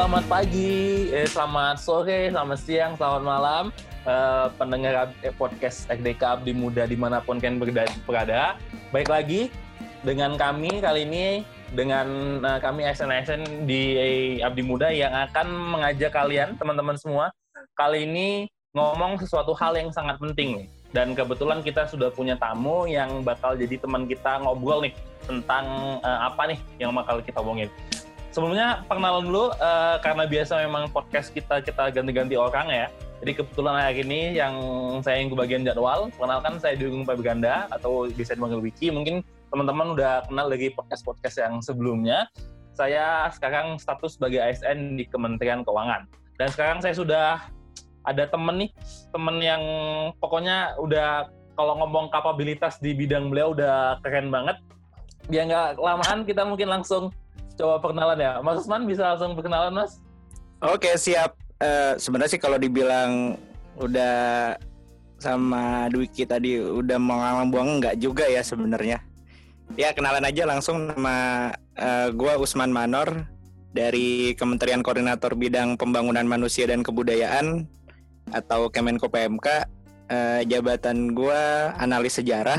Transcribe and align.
selamat 0.00 0.32
pagi, 0.32 1.12
eh, 1.12 1.28
selamat 1.28 1.76
sore, 1.76 2.32
selamat 2.32 2.56
siang, 2.64 2.96
selamat 2.96 3.20
malam. 3.20 3.64
Uh, 4.08 4.48
pendengar 4.56 5.12
eh, 5.20 5.28
podcast 5.28 5.84
FDK 5.92 6.40
Abdi 6.40 6.56
Muda 6.56 6.88
di 6.88 6.96
mana 6.96 7.20
pun 7.20 7.36
kalian 7.36 7.60
berada. 8.08 8.56
Baik 8.96 9.12
lagi 9.12 9.52
dengan 10.00 10.40
kami 10.40 10.80
kali 10.80 11.04
ini, 11.04 11.44
dengan 11.76 12.40
uh, 12.40 12.56
kami 12.64 12.88
SN 12.88 13.68
di 13.68 14.40
Abdi 14.40 14.64
Muda 14.64 14.88
yang 14.88 15.12
akan 15.12 15.76
mengajak 15.76 16.16
kalian, 16.16 16.56
teman-teman 16.56 16.96
semua, 16.96 17.28
kali 17.76 18.08
ini 18.08 18.48
ngomong 18.72 19.20
sesuatu 19.20 19.52
hal 19.52 19.76
yang 19.76 19.92
sangat 19.92 20.16
penting 20.16 20.64
nih. 20.64 20.68
Dan 20.96 21.12
kebetulan 21.12 21.60
kita 21.60 21.84
sudah 21.84 22.08
punya 22.08 22.40
tamu 22.40 22.88
yang 22.88 23.20
bakal 23.20 23.52
jadi 23.52 23.76
teman 23.76 24.08
kita 24.08 24.40
ngobrol 24.40 24.80
nih 24.80 24.96
tentang 25.28 26.00
uh, 26.00 26.24
apa 26.24 26.56
nih 26.56 26.58
yang 26.80 26.96
bakal 26.96 27.20
kita 27.20 27.36
omongin 27.44 27.68
sebelumnya 28.30 28.86
perkenalan 28.86 29.26
dulu 29.26 29.50
uh, 29.58 29.96
karena 30.02 30.24
biasa 30.26 30.62
memang 30.66 30.90
podcast 30.90 31.34
kita 31.34 31.62
kita 31.62 31.90
ganti-ganti 31.90 32.38
orang 32.38 32.70
ya. 32.70 32.86
Jadi 33.20 33.36
kebetulan 33.36 33.76
hari 33.76 34.00
ini 34.00 34.32
yang 34.32 34.56
saya 35.04 35.20
yang 35.20 35.28
kebagian 35.28 35.60
jadwal, 35.60 36.08
kenalkan 36.16 36.56
saya 36.56 36.72
Dukung 36.72 37.04
Pak 37.04 37.20
Ganda 37.20 37.68
atau 37.68 38.08
bisa 38.08 38.32
dipanggil 38.32 38.64
Wiki. 38.64 38.88
Mungkin 38.88 39.20
teman-teman 39.52 39.92
udah 39.92 40.24
kenal 40.24 40.48
lagi 40.48 40.72
podcast-podcast 40.72 41.36
yang 41.36 41.60
sebelumnya. 41.60 42.24
Saya 42.72 43.28
sekarang 43.28 43.76
status 43.76 44.16
sebagai 44.16 44.40
ASN 44.40 44.96
di 44.96 45.04
Kementerian 45.04 45.60
Keuangan. 45.68 46.08
Dan 46.40 46.48
sekarang 46.48 46.80
saya 46.80 46.96
sudah 46.96 47.44
ada 48.08 48.24
temen 48.24 48.64
nih, 48.64 48.70
temen 49.12 49.36
yang 49.44 49.62
pokoknya 50.16 50.80
udah 50.80 51.28
kalau 51.60 51.76
ngomong 51.76 52.08
kapabilitas 52.08 52.80
di 52.80 52.96
bidang 52.96 53.28
beliau 53.28 53.52
udah 53.52 54.00
keren 54.00 54.32
banget. 54.32 54.56
Biar 55.28 55.44
nggak 55.44 55.68
lamaan, 55.76 56.24
kita 56.24 56.48
mungkin 56.48 56.72
langsung 56.72 57.12
coba 57.56 57.82
perkenalan 57.82 58.18
ya. 58.18 58.32
Mas 58.42 58.62
Usman 58.62 58.84
bisa 58.86 59.14
langsung 59.14 59.34
perkenalan, 59.34 59.72
Mas? 59.72 59.98
Oke, 60.60 60.94
siap. 60.98 61.34
Uh, 61.60 61.96
Sebenarnya 62.00 62.32
sih 62.36 62.42
kalau 62.42 62.56
dibilang 62.56 63.36
udah 63.80 64.56
sama 65.20 65.88
Dwiki 65.92 66.24
tadi 66.24 66.56
udah 66.56 66.96
mengalang 66.96 67.52
buang 67.52 67.80
enggak 67.80 68.00
juga 68.00 68.24
ya 68.28 68.40
sebenarnya. 68.40 69.04
Ya 69.78 69.92
kenalan 69.94 70.24
aja 70.24 70.48
langsung 70.48 70.90
nama 70.90 71.50
uh, 71.76 72.08
gua 72.16 72.40
Usman 72.40 72.72
Manor 72.72 73.28
dari 73.70 74.34
Kementerian 74.34 74.80
Koordinator 74.80 75.36
Bidang 75.36 75.76
Pembangunan 75.76 76.24
Manusia 76.26 76.66
dan 76.66 76.82
Kebudayaan 76.82 77.68
atau 78.32 78.72
Kemenko 78.72 79.12
PMK. 79.12 79.68
Uh, 80.10 80.42
jabatan 80.42 81.14
gua 81.14 81.70
analis 81.78 82.18
sejarah 82.18 82.58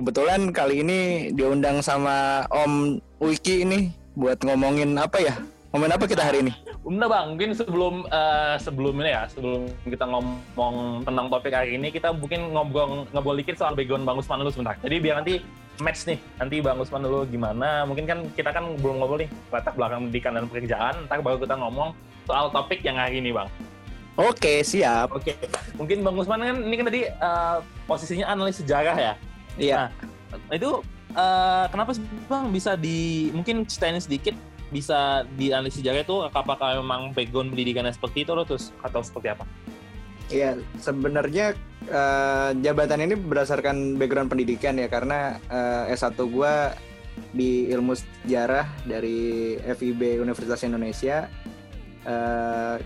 Kebetulan 0.00 0.48
kali 0.48 0.80
ini 0.80 1.28
diundang 1.36 1.84
sama 1.84 2.48
Om 2.48 2.96
Wiki 3.20 3.68
ini 3.68 3.92
buat 4.16 4.40
ngomongin 4.40 4.96
apa 4.96 5.20
ya? 5.20 5.36
Ngomongin 5.70 5.92
apa 5.92 6.04
kita 6.08 6.24
hari 6.24 6.40
ini? 6.40 6.56
Bener 6.80 7.04
bang, 7.04 7.36
mungkin 7.36 7.52
sebelum 7.52 8.08
uh, 8.08 8.56
sebelum 8.56 8.96
ini 9.04 9.12
ya, 9.12 9.28
sebelum 9.28 9.68
kita 9.84 10.08
ngomong 10.08 11.04
tentang 11.04 11.28
topik 11.28 11.52
hari 11.52 11.76
ini, 11.76 11.92
kita 11.92 12.16
mungkin 12.16 12.48
ngobrol 12.56 13.04
ngobrol 13.12 13.36
dikit 13.36 13.60
soal 13.60 13.76
background 13.76 14.08
Bang 14.08 14.16
Usman 14.16 14.40
dulu 14.40 14.48
sebentar. 14.48 14.80
Jadi 14.80 14.96
biar 15.04 15.20
nanti 15.20 15.44
match 15.84 16.08
nih, 16.08 16.16
nanti 16.40 16.64
Bang 16.64 16.80
Usman 16.80 17.04
dulu 17.04 17.28
gimana? 17.28 17.84
Mungkin 17.84 18.08
kan 18.08 18.24
kita 18.32 18.56
kan 18.56 18.64
belum 18.80 19.04
ngobrol 19.04 19.20
nih 19.20 19.28
latar 19.52 19.76
belakang 19.76 20.08
pendidikan 20.08 20.32
dan 20.40 20.44
pekerjaan, 20.48 20.94
ntar 21.04 21.20
baru 21.20 21.36
kita 21.44 21.60
ngomong 21.60 21.92
soal 22.24 22.48
topik 22.48 22.80
yang 22.80 22.96
hari 22.96 23.20
ini 23.20 23.36
bang. 23.36 23.52
Oke, 24.16 24.64
siap. 24.64 25.12
Oke, 25.12 25.36
mungkin 25.76 26.00
Bang 26.00 26.16
Usman 26.16 26.40
kan 26.40 26.56
ini 26.56 26.74
kan 26.80 26.86
tadi 26.88 27.02
uh, 27.20 27.60
posisinya 27.84 28.32
analis 28.32 28.64
sejarah 28.64 28.96
ya. 28.96 29.12
Iya. 29.60 29.80
Nah, 30.48 30.56
itu 30.56 30.80
uh, 31.14 31.66
kenapa 31.70 31.96
sih 31.96 32.04
bang 32.26 32.50
bisa 32.50 32.74
di 32.74 33.30
mungkin 33.34 33.64
ceritain 33.66 33.98
sedikit 34.00 34.34
bisa 34.70 35.26
dianalisis 35.34 35.82
sejarah 35.82 36.06
itu 36.06 36.16
apakah 36.22 36.78
memang 36.78 37.10
background 37.10 37.50
pendidikannya 37.50 37.90
seperti 37.90 38.22
itu 38.22 38.32
terus 38.46 38.70
atau 38.86 39.02
seperti 39.02 39.34
apa? 39.34 39.44
Iya, 40.30 40.62
sebenarnya 40.78 41.58
uh, 41.90 42.54
jabatan 42.54 43.02
ini 43.02 43.18
berdasarkan 43.18 43.98
background 43.98 44.30
pendidikan 44.30 44.78
ya 44.78 44.86
karena 44.86 45.42
uh, 45.50 45.90
S1 45.90 46.14
gue 46.14 46.54
di 47.34 47.66
ilmu 47.74 47.98
sejarah 47.98 48.70
dari 48.86 49.58
FIB 49.58 50.22
Universitas 50.22 50.62
Indonesia. 50.62 51.26
Uh, 52.06 52.78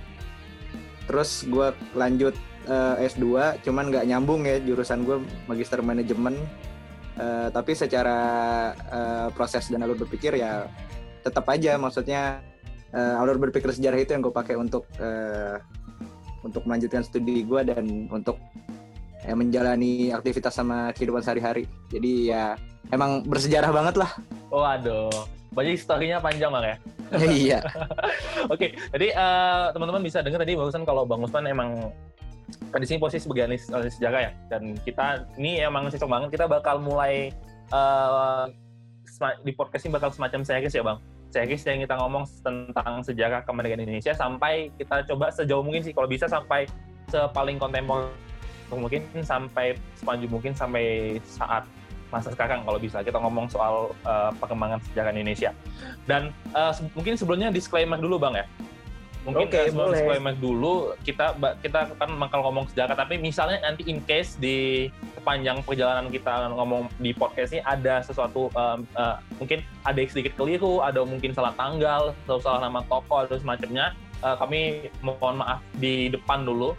terus 1.05 1.45
gue 1.45 1.69
lanjut 1.93 2.33
uh, 2.69 2.97
S2 2.97 3.61
cuman 3.61 3.93
nggak 3.93 4.09
nyambung 4.09 4.49
ya 4.49 4.57
jurusan 4.65 5.05
gue 5.05 5.21
magister 5.45 5.85
manajemen 5.85 6.35
uh, 7.19 7.49
tapi 7.51 7.73
secara 7.77 8.19
uh, 8.91 9.29
proses 9.35 9.69
dan 9.69 9.83
alur 9.83 9.99
berpikir 9.99 10.39
ya 10.39 10.67
tetap 11.23 11.47
aja. 11.51 11.77
Maksudnya 11.77 12.43
uh, 12.95 13.21
alur 13.23 13.39
berpikir 13.39 13.71
sejarah 13.73 13.99
itu 14.01 14.15
yang 14.15 14.23
gue 14.23 14.35
pakai 14.35 14.55
untuk 14.59 14.89
uh, 14.99 15.59
untuk 16.45 16.65
melanjutkan 16.69 17.01
studi 17.01 17.45
gue 17.45 17.61
dan 17.65 18.11
untuk 18.13 18.37
ya, 19.25 19.33
menjalani 19.33 20.13
aktivitas 20.13 20.55
sama 20.55 20.93
kehidupan 20.93 21.25
sehari-hari. 21.25 21.65
Jadi 21.89 22.35
ya 22.35 22.59
emang 22.93 23.25
bersejarah 23.25 23.73
banget 23.73 23.97
lah. 24.01 24.11
Waduh 24.53 25.35
banyak 25.55 25.75
historinya 25.79 26.19
panjang 26.19 26.51
bang 26.51 26.65
ya? 26.67 26.77
Iya. 27.15 27.59
Oke 28.53 28.59
okay, 28.59 28.71
jadi 28.91 29.15
uh, 29.15 29.65
teman-teman 29.71 30.03
bisa 30.03 30.19
dengar 30.21 30.43
tadi 30.43 30.59
barusan 30.59 30.83
kalau 30.83 31.07
bang 31.07 31.23
Usman 31.23 31.47
emang 31.47 31.71
di 32.53 32.87
sini 32.87 32.99
posisi 33.01 33.25
sebagai 33.25 33.49
analis, 33.49 33.71
analis 33.71 33.95
sejarah 33.97 34.21
ya. 34.29 34.33
Dan 34.53 34.77
kita 34.83 35.25
ini 35.41 35.63
emang 35.63 35.89
cocok 35.89 36.09
banget. 36.11 36.29
Kita 36.37 36.47
bakal 36.51 36.83
mulai 36.83 37.33
uh, 37.73 38.51
di 39.47 39.53
podcast 39.55 39.87
ini 39.87 39.95
bakal 39.95 40.11
semacam 40.11 40.43
series 40.43 40.75
ya 40.75 40.83
bang. 40.85 40.99
Series 41.31 41.63
yang 41.67 41.83
kita 41.83 41.95
ngomong 41.99 42.25
tentang 42.43 43.03
sejarah 43.03 43.43
kemerdekaan 43.43 43.83
Indonesia 43.83 44.15
sampai 44.15 44.71
kita 44.79 45.07
coba 45.11 45.31
sejauh 45.33 45.63
mungkin 45.63 45.83
sih. 45.83 45.95
Kalau 45.95 46.07
bisa 46.11 46.27
sampai 46.27 46.67
sepaling 47.09 47.57
kontemporer 47.57 48.11
mungkin 48.75 49.07
sampai 49.23 49.79
sepanjang 49.95 50.31
mungkin 50.35 50.51
sampai 50.51 51.17
saat 51.23 51.63
masa 52.11 52.35
sekarang 52.35 52.67
kalau 52.67 52.79
bisa. 52.79 53.03
Kita 53.03 53.19
ngomong 53.23 53.51
soal 53.51 53.95
uh, 54.07 54.31
perkembangan 54.39 54.83
sejarah 54.91 55.15
Indonesia. 55.15 55.55
Dan 56.11 56.35
uh, 56.55 56.75
mungkin 56.95 57.15
sebelumnya 57.15 57.55
disclaimer 57.55 57.99
dulu 57.99 58.19
bang 58.19 58.43
ya 58.43 58.47
mungkin 59.25 59.49
okay, 59.49 59.73
sebelum 59.73 59.97
disclaimer 59.97 60.35
dulu 60.37 60.93
kita 61.01 61.33
kita 61.65 61.97
kan 61.97 62.11
bakal 62.21 62.45
ngomong 62.45 62.69
sejarah 62.69 62.93
tapi 62.93 63.17
misalnya 63.17 63.57
nanti 63.65 63.89
in 63.89 64.05
case 64.05 64.37
di 64.37 64.89
sepanjang 65.17 65.65
perjalanan 65.65 66.13
kita 66.13 66.53
ngomong 66.53 66.93
di 67.01 67.17
podcast 67.17 67.57
ini 67.57 67.65
ada 67.65 68.05
sesuatu 68.05 68.53
um, 68.53 68.85
uh, 68.95 69.17
mungkin 69.41 69.65
ada 69.89 69.99
sedikit 70.05 70.37
keliru 70.37 70.85
ada 70.85 71.01
mungkin 71.09 71.33
salah 71.33 71.57
tanggal 71.57 72.13
atau 72.29 72.37
salah 72.37 72.69
nama 72.69 72.85
toko 72.85 73.25
atau 73.25 73.41
semacamnya 73.41 73.97
uh, 74.25 74.37
kami 74.41 74.89
mohon 75.05 75.45
maaf 75.45 75.61
di 75.77 76.09
depan 76.09 76.49
dulu. 76.49 76.73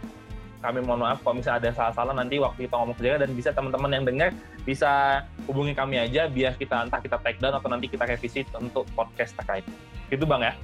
Kami 0.64 0.82
mohon 0.82 1.06
maaf 1.06 1.22
kalau 1.22 1.38
misalnya 1.38 1.68
ada 1.68 1.70
salah-salah 1.78 2.14
nanti 2.16 2.42
waktu 2.42 2.66
kita 2.66 2.74
ngomong 2.74 2.96
sejarah 2.98 3.22
dan 3.22 3.30
bisa 3.38 3.54
teman-teman 3.54 3.90
yang 3.92 4.04
dengar 4.08 4.30
bisa 4.66 5.22
hubungi 5.46 5.78
kami 5.78 6.02
aja 6.02 6.26
biar 6.26 6.58
kita 6.58 6.90
entah 6.90 6.98
kita 6.98 7.22
take 7.22 7.38
down 7.38 7.54
atau 7.54 7.70
nanti 7.70 7.86
kita 7.86 8.02
revisi 8.02 8.42
untuk 8.58 8.82
podcast 8.98 9.38
terkait. 9.38 9.62
Itu 10.10 10.26
bang 10.26 10.50
ya 10.50 10.54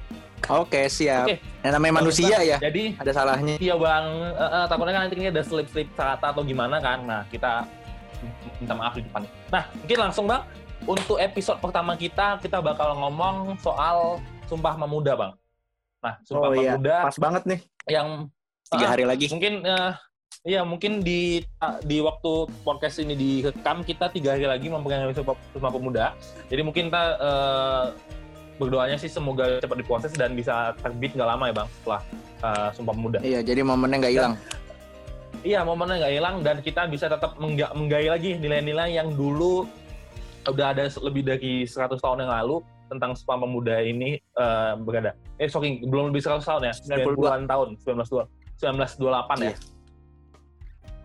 Oke 0.50 0.90
siap. 0.90 1.30
Oke. 1.30 1.38
Yang 1.62 1.72
namanya 1.78 1.94
manusia 2.02 2.36
ya. 2.42 2.58
Jadi 2.58 2.98
ada 2.98 3.12
salahnya. 3.14 3.54
Iya 3.62 3.74
bang. 3.78 4.06
Uh, 4.34 4.44
uh, 4.44 4.64
takutnya 4.66 4.92
kan 4.98 5.02
nanti 5.06 5.16
ini 5.18 5.28
ada 5.30 5.42
slip-slip 5.46 5.88
kata 5.94 6.34
atau 6.34 6.42
gimana 6.42 6.82
kan. 6.82 6.98
Nah 7.06 7.22
kita 7.30 7.66
minta 8.58 8.74
maaf 8.74 8.98
di 8.98 9.06
depan. 9.06 9.22
Nah 9.52 9.62
mungkin 9.78 9.98
langsung 9.98 10.24
bang. 10.26 10.42
Untuk 10.82 11.22
episode 11.22 11.62
pertama 11.62 11.94
kita 11.94 12.42
kita 12.42 12.58
bakal 12.58 12.98
ngomong 12.98 13.54
soal 13.62 14.18
Sumpah 14.50 14.74
Pemuda 14.74 15.12
bang. 15.14 15.32
Nah 16.02 16.14
Sumpah 16.26 16.50
oh, 16.50 16.58
iya. 16.58 16.74
Pemuda. 16.74 16.96
Pas 17.06 17.18
banget 17.22 17.42
nih. 17.46 17.60
Yang 17.86 18.08
tiga 18.66 18.86
hari 18.90 19.04
lagi. 19.06 19.30
Mungkin 19.30 19.62
uh, 19.62 19.94
Iya 20.42 20.66
mungkin 20.66 21.06
di 21.06 21.38
di 21.86 22.02
waktu 22.02 22.50
podcast 22.66 22.98
ini 22.98 23.14
direkam 23.14 23.86
kita 23.86 24.10
tiga 24.10 24.34
hari 24.34 24.42
lagi 24.42 24.66
memperingati 24.66 25.22
Sumpah 25.54 25.70
Pemuda. 25.70 26.18
Jadi 26.50 26.62
mungkin 26.66 26.90
kita 26.90 27.04
uh, 27.22 27.84
berdoanya 28.62 28.94
sih 28.94 29.10
semoga 29.10 29.58
cepat 29.58 29.76
diproses 29.82 30.12
dan 30.14 30.38
bisa 30.38 30.72
terbit 30.78 31.18
nggak 31.18 31.28
lama 31.28 31.44
ya 31.50 31.54
bang 31.58 31.68
setelah 31.80 32.00
uh, 32.46 32.68
Sumpah 32.70 32.94
Pemuda. 32.94 33.18
Iya, 33.18 33.40
jadi 33.42 33.60
momennya 33.66 33.98
nggak 33.98 34.14
hilang. 34.14 34.34
Iya, 35.42 35.60
momennya 35.66 35.96
nggak 36.06 36.14
hilang 36.14 36.36
dan 36.46 36.56
kita 36.62 36.86
bisa 36.86 37.10
tetap 37.10 37.34
mengga 37.42 37.74
menggali 37.74 38.06
lagi 38.06 38.30
nilai-nilai 38.38 38.94
yang 38.94 39.10
dulu 39.10 39.66
udah 40.46 40.74
ada 40.74 40.86
lebih 41.02 41.22
dari 41.26 41.66
100 41.66 41.98
tahun 41.98 42.26
yang 42.26 42.32
lalu 42.32 42.62
tentang 42.90 43.16
Sumpah 43.16 43.42
Pemuda 43.42 43.76
ini 43.82 44.20
uh, 44.36 44.78
berada. 44.78 45.16
Eh, 45.40 45.48
sorry, 45.48 45.82
belum 45.82 46.12
lebih 46.12 46.22
100 46.22 46.44
tahun 46.44 46.62
ya, 46.68 46.74
90-an 47.00 47.42
tahun, 47.48 47.68
1928 47.82 48.42
1928 48.62 49.02
ya. 49.42 49.50
Iya. 49.50 49.50
Oke. 49.50 49.58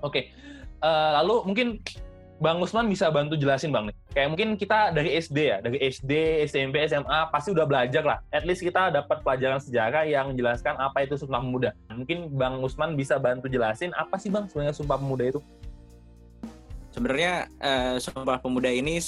Okay. 0.06 0.24
Uh, 0.78 0.86
eh, 0.86 1.10
lalu 1.24 1.36
mungkin 1.50 1.68
Bang 2.38 2.62
Usman 2.62 2.86
bisa 2.86 3.10
bantu 3.10 3.34
jelasin 3.34 3.74
Bang 3.74 3.90
nih. 3.90 3.98
Kayak 4.14 4.30
mungkin 4.30 4.50
kita 4.62 4.94
dari 4.94 5.18
SD 5.18 5.38
ya, 5.42 5.58
dari 5.58 5.82
SD, 5.82 6.46
SMP, 6.46 6.86
SMA 6.86 7.34
pasti 7.34 7.50
udah 7.50 7.66
belajar 7.66 8.06
lah. 8.06 8.22
At 8.30 8.46
least 8.46 8.62
kita 8.62 8.94
dapat 8.94 9.26
pelajaran 9.26 9.58
sejarah 9.58 10.06
yang 10.06 10.30
menjelaskan 10.30 10.78
apa 10.78 11.02
itu 11.02 11.18
Sumpah 11.18 11.42
Pemuda. 11.42 11.74
Mungkin 11.90 12.30
Bang 12.38 12.62
Usman 12.62 12.94
bisa 12.94 13.18
bantu 13.18 13.50
jelasin 13.50 13.90
apa 13.98 14.22
sih 14.22 14.30
Bang 14.30 14.46
sebenarnya 14.46 14.78
Sumpah 14.78 15.02
Pemuda 15.02 15.24
itu? 15.34 15.42
Sebenarnya 16.94 17.50
uh, 17.58 17.98
Sumpah 17.98 18.38
Pemuda 18.38 18.70
ini 18.70 19.02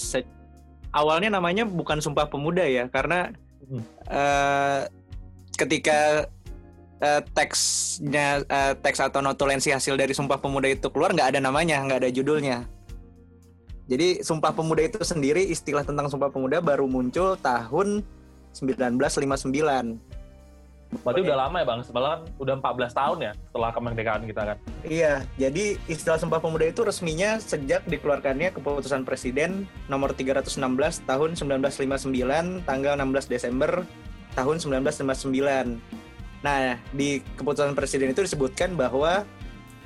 awalnya 0.89 1.29
namanya 1.29 1.69
bukan 1.69 2.01
Sumpah 2.01 2.25
Pemuda 2.33 2.65
ya, 2.65 2.89
karena 2.89 3.29
uh, 4.09 4.89
ketika 5.53 6.25
uh, 6.97 7.21
teksnya 7.37 8.41
uh, 8.49 8.73
teks 8.73 8.97
atau 9.05 9.21
notulensi 9.21 9.69
hasil 9.69 9.93
dari 10.01 10.17
Sumpah 10.17 10.41
Pemuda 10.41 10.65
itu 10.65 10.89
keluar 10.89 11.13
nggak 11.13 11.37
ada 11.37 11.39
namanya, 11.45 11.77
nggak 11.85 12.01
ada 12.05 12.09
judulnya. 12.09 12.78
Jadi 13.89 14.21
Sumpah 14.21 14.53
Pemuda 14.53 14.85
itu 14.85 15.01
sendiri 15.01 15.41
istilah 15.49 15.81
tentang 15.81 16.05
Sumpah 16.13 16.29
Pemuda 16.29 16.61
baru 16.61 16.85
muncul 16.85 17.33
tahun 17.41 18.05
1959. 18.53 19.49
Berarti 20.89 21.21
udah 21.21 21.37
lama 21.37 21.61
ya 21.61 21.65
Bang, 21.69 21.81
sebenarnya 21.85 22.09
kan 22.17 22.21
udah 22.41 22.53
14 22.65 22.97
tahun 22.97 23.17
ya 23.21 23.31
setelah 23.49 23.69
kemerdekaan 23.73 24.23
kita 24.25 24.41
kan. 24.41 24.57
Iya, 24.85 25.13
jadi 25.37 25.77
istilah 25.89 26.17
Sumpah 26.21 26.37
Pemuda 26.41 26.69
itu 26.69 26.81
resminya 26.85 27.41
sejak 27.41 27.85
dikeluarkannya 27.89 28.53
keputusan 28.53 29.05
Presiden 29.05 29.65
nomor 29.89 30.13
316 30.13 30.57
tahun 31.05 31.29
1959 31.37 32.65
tanggal 32.65 32.93
16 32.93 33.25
Desember 33.25 33.85
tahun 34.37 34.57
1959. 34.61 35.77
Nah, 36.45 36.77
di 36.93 37.21
keputusan 37.37 37.73
Presiden 37.73 38.13
itu 38.13 38.21
disebutkan 38.25 38.73
bahwa 38.73 39.25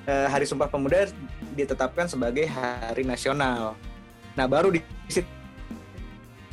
eh, 0.08 0.28
Hari 0.28 0.48
Sumpah 0.48 0.72
Pemuda 0.72 1.08
ditetapkan 1.56 2.08
sebagai 2.08 2.48
hari 2.48 3.04
nasional. 3.04 3.76
Nah, 4.34 4.46
baru 4.50 4.74
di 4.74 4.80
situ 5.10 5.30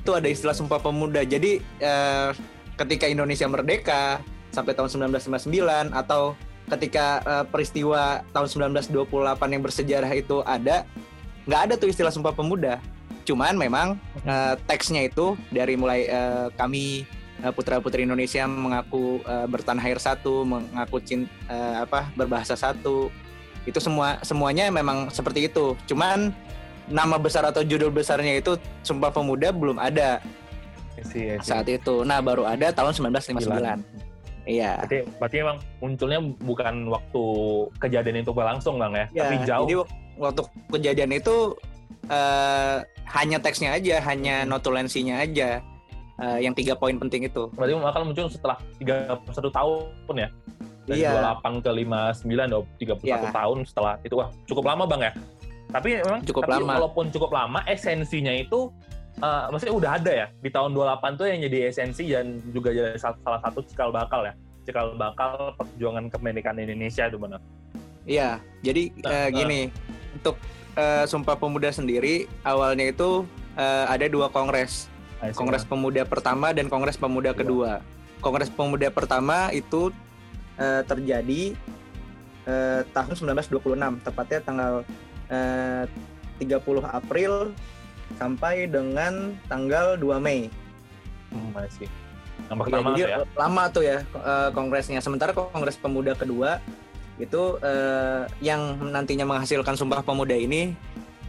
itu 0.00 0.12
ada 0.16 0.28
istilah 0.32 0.56
Sumpah 0.56 0.80
Pemuda. 0.80 1.20
Jadi 1.24 1.60
eh, 1.60 2.30
ketika 2.80 3.04
Indonesia 3.04 3.44
merdeka, 3.44 4.24
sampai 4.50 4.74
tahun 4.74 5.10
1959 5.10 5.94
atau 5.94 6.34
ketika 6.70 7.22
uh, 7.26 7.44
peristiwa 7.46 8.22
tahun 8.30 8.70
1928 8.70 9.54
yang 9.54 9.62
bersejarah 9.62 10.12
itu 10.14 10.42
ada 10.46 10.86
nggak 11.46 11.60
ada 11.66 11.74
tuh 11.74 11.90
istilah 11.90 12.14
Sumpah 12.14 12.34
Pemuda. 12.34 12.78
Cuman 13.26 13.58
memang 13.58 13.98
uh, 14.26 14.54
teksnya 14.66 15.06
itu 15.06 15.34
dari 15.50 15.74
mulai 15.74 16.06
uh, 16.10 16.46
kami 16.54 17.06
uh, 17.42 17.50
putra 17.54 17.82
putri 17.82 18.06
Indonesia 18.06 18.46
mengaku 18.46 19.22
uh, 19.26 19.46
bertanah 19.50 19.82
air 19.82 19.98
satu 19.98 20.46
mengaku 20.46 21.02
cinta 21.02 21.30
uh, 21.50 21.86
apa 21.86 22.10
berbahasa 22.14 22.54
satu. 22.54 23.10
Itu 23.66 23.78
semua 23.82 24.22
semuanya 24.22 24.70
memang 24.70 25.10
seperti 25.10 25.50
itu. 25.50 25.74
Cuman 25.90 26.30
nama 26.88 27.20
besar 27.20 27.44
atau 27.44 27.60
judul 27.60 27.92
besarnya 27.92 28.40
itu 28.40 28.56
Sumpah 28.86 29.12
Pemuda 29.12 29.52
belum 29.52 29.76
ada 29.76 30.22
saat 31.40 31.66
itu 31.68 32.04
nah 32.04 32.20
baru 32.20 32.44
ada 32.44 32.72
tahun 32.72 33.12
1959 33.12 34.10
Iya. 34.48 34.82
Berarti, 34.82 34.98
berarti 35.20 35.36
emang 35.44 35.58
munculnya 35.78 36.20
bukan 36.42 36.74
waktu 36.88 37.24
kejadian 37.78 38.24
itu 38.24 38.32
berlangsung 38.32 38.80
bang 38.80 38.92
ya, 38.92 39.06
ya 39.12 39.22
tapi 39.22 39.36
jauh. 39.44 39.66
Jadi 39.68 39.76
waktu 40.16 40.42
kejadian 40.72 41.10
itu 41.14 41.36
uh, 42.08 42.76
hanya 43.14 43.38
teksnya 43.38 43.76
aja, 43.76 44.00
hanya 44.08 44.48
notulensinya 44.48 45.20
aja. 45.20 45.60
Uh, 46.20 46.36
yang 46.36 46.52
tiga 46.52 46.76
poin 46.76 47.00
penting 47.00 47.24
itu. 47.24 47.48
Berarti 47.56 47.72
bakal 47.80 48.04
muncul 48.04 48.28
setelah 48.28 48.60
tiga 48.76 49.16
satu 49.32 49.48
tahun 49.48 50.16
ya? 50.16 50.28
Dari 50.84 51.00
iya. 51.00 51.32
28 51.40 51.64
ke 51.64 51.70
59, 51.72 53.00
31 53.00 53.08
ya. 53.08 53.16
tahun 53.32 53.58
setelah 53.64 53.94
itu. 54.04 54.14
Wah, 54.20 54.28
cukup 54.44 54.64
lama 54.68 54.84
bang 54.84 55.00
ya? 55.08 55.12
Tapi 55.70 55.88
memang 56.02 56.20
cukup 56.26 56.42
tapi 56.46 56.62
lama. 56.62 56.72
walaupun 56.76 57.06
cukup 57.14 57.30
lama, 57.30 57.62
esensinya 57.70 58.34
itu 58.34 58.70
uh, 59.22 59.48
maksudnya 59.54 59.74
udah 59.74 59.90
ada 60.02 60.12
ya 60.12 60.26
di 60.42 60.50
tahun 60.50 60.70
28 60.74 61.18
tuh 61.18 61.26
yang 61.30 61.40
jadi 61.46 61.58
esensi 61.70 62.04
dan 62.10 62.42
juga 62.50 62.74
jadi 62.74 62.98
salah 62.98 63.40
satu 63.42 63.62
cikal 63.64 63.94
bakal 63.94 64.26
ya 64.26 64.34
cikal 64.66 64.94
bakal 64.98 65.54
perjuangan 65.56 66.10
kemerdekaan 66.10 66.58
Indonesia 66.58 67.06
itu 67.06 67.16
benar. 67.16 67.40
Iya, 68.08 68.40
jadi 68.64 68.90
nah, 69.04 69.10
uh, 69.12 69.28
gini 69.30 69.60
uh, 69.68 70.16
untuk 70.18 70.36
uh, 70.74 71.04
Sumpah 71.06 71.36
Pemuda 71.36 71.70
sendiri 71.70 72.26
awalnya 72.42 72.90
itu 72.90 73.24
uh, 73.54 73.84
ada 73.86 74.08
dua 74.08 74.32
kongres, 74.32 74.90
Kongres 75.36 75.68
Pemuda 75.68 76.08
pertama 76.08 76.56
dan 76.56 76.72
Kongres 76.72 76.96
Pemuda 76.96 77.36
kedua. 77.36 77.84
Kongres 78.24 78.48
Pemuda 78.48 78.88
pertama 78.88 79.52
itu 79.52 79.92
uh, 80.56 80.82
terjadi 80.88 81.52
uh, 82.48 82.80
tahun 82.96 83.36
1926, 83.36 84.00
tepatnya 84.04 84.40
tanggal 84.40 84.72
uh, 85.30 85.84
30 86.38 86.60
April 86.86 87.54
sampai 88.18 88.66
dengan 88.66 89.34
tanggal 89.46 89.94
2 89.96 90.18
Mei. 90.18 90.50
Hmm, 91.30 91.54
masih. 91.54 91.88
Yang 92.50 92.58
pertama 92.66 92.88
ya, 92.98 93.06
ya? 93.06 93.18
lama 93.38 93.64
tuh 93.70 93.84
ya 93.86 93.98
uh, 94.18 94.50
kongresnya. 94.50 94.98
Sementara 94.98 95.30
kongres 95.30 95.78
pemuda 95.78 96.18
kedua 96.18 96.58
itu 97.20 97.60
uh, 97.60 98.24
yang 98.40 98.80
nantinya 98.80 99.28
menghasilkan 99.28 99.76
Sumpah 99.76 100.00
Pemuda 100.00 100.32
ini 100.32 100.72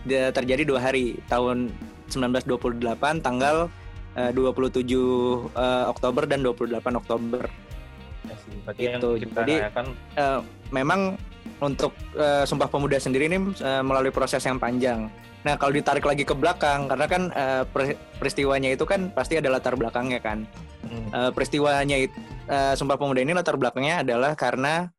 terjadi 0.08 0.66
dua 0.66 0.82
hari 0.82 1.22
tahun 1.30 1.70
1928 2.10 3.22
tanggal 3.22 3.70
uh, 4.18 4.32
27 4.34 4.82
uh, 5.54 5.86
Oktober 5.92 6.24
dan 6.26 6.42
28 6.42 6.80
Oktober. 6.98 7.44
Ya, 8.80 8.98
itu. 8.98 9.10
Jadi 9.30 9.56
uh, 10.18 10.40
memang 10.74 11.20
untuk 11.62 11.94
uh, 12.18 12.44
Sumpah 12.44 12.68
Pemuda 12.68 12.98
sendiri 12.98 13.30
ini 13.30 13.38
uh, 13.62 13.86
melalui 13.86 14.10
proses 14.10 14.42
yang 14.42 14.58
panjang. 14.58 15.08
Nah, 15.42 15.58
kalau 15.58 15.74
ditarik 15.74 16.06
lagi 16.06 16.22
ke 16.22 16.34
belakang, 16.38 16.86
karena 16.90 17.06
kan 17.10 17.24
uh, 17.34 17.64
peristiwanya 18.18 18.74
itu 18.74 18.86
kan 18.86 19.10
pasti 19.14 19.38
ada 19.38 19.50
latar 19.50 19.74
belakangnya 19.78 20.22
kan. 20.22 20.46
Hmm. 20.86 21.08
Uh, 21.14 21.32
peristiwanya 21.34 21.98
uh, 22.50 22.74
Sumpah 22.74 22.98
Pemuda 22.98 23.22
ini 23.22 23.34
latar 23.38 23.58
belakangnya 23.58 24.02
adalah 24.02 24.34
karena 24.34 24.90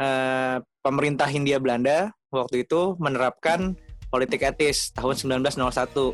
uh, 0.00 0.60
pemerintah 0.80 1.28
Hindia 1.28 1.60
Belanda 1.60 2.12
waktu 2.32 2.64
itu 2.64 2.96
menerapkan 2.96 3.76
politik 4.08 4.44
etis 4.44 4.92
tahun 4.96 5.40
1901 5.40 5.68
uh, 5.68 6.12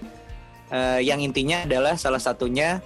yang 0.99 1.23
intinya 1.23 1.63
adalah 1.63 1.95
salah 1.95 2.19
satunya 2.19 2.83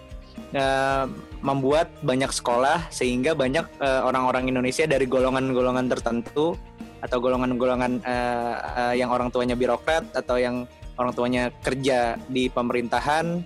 uh, 0.53 1.09
membuat 1.41 1.89
banyak 2.05 2.29
sekolah 2.29 2.93
sehingga 2.93 3.33
banyak 3.33 3.65
orang-orang 3.81 4.49
uh, 4.49 4.51
Indonesia 4.53 4.85
dari 4.91 5.07
golongan-golongan 5.07 5.87
tertentu 5.87 6.59
atau 6.99 7.19
golongan-golongan 7.23 8.03
uh, 8.03 8.55
uh, 8.75 8.95
yang 8.95 9.11
orang 9.11 9.31
tuanya 9.31 9.55
birokrat 9.55 10.05
atau 10.15 10.37
yang 10.39 10.67
orang 10.99 11.15
tuanya 11.15 11.55
kerja 11.63 12.19
di 12.27 12.51
pemerintahan 12.51 13.43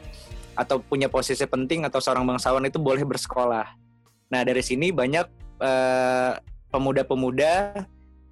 atau 0.57 0.81
punya 0.81 1.09
posisi 1.09 1.45
penting 1.45 1.85
atau 1.85 2.01
seorang 2.01 2.25
bangsawan 2.25 2.65
itu 2.65 2.81
boleh 2.81 3.05
bersekolah. 3.05 3.69
Nah 4.33 4.41
dari 4.45 4.65
sini 4.65 4.89
banyak 4.93 5.29
pemuda 5.63 6.41
pemuda-pemuda 6.73 7.85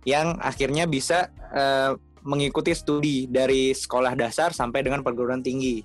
yang 0.08 0.40
akhirnya 0.40 0.88
bisa 0.88 1.28
uh, 1.52 1.92
mengikuti 2.24 2.72
studi 2.72 3.28
dari 3.28 3.76
sekolah 3.76 4.16
dasar 4.16 4.52
sampai 4.52 4.80
dengan 4.80 5.04
perguruan 5.04 5.44
tinggi. 5.44 5.84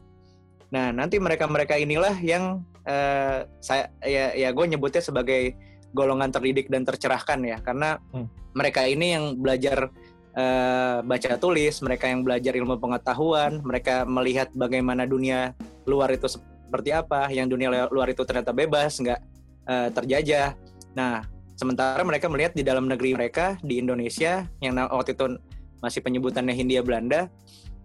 Nah 0.71 0.91
nanti 0.95 1.19
mereka-mereka 1.19 1.75
inilah 1.75 2.15
yang 2.23 2.63
uh, 2.87 3.43
saya 3.59 3.91
ya 4.03 4.31
ya 4.35 4.49
gue 4.55 4.65
nyebutnya 4.71 5.03
sebagai 5.03 5.55
golongan 5.95 6.29
terdidik 6.29 6.67
dan 6.67 6.83
tercerahkan 6.83 7.39
ya 7.47 7.57
karena 7.63 7.97
hmm 8.11 8.45
mereka 8.55 8.87
ini 8.87 9.13
yang 9.13 9.35
belajar 9.35 9.91
uh, 10.33 11.03
baca 11.03 11.35
tulis, 11.35 11.83
mereka 11.83 12.07
yang 12.07 12.23
belajar 12.23 12.55
ilmu 12.55 12.79
pengetahuan, 12.79 13.59
mereka 13.61 14.07
melihat 14.07 14.47
bagaimana 14.55 15.03
dunia 15.03 15.51
luar 15.83 16.15
itu 16.15 16.31
seperti 16.31 16.95
apa, 16.95 17.27
yang 17.29 17.51
dunia 17.51 17.91
luar 17.91 18.07
itu 18.07 18.23
ternyata 18.23 18.55
bebas, 18.55 18.95
nggak 19.03 19.19
uh, 19.67 19.89
terjajah. 19.91 20.55
Nah, 20.95 21.27
sementara 21.59 21.99
mereka 22.07 22.31
melihat 22.31 22.55
di 22.55 22.63
dalam 22.63 22.87
negeri 22.87 23.11
mereka 23.11 23.59
di 23.59 23.75
Indonesia 23.77 24.47
yang 24.63 24.79
waktu 24.79 25.19
itu 25.19 25.35
masih 25.83 25.99
penyebutannya 25.99 26.55
Hindia 26.55 26.79
Belanda, 26.79 27.27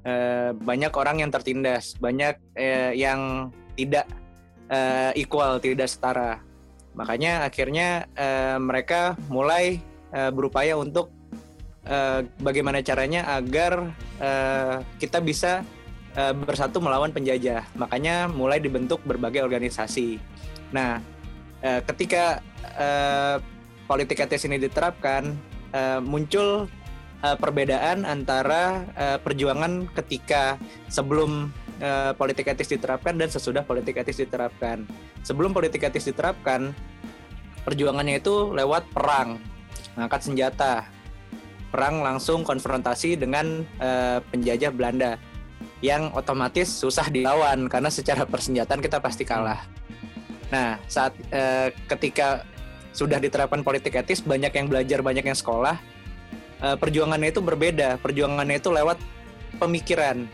uh, 0.06 0.54
banyak 0.54 0.94
orang 0.94 1.26
yang 1.26 1.34
tertindas, 1.34 1.98
banyak 1.98 2.38
uh, 2.54 2.94
yang 2.94 3.50
tidak 3.74 4.06
uh, 4.70 5.10
equal, 5.18 5.58
tidak 5.58 5.90
setara. 5.90 6.38
Makanya 6.94 7.46
akhirnya 7.46 8.10
uh, 8.18 8.58
mereka 8.58 9.14
mulai 9.30 9.78
uh, 10.10 10.30
berupaya 10.34 10.74
untuk 10.74 11.10
uh, 11.86 12.26
bagaimana 12.42 12.82
caranya 12.82 13.26
agar 13.38 13.94
uh, 14.18 14.82
kita 14.98 15.22
bisa 15.22 15.62
uh, 16.18 16.34
bersatu 16.34 16.82
melawan 16.82 17.14
penjajah. 17.14 17.64
Makanya 17.78 18.26
mulai 18.26 18.58
dibentuk 18.58 19.00
berbagai 19.06 19.46
organisasi. 19.46 20.18
Nah, 20.74 20.98
uh, 21.62 21.80
ketika 21.86 22.42
uh, 22.78 23.38
politik 23.86 24.22
etis 24.22 24.46
ini 24.46 24.58
diterapkan, 24.58 25.34
uh, 25.74 25.98
muncul 26.02 26.66
uh, 27.22 27.36
perbedaan 27.38 28.06
antara 28.06 28.86
uh, 28.94 29.18
perjuangan 29.22 29.88
ketika 29.94 30.58
sebelum 30.90 31.54
uh, 31.80 32.12
politik 32.14 32.46
etis 32.48 32.70
diterapkan 32.70 33.16
dan 33.16 33.28
sesudah 33.32 33.64
politik 33.66 33.98
etis 33.98 34.20
diterapkan. 34.22 34.84
Sebelum 35.24 35.50
politik 35.52 35.82
etis 35.84 36.06
diterapkan, 36.06 36.72
perjuangannya 37.64 38.20
itu 38.20 38.52
lewat 38.54 38.88
perang 38.92 39.40
mengangkat 39.96 40.22
senjata, 40.22 40.74
perang 41.74 42.00
langsung 42.00 42.46
konfrontasi 42.46 43.18
dengan 43.18 43.66
uh, 43.82 44.22
penjajah 44.30 44.70
Belanda 44.72 45.18
yang 45.80 46.12
otomatis 46.12 46.68
susah 46.68 47.08
dilawan 47.08 47.68
karena 47.68 47.88
secara 47.88 48.28
persenjataan 48.28 48.80
kita 48.84 49.00
pasti 49.00 49.24
kalah. 49.24 49.64
Nah, 50.52 50.76
saat 50.90 51.16
uh, 51.32 51.72
ketika 51.96 52.44
sudah 52.90 53.22
diterapkan 53.22 53.62
politik 53.62 53.94
etis, 53.96 54.20
banyak 54.20 54.50
yang 54.50 54.66
belajar, 54.66 54.98
banyak 55.00 55.24
yang 55.24 55.38
sekolah, 55.38 55.78
uh, 56.60 56.76
perjuangannya 56.76 57.30
itu 57.30 57.40
berbeda. 57.40 58.02
Perjuangannya 58.02 58.58
itu 58.58 58.70
lewat 58.74 58.98
pemikiran 59.62 60.26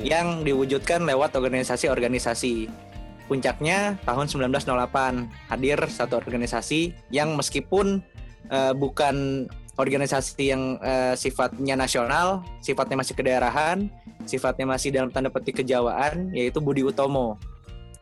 yang 0.00 0.42
diwujudkan 0.42 1.04
lewat 1.04 1.36
organisasi-organisasi. 1.36 2.68
puncaknya 3.26 3.98
tahun 4.06 4.30
1908 4.30 5.50
hadir 5.50 5.74
satu 5.90 6.14
organisasi 6.14 6.94
yang 7.10 7.34
meskipun 7.34 7.98
uh, 8.54 8.70
bukan 8.70 9.50
organisasi 9.74 10.54
yang 10.54 10.78
uh, 10.78 11.18
sifatnya 11.18 11.74
nasional, 11.74 12.46
sifatnya 12.62 13.02
masih 13.02 13.18
kedaerahan, 13.18 13.90
sifatnya 14.30 14.70
masih 14.70 14.94
dalam 14.94 15.10
tanda 15.10 15.26
petik 15.26 15.58
kejawaan, 15.58 16.30
yaitu 16.38 16.62
Budi 16.62 16.86
Utomo. 16.86 17.34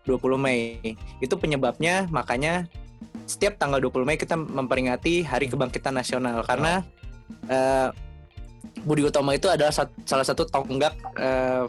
20 0.05 0.37
Mei. 0.37 1.01
Itu 1.25 1.41
penyebabnya 1.41 2.05
makanya 2.13 2.69
setiap 3.25 3.57
tanggal 3.57 3.81
20 3.81 4.05
Mei 4.05 4.21
kita 4.21 4.37
memperingati 4.37 5.25
Hari 5.25 5.49
Kebangkitan 5.49 5.97
Nasional 5.97 6.45
karena 6.45 6.85
uh, 7.49 7.89
Budi 8.85 9.03
Utomo 9.05 9.33
itu 9.33 9.49
adalah 9.49 9.73
salah 10.05 10.27
satu 10.27 10.45
tonggak 10.45 10.95
uh, 11.17 11.67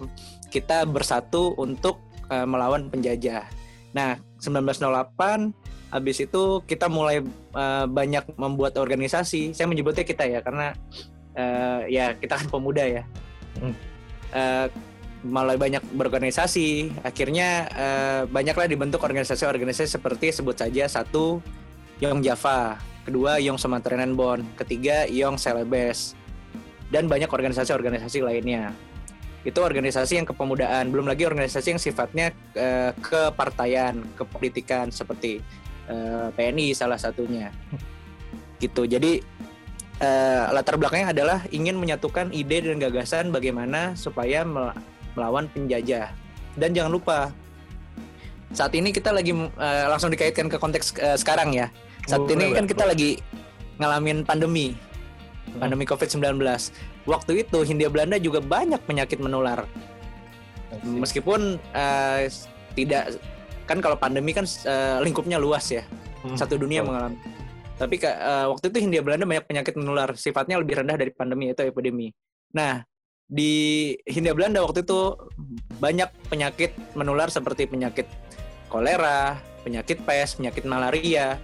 kita 0.51 0.83
bersatu 0.87 1.55
untuk 1.55 1.99
uh, 2.27 2.47
melawan 2.47 2.87
penjajah. 2.91 3.47
Nah, 3.95 4.19
1908 4.43 5.95
habis 5.95 6.17
itu 6.19 6.59
kita 6.67 6.91
mulai 6.91 7.23
uh, 7.55 7.87
banyak 7.87 8.35
membuat 8.35 8.75
organisasi. 8.75 9.55
Saya 9.55 9.67
menyebutnya 9.71 10.03
kita 10.03 10.27
ya 10.27 10.43
karena 10.43 10.75
uh, 11.39 11.87
ya 11.87 12.11
kita 12.19 12.35
kan 12.35 12.47
pemuda 12.51 12.83
ya. 12.83 13.03
Uh, 14.35 14.67
mulai 15.25 15.55
banyak 15.55 15.81
berorganisasi. 15.95 16.93
Akhirnya 17.01 17.71
uh, 17.73 18.21
banyaklah 18.29 18.67
dibentuk 18.67 19.01
organisasi-organisasi 19.01 19.97
seperti 19.97 20.35
sebut 20.35 20.59
saja 20.59 20.85
satu 20.91 21.39
Yong 22.03 22.21
Java, 22.21 22.75
kedua 23.07 23.39
Yong 23.39 23.55
Sumatera 23.55 24.03
Bon, 24.11 24.43
ketiga 24.59 25.07
Yong 25.07 25.39
Celebes, 25.39 26.13
dan 26.95 27.11
banyak 27.11 27.27
organisasi-organisasi 27.27 28.23
lainnya. 28.23 28.71
Itu 29.43 29.59
organisasi 29.59 30.15
yang 30.15 30.27
kepemudaan 30.31 30.95
belum 30.95 31.11
lagi 31.11 31.27
organisasi 31.27 31.75
yang 31.75 31.81
sifatnya 31.83 32.31
uh, 32.55 32.95
kepartaian 33.03 33.99
kepolitikan 34.15 34.87
seperti 34.95 35.43
uh, 35.91 36.31
eh, 36.31 36.39
PNI 36.39 36.71
salah 36.71 36.95
satunya. 36.95 37.51
Gitu. 38.55 38.87
Jadi 38.87 39.19
uh, 39.99 40.55
latar 40.55 40.79
belakangnya 40.79 41.11
adalah 41.11 41.43
ingin 41.51 41.75
menyatukan 41.75 42.31
ide 42.31 42.63
dan 42.63 42.79
gagasan 42.79 43.35
bagaimana 43.35 43.91
supaya 43.99 44.47
melawan 45.13 45.51
penjajah. 45.51 46.15
Dan 46.55 46.71
jangan 46.71 46.95
lupa 46.95 47.19
saat 48.55 48.71
ini 48.71 48.95
kita 48.95 49.11
lagi 49.11 49.35
uh, 49.35 49.85
langsung 49.91 50.07
dikaitkan 50.07 50.47
ke 50.47 50.55
konteks 50.55 50.95
uh, 51.03 51.19
sekarang 51.19 51.51
ya. 51.51 51.67
Saat 52.07 52.23
oh, 52.23 52.31
ini 52.31 52.55
kan 52.55 52.63
kita 52.63 52.87
lagi 52.87 53.19
ngalamin 53.83 54.23
pandemi 54.23 54.71
pandemi 55.57 55.87
COVID-19 55.87 56.39
waktu 57.07 57.31
itu 57.45 57.57
Hindia 57.63 57.89
Belanda 57.89 58.19
juga 58.19 58.43
banyak 58.43 58.81
penyakit 58.83 59.19
menular. 59.21 59.63
Meskipun 60.83 61.57
uh, 61.71 62.19
tidak 62.75 63.15
kan 63.65 63.79
kalau 63.81 63.97
pandemi 63.97 64.35
kan 64.35 64.45
uh, 64.67 64.99
lingkupnya 65.01 65.39
luas 65.39 65.71
ya, 65.71 65.87
hmm. 66.27 66.37
satu 66.37 66.59
dunia 66.59 66.83
oh. 66.83 66.91
mengalami. 66.91 67.17
Tapi 67.75 67.99
uh, 68.07 68.51
waktu 68.55 68.71
itu 68.71 68.77
Hindia 68.87 69.01
Belanda 69.03 69.27
banyak 69.27 69.47
penyakit 69.47 69.73
menular, 69.75 70.15
sifatnya 70.15 70.59
lebih 70.59 70.83
rendah 70.83 70.95
dari 70.95 71.11
pandemi 71.11 71.51
itu 71.51 71.63
epidemi. 71.63 72.11
Nah 72.55 72.83
di 73.25 73.91
Hindia 74.05 74.37
Belanda 74.37 74.61
waktu 74.61 74.85
itu 74.85 75.17
banyak 75.81 76.09
penyakit 76.29 76.77
menular 76.93 77.27
seperti 77.33 77.65
penyakit 77.65 78.05
kolera, 78.69 79.39
penyakit 79.65 80.03
pes, 80.05 80.37
penyakit 80.37 80.63
malaria, 80.67 81.41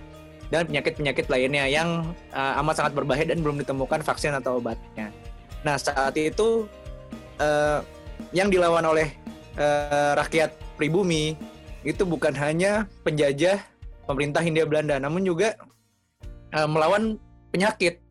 dan 0.51 0.67
penyakit-penyakit 0.67 1.31
lainnya 1.31 1.65
yang 1.65 2.11
uh, 2.35 2.59
amat 2.59 2.83
sangat 2.83 2.93
berbahaya 2.93 3.31
dan 3.31 3.39
belum 3.39 3.63
ditemukan 3.63 4.03
vaksin 4.03 4.35
atau 4.35 4.59
obatnya. 4.59 5.09
Nah 5.63 5.79
saat 5.79 6.13
itu 6.19 6.67
uh, 7.39 7.79
yang 8.35 8.51
dilawan 8.51 8.83
oleh 8.83 9.09
uh, 9.55 10.13
rakyat 10.19 10.51
pribumi 10.75 11.39
itu 11.87 12.03
bukan 12.03 12.35
hanya 12.35 12.85
penjajah 13.07 13.57
pemerintah 14.05 14.43
Hindia 14.43 14.67
Belanda, 14.67 14.99
namun 14.99 15.23
juga 15.23 15.55
uh, 16.53 16.67
melawan 16.67 17.15
penyakit. 17.49 18.03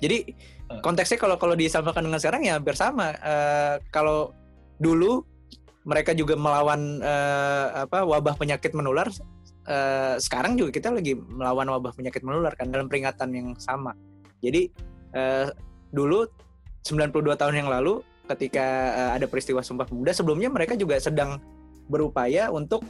Jadi 0.00 0.34
konteksnya 0.80 1.20
kalau 1.20 1.36
kalau 1.36 1.52
disamakan 1.52 2.08
dengan 2.08 2.18
sekarang 2.18 2.42
ya 2.42 2.56
hampir 2.56 2.74
sama. 2.74 3.14
Uh, 3.20 3.76
kalau 3.92 4.32
dulu 4.80 5.22
mereka 5.84 6.14
juga 6.14 6.38
melawan 6.38 7.02
uh, 7.02 7.86
apa 7.86 8.06
wabah 8.06 8.38
penyakit 8.38 8.72
menular, 8.74 9.10
uh, 9.68 10.14
sekarang 10.18 10.58
juga 10.58 10.70
kita 10.74 10.88
lagi 10.90 11.14
melawan 11.14 11.68
wabah 11.70 11.92
penyakit 11.94 12.22
menular 12.22 12.54
kan 12.54 12.70
dalam 12.70 12.86
peringatan 12.86 13.28
yang 13.34 13.48
sama. 13.58 13.94
Jadi 14.42 14.70
uh, 15.14 15.50
dulu 15.94 16.26
92 16.82 17.38
tahun 17.38 17.54
yang 17.54 17.68
lalu 17.70 18.02
ketika 18.26 18.66
uh, 18.94 19.10
ada 19.18 19.26
peristiwa 19.26 19.62
Sumpah 19.62 19.86
Pemuda 19.86 20.10
sebelumnya 20.14 20.50
mereka 20.50 20.74
juga 20.74 20.98
sedang 20.98 21.38
berupaya 21.86 22.50
untuk 22.50 22.82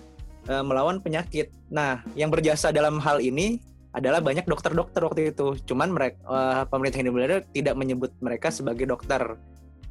uh, 0.49 0.65
melawan 0.65 1.01
penyakit. 1.01 1.53
Nah, 1.73 2.01
yang 2.17 2.29
berjasa 2.33 2.73
dalam 2.73 3.01
hal 3.01 3.21
ini 3.21 3.61
adalah 3.93 4.25
banyak 4.25 4.49
dokter-dokter 4.49 5.05
waktu 5.05 5.23
itu. 5.37 5.57
Cuman 5.69 5.93
mereka 5.93 6.17
uh, 6.25 6.65
pemerintah 6.65 7.01
Indonesia 7.05 7.45
tidak 7.53 7.75
menyebut 7.77 8.13
mereka 8.25 8.49
sebagai 8.49 8.89
dokter 8.89 9.37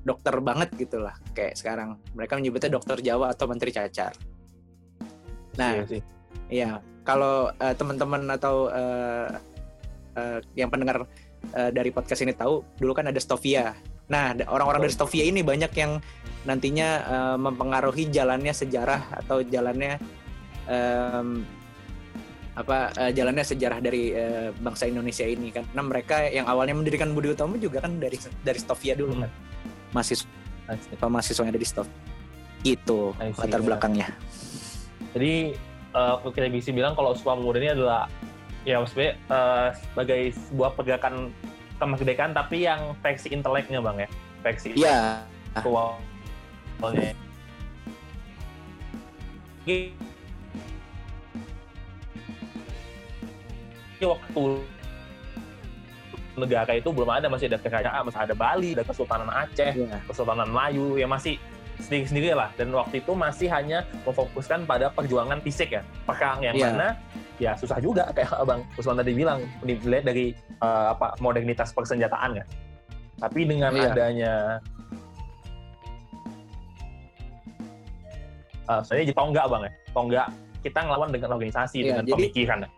dokter 0.01 0.33
banget 0.41 0.73
gitulah 0.77 1.13
kayak 1.37 1.53
sekarang. 1.53 1.97
Mereka 2.17 2.41
menyebutnya 2.41 2.73
dokter 2.73 2.97
Jawa 3.05 3.33
atau 3.33 3.45
menteri 3.45 3.69
cacar. 3.69 4.17
Nah, 5.59 5.71
iya, 5.77 5.85
sih. 5.85 6.01
Iya 6.51 6.81
kalau 7.01 7.49
uh, 7.49 7.73
teman-teman 7.73 8.29
atau 8.29 8.69
uh, 8.69 9.33
uh, 10.17 10.39
yang 10.53 10.69
pendengar 10.69 11.05
uh, 11.55 11.69
dari 11.73 11.89
podcast 11.89 12.21
ini 12.21 12.33
tahu, 12.35 12.61
dulu 12.77 12.93
kan 12.93 13.09
ada 13.09 13.17
Stovia. 13.17 13.73
Nah, 14.11 14.35
orang-orang 14.45 14.85
dari 14.85 14.93
Stovia 14.93 15.23
ini 15.25 15.41
banyak 15.41 15.71
yang 15.73 15.97
nantinya 16.45 16.89
uh, 17.07 17.37
mempengaruhi 17.39 18.11
jalannya 18.11 18.53
sejarah 18.53 19.23
atau 19.23 19.41
jalannya 19.45 19.97
um, 20.67 21.41
apa 22.51 22.91
uh, 22.99 23.11
jalannya 23.15 23.47
sejarah 23.47 23.79
dari 23.79 24.11
uh, 24.11 24.51
bangsa 24.59 24.91
Indonesia 24.91 25.23
ini 25.23 25.49
kan. 25.49 25.63
Karena 25.71 25.83
mereka 25.87 26.15
yang 26.27 26.45
awalnya 26.45 26.75
mendirikan 26.75 27.15
Budi 27.15 27.31
Utomo 27.31 27.55
juga 27.57 27.81
kan 27.81 27.97
dari 27.97 28.19
dari 28.43 28.59
Stovia 28.59 28.93
dulu 28.93 29.25
kan. 29.25 29.31
Mahasiswa 29.95 30.27
mahasiswa 31.07 31.41
yang 31.41 31.51
ada 31.55 31.61
di 31.61 31.67
Stov. 31.67 31.87
Itu 32.61 33.15
latar 33.17 33.63
belakangnya. 33.63 34.11
Jadi 35.15 35.55
uh, 35.95 36.15
kita 36.31 36.47
bisa 36.51 36.69
bilang 36.71 36.95
kalau 36.95 37.15
Sumpah 37.15 37.37
Pemuda 37.39 37.59
ini 37.59 37.69
adalah 37.75 38.07
ya 38.67 38.77
maksudnya 38.77 39.17
uh, 39.31 39.73
sebagai 39.73 40.35
sebuah 40.49 40.69
pergerakan 40.77 41.33
kemerdekaan 41.81 42.31
tapi 42.37 42.69
yang 42.69 42.93
versi 43.01 43.33
inteleknya 43.33 43.81
bang 43.81 44.05
ya 44.05 44.09
versi 44.45 44.69
iya 44.77 45.25
yeah. 46.93 47.13
ini 54.01 54.05
waktu 54.05 54.43
negara 56.37 56.73
itu 56.73 56.89
belum 56.89 57.09
ada 57.09 57.27
masih 57.29 57.45
ada 57.49 57.59
kerajaan 57.61 58.01
masih 58.07 58.21
ada 58.21 58.33
Bali 58.37 58.73
ada 58.73 58.85
Kesultanan 58.85 59.29
Aceh 59.29 59.73
yeah. 59.77 60.01
Kesultanan 60.05 60.49
Melayu 60.49 60.97
yang 60.97 61.09
masih 61.09 61.37
sendiri-sendiri 61.81 62.37
lah 62.37 62.53
dan 62.55 62.69
waktu 62.71 63.01
itu 63.01 63.11
masih 63.17 63.49
hanya 63.49 63.83
memfokuskan 64.05 64.63
pada 64.69 64.93
perjuangan 64.93 65.41
fisik 65.41 65.73
ya 65.73 65.81
perang 66.05 66.39
yang 66.45 66.55
yeah. 66.55 66.69
mana 66.69 66.87
ya 67.41 67.51
susah 67.57 67.81
juga 67.81 68.05
kayak 68.13 68.37
abang 68.37 68.61
Usman 68.77 69.01
tadi 69.01 69.17
bilang 69.17 69.41
dilihat 69.65 70.05
dari 70.05 70.37
uh, 70.61 70.93
apa 70.93 71.17
modernitas 71.17 71.73
persenjataan 71.73 72.37
ya 72.37 72.45
tapi 73.17 73.49
dengan 73.49 73.73
iya. 73.73 73.89
adanya 73.89 74.33
uh, 78.69 78.81
saya 78.85 79.01
jadi 79.01 79.13
tonggak 79.17 79.45
bang 79.49 79.61
ya 79.65 79.71
tonggak 79.91 80.27
kita 80.61 80.79
ngelawan 80.85 81.09
dengan 81.09 81.29
organisasi 81.33 81.77
iya, 81.81 81.85
dengan 81.89 82.05
jadi, 82.05 82.13
pemikiran 82.13 82.57
ya. 82.61 82.69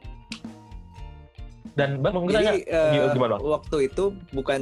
dan 1.75 1.89
bang 1.99 2.13
mungkin 2.15 2.35
jadi, 2.39 2.59
uh, 2.71 3.11
gimana 3.11 3.31
bang? 3.35 3.41
waktu 3.43 3.77
itu 3.91 4.05
bukan 4.31 4.61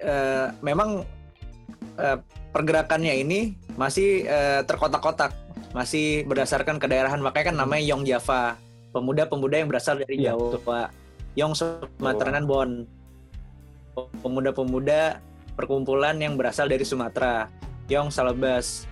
uh, 0.00 0.48
memang 0.64 1.04
uh, 1.98 2.18
pergerakannya 2.54 3.14
ini 3.22 3.58
masih 3.74 4.26
uh, 4.30 4.62
terkotak-kotak 4.66 5.34
masih 5.74 6.22
berdasarkan 6.30 6.78
kedaerahan 6.78 7.18
makanya 7.18 7.50
kan 7.50 7.56
namanya 7.58 7.82
Yong 7.90 8.06
Java 8.06 8.54
pemuda-pemuda 8.94 9.58
yang 9.58 9.68
berasal 9.68 9.98
dari 9.98 10.22
ya, 10.22 10.38
Jawa, 10.38 10.86
Yong 11.34 11.58
Sumatera 11.58 12.38
oh. 12.38 12.46
Bon, 12.46 12.70
pemuda-pemuda 14.22 15.18
perkumpulan 15.58 16.14
yang 16.18 16.38
berasal 16.38 16.70
dari 16.70 16.86
Sumatera, 16.86 17.50
Yong 17.90 18.14
Salabas, 18.14 18.86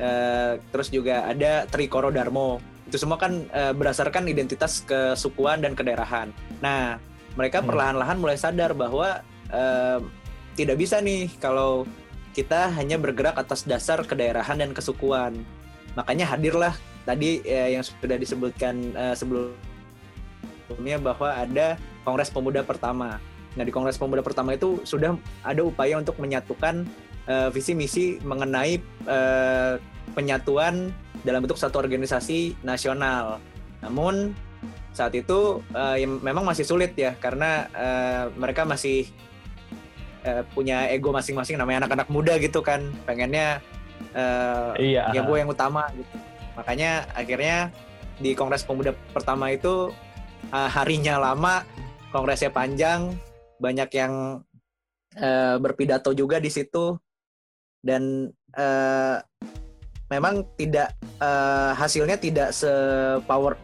uh, 0.00 0.56
terus 0.72 0.88
juga 0.88 1.28
ada 1.28 1.68
Trikoro 1.68 2.08
Darmo. 2.08 2.64
Itu 2.88 2.96
semua 2.96 3.20
kan 3.20 3.44
uh, 3.52 3.76
berdasarkan 3.76 4.24
identitas 4.28 4.80
kesukuan 4.88 5.60
dan 5.60 5.76
kedaerahan. 5.76 6.32
Nah, 6.64 6.96
mereka 7.36 7.60
hmm. 7.60 7.68
perlahan-lahan 7.68 8.16
mulai 8.20 8.36
sadar 8.40 8.72
bahwa 8.72 9.20
uh, 9.52 10.00
tidak 10.56 10.76
bisa 10.80 11.00
nih 11.00 11.32
kalau 11.40 11.88
kita 12.32 12.72
hanya 12.72 12.96
bergerak 12.96 13.36
atas 13.36 13.64
dasar 13.68 14.00
kedaerahan 14.02 14.60
dan 14.60 14.72
kesukuan. 14.72 15.44
Makanya 15.92 16.24
hadirlah 16.32 16.74
tadi 17.04 17.44
ya, 17.44 17.78
yang 17.78 17.84
sudah 17.84 18.16
disebutkan 18.16 18.96
uh, 18.96 19.14
sebelumnya 19.14 20.96
bahwa 20.98 21.28
ada 21.36 21.76
Kongres 22.02 22.32
Pemuda 22.32 22.64
pertama. 22.64 23.20
Nah 23.52 23.64
di 23.64 23.72
Kongres 23.72 24.00
Pemuda 24.00 24.24
pertama 24.24 24.56
itu 24.56 24.80
sudah 24.88 25.14
ada 25.44 25.60
upaya 25.60 26.00
untuk 26.00 26.16
menyatukan 26.16 26.88
uh, 27.28 27.48
visi 27.52 27.76
misi 27.76 28.16
mengenai 28.24 28.80
uh, 29.04 29.76
penyatuan 30.16 30.90
dalam 31.22 31.44
bentuk 31.44 31.60
satu 31.60 31.78
organisasi 31.78 32.56
nasional. 32.64 33.38
Namun 33.84 34.32
saat 34.92 35.16
itu 35.16 35.64
uh, 35.72 35.96
ya 35.96 36.06
memang 36.06 36.44
masih 36.44 36.68
sulit 36.68 36.92
ya 36.96 37.16
karena 37.16 37.68
uh, 37.72 38.24
mereka 38.36 38.68
masih 38.68 39.08
uh, 40.26 40.42
punya 40.52 40.88
ego 40.90 41.10
masing-masing 41.14 41.58
namanya 41.58 41.86
anak-anak 41.86 42.08
muda 42.10 42.34
gitu 42.38 42.62
kan. 42.62 42.90
Pengennya 43.06 43.62
uh, 44.14 44.74
iya. 44.78 45.10
ya 45.14 45.22
gue 45.22 45.36
yang 45.38 45.50
utama 45.50 45.88
gitu. 45.94 46.16
Makanya 46.58 47.06
akhirnya 47.16 47.70
di 48.20 48.36
kongres 48.36 48.62
pemuda 48.62 48.92
pertama 49.14 49.50
itu 49.50 49.90
uh, 50.52 50.68
harinya 50.70 51.18
lama 51.18 51.64
kongresnya 52.12 52.52
panjang 52.52 53.16
banyak 53.56 53.88
yang 53.94 54.44
uh, 55.16 55.56
berpidato 55.58 56.12
juga 56.12 56.38
di 56.42 56.50
situ. 56.52 56.98
Dan 57.82 58.30
uh, 58.54 59.18
memang 60.06 60.46
tidak 60.54 60.94
uh, 61.18 61.74
hasilnya 61.74 62.14
tidak 62.20 62.54
sepower. 62.54 63.58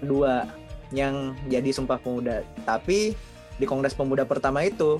Dua 0.00 0.59
yang 0.90 1.34
jadi 1.46 1.70
Sumpah 1.70 1.98
Pemuda. 1.98 2.42
Tapi 2.66 3.14
di 3.56 3.64
Kongres 3.66 3.94
Pemuda 3.94 4.26
pertama 4.26 4.62
itu 4.66 4.98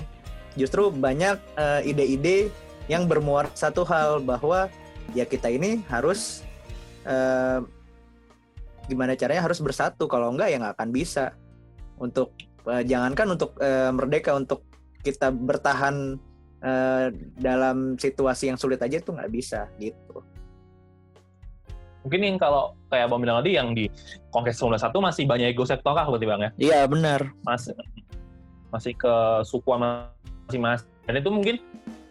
justru 0.55 0.91
banyak 0.91 1.39
uh, 1.55 1.81
ide-ide 1.83 2.51
yang 2.91 3.07
bermuara 3.07 3.47
satu 3.55 3.87
hal 3.87 4.19
bahwa 4.19 4.67
ya 5.15 5.23
kita 5.23 5.47
ini 5.47 5.79
harus 5.87 6.43
uh, 7.07 7.63
gimana 8.87 9.15
caranya 9.15 9.47
harus 9.47 9.59
bersatu. 9.59 10.07
Kalau 10.07 10.31
enggak 10.31 10.51
ya 10.51 10.57
nggak 10.59 10.75
akan 10.79 10.89
bisa. 10.91 11.35
Untuk 12.01 12.33
uh, 12.65 12.81
jangankan 12.81 13.37
untuk 13.37 13.55
uh, 13.61 13.93
merdeka 13.93 14.33
untuk 14.33 14.65
kita 15.01 15.33
bertahan 15.33 16.17
uh, 16.61 17.05
dalam 17.37 17.97
situasi 17.97 18.53
yang 18.53 18.57
sulit 18.57 18.81
aja 18.81 19.01
itu 19.01 19.11
nggak 19.11 19.31
bisa 19.33 19.69
gitu 19.81 20.21
mungkin 22.01 22.21
yang 22.25 22.37
kalau 22.41 22.73
kayak 22.89 23.07
Bang 23.09 23.21
bilang 23.21 23.39
tadi 23.41 23.51
yang 23.55 23.73
di 23.77 23.85
Kongres 24.33 24.57
91 24.59 24.91
masih 24.97 25.23
banyak 25.29 25.47
ego 25.53 25.63
sektoral 25.65 26.09
berarti 26.09 26.27
Bang 26.27 26.41
ya? 26.41 26.49
Iya 26.57 26.79
benar. 26.89 27.29
Masih 27.45 27.73
masih 28.71 28.93
ke 28.95 29.13
sukuan 29.45 30.07
masing-masing. 30.47 30.87
Dan 31.05 31.15
itu 31.19 31.29
mungkin 31.29 31.55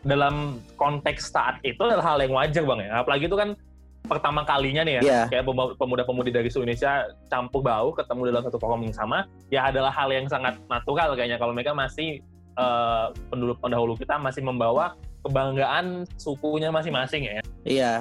dalam 0.06 0.60
konteks 0.80 1.28
saat 1.32 1.60
itu 1.64 1.80
adalah 1.80 2.14
hal 2.14 2.18
yang 2.22 2.32
wajar 2.32 2.64
Bang 2.64 2.80
ya. 2.80 3.02
Apalagi 3.02 3.28
itu 3.28 3.36
kan 3.36 3.56
pertama 4.00 4.42
kalinya 4.42 4.82
nih 4.82 4.98
ya, 4.98 5.02
yeah. 5.04 5.24
kayak 5.30 5.46
pemuda-pemudi 5.78 6.34
dari 6.34 6.50
Indonesia 6.50 7.14
campur 7.30 7.62
bau 7.62 7.94
ketemu 7.94 8.32
dalam 8.32 8.42
satu 8.42 8.58
forum 8.58 8.82
yang 8.82 8.96
sama, 8.96 9.28
ya 9.52 9.70
adalah 9.70 9.92
hal 9.92 10.10
yang 10.10 10.26
sangat 10.26 10.58
natural 10.66 11.14
kayaknya 11.14 11.38
kalau 11.38 11.54
mereka 11.54 11.76
masih 11.76 12.18
uh, 12.58 13.14
penduduk 13.30 13.60
pendahulu 13.62 13.94
kita 13.94 14.18
masih 14.18 14.42
membawa 14.42 14.98
kebanggaan 15.22 16.08
sukunya 16.16 16.72
masing-masing 16.72 17.28
ya. 17.28 17.44
Iya, 17.62 17.92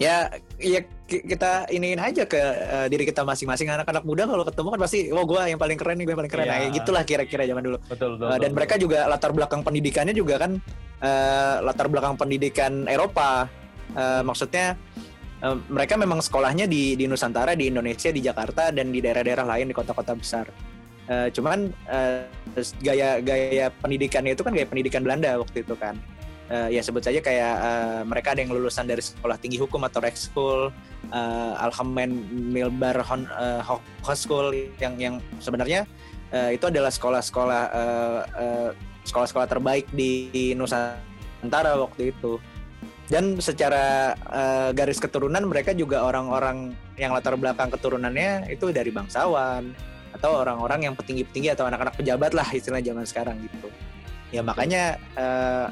ya 0.00 0.32
ya 0.56 0.80
kita 1.06 1.68
iniin 1.68 2.00
aja 2.00 2.24
ke 2.24 2.40
uh, 2.40 2.86
diri 2.88 3.04
kita 3.04 3.26
masing-masing. 3.26 3.68
Anak-anak 3.68 4.04
muda 4.08 4.24
kalau 4.24 4.44
ketemu 4.46 4.68
kan 4.72 4.80
pasti 4.80 4.98
oh 5.12 5.24
gue 5.28 5.42
yang 5.44 5.60
paling 5.60 5.76
keren 5.76 5.96
nih 6.00 6.04
gue 6.08 6.12
yang 6.16 6.20
paling 6.24 6.32
keren. 6.32 6.46
Yeah. 6.48 6.58
nah, 6.68 6.72
gitulah 6.72 7.02
kira-kira 7.04 7.44
zaman 7.44 7.62
dulu. 7.68 7.78
Betul, 7.84 8.16
betul, 8.16 8.26
uh, 8.28 8.38
dan 8.40 8.40
betul, 8.48 8.56
mereka 8.56 8.74
betul. 8.76 8.84
juga 8.88 8.98
latar 9.10 9.30
belakang 9.36 9.60
pendidikannya 9.60 10.14
juga 10.16 10.34
kan 10.40 10.52
uh, 11.04 11.56
latar 11.60 11.86
belakang 11.92 12.14
pendidikan 12.16 12.72
Eropa. 12.88 13.50
Uh, 13.92 14.24
maksudnya 14.24 14.80
uh, 15.44 15.56
mereka 15.68 16.00
memang 16.00 16.24
sekolahnya 16.24 16.64
di 16.64 16.96
di 16.96 17.04
Nusantara 17.04 17.52
di 17.52 17.68
Indonesia 17.68 18.08
di 18.08 18.24
Jakarta 18.24 18.72
dan 18.72 18.88
di 18.88 19.04
daerah-daerah 19.04 19.44
lain 19.44 19.68
di 19.68 19.74
kota-kota 19.76 20.16
besar. 20.16 20.48
Uh, 21.10 21.28
cuman 21.34 21.68
uh, 21.90 22.24
gaya 22.80 23.18
gaya 23.20 23.66
pendidikannya 23.82 24.38
itu 24.38 24.46
kan 24.46 24.54
gaya 24.54 24.70
pendidikan 24.70 25.02
Belanda 25.02 25.34
waktu 25.34 25.66
itu 25.66 25.74
kan 25.74 25.98
uh, 26.50 26.68
ya 26.72 26.82
sebut 26.82 27.04
saja 27.04 27.20
kayak 27.22 27.54
uh, 27.60 28.02
mereka 28.02 28.34
ada 28.34 28.40
yang 28.42 28.50
lulusan 28.56 28.88
dari 28.88 29.04
sekolah 29.04 29.38
tinggi 29.38 29.60
hukum 29.60 29.84
atau 29.86 30.02
School, 30.16 30.74
uh, 31.14 31.62
Algemen 31.62 32.26
Milbar 32.30 32.98
Hon, 33.06 33.28
uh, 33.36 33.62
School 34.16 34.54
yang 34.80 34.98
yang 34.98 35.14
sebenarnya 35.38 35.86
uh, 36.32 36.50
itu 36.50 36.66
adalah 36.66 36.90
sekolah-sekolah 36.90 37.62
uh, 37.70 38.20
uh, 38.34 38.70
sekolah-sekolah 39.06 39.46
terbaik 39.46 39.86
di 39.94 40.54
Nusantara 40.56 41.78
waktu 41.78 42.10
itu. 42.16 42.40
Dan 43.12 43.36
secara 43.44 44.16
uh, 44.32 44.70
garis 44.72 44.96
keturunan 44.96 45.44
mereka 45.44 45.76
juga 45.76 46.00
orang-orang 46.00 46.72
yang 46.96 47.12
latar 47.12 47.36
belakang 47.36 47.68
keturunannya 47.68 48.48
itu 48.48 48.72
dari 48.72 48.88
bangsawan 48.88 49.68
atau 50.16 50.40
orang-orang 50.40 50.88
yang 50.88 50.94
petinggi-petinggi 50.96 51.52
atau 51.52 51.68
anak-anak 51.68 51.92
pejabat 51.98 52.32
lah 52.32 52.48
istilah 52.56 52.80
zaman 52.80 53.04
sekarang 53.04 53.36
gitu. 53.44 53.68
Ya 54.32 54.40
makanya 54.40 54.96
uh, 55.18 55.68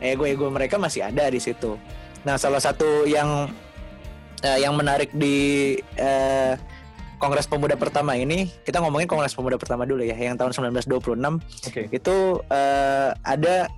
ego-ego 0.00 0.48
mereka 0.52 0.76
masih 0.76 1.06
ada 1.06 1.28
di 1.28 1.40
situ. 1.40 1.78
Nah, 2.26 2.36
salah 2.36 2.58
satu 2.58 3.06
yang 3.06 3.48
uh, 4.42 4.58
yang 4.58 4.74
menarik 4.74 5.14
di 5.14 5.78
uh, 5.98 6.58
Kongres 7.16 7.48
Pemuda 7.48 7.80
pertama 7.80 8.12
ini, 8.12 8.52
kita 8.66 8.82
ngomongin 8.84 9.08
Kongres 9.08 9.32
Pemuda 9.32 9.56
pertama 9.56 9.88
dulu 9.88 10.04
ya, 10.04 10.16
yang 10.18 10.36
tahun 10.36 10.52
1926. 10.52 11.70
Okay. 11.72 11.88
Itu 11.88 12.44
uh, 12.52 13.10
ada 13.24 13.72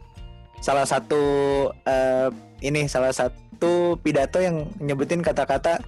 salah 0.58 0.86
satu 0.88 1.22
uh, 1.70 2.28
ini 2.58 2.90
salah 2.90 3.14
satu 3.14 3.94
pidato 4.02 4.42
yang 4.42 4.66
nyebutin 4.82 5.22
kata-kata 5.22 5.78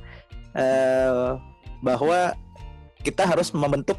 uh, 0.55 1.43
bahwa 1.83 2.39
kita 3.03 3.27
harus 3.27 3.51
membentuk 3.51 3.99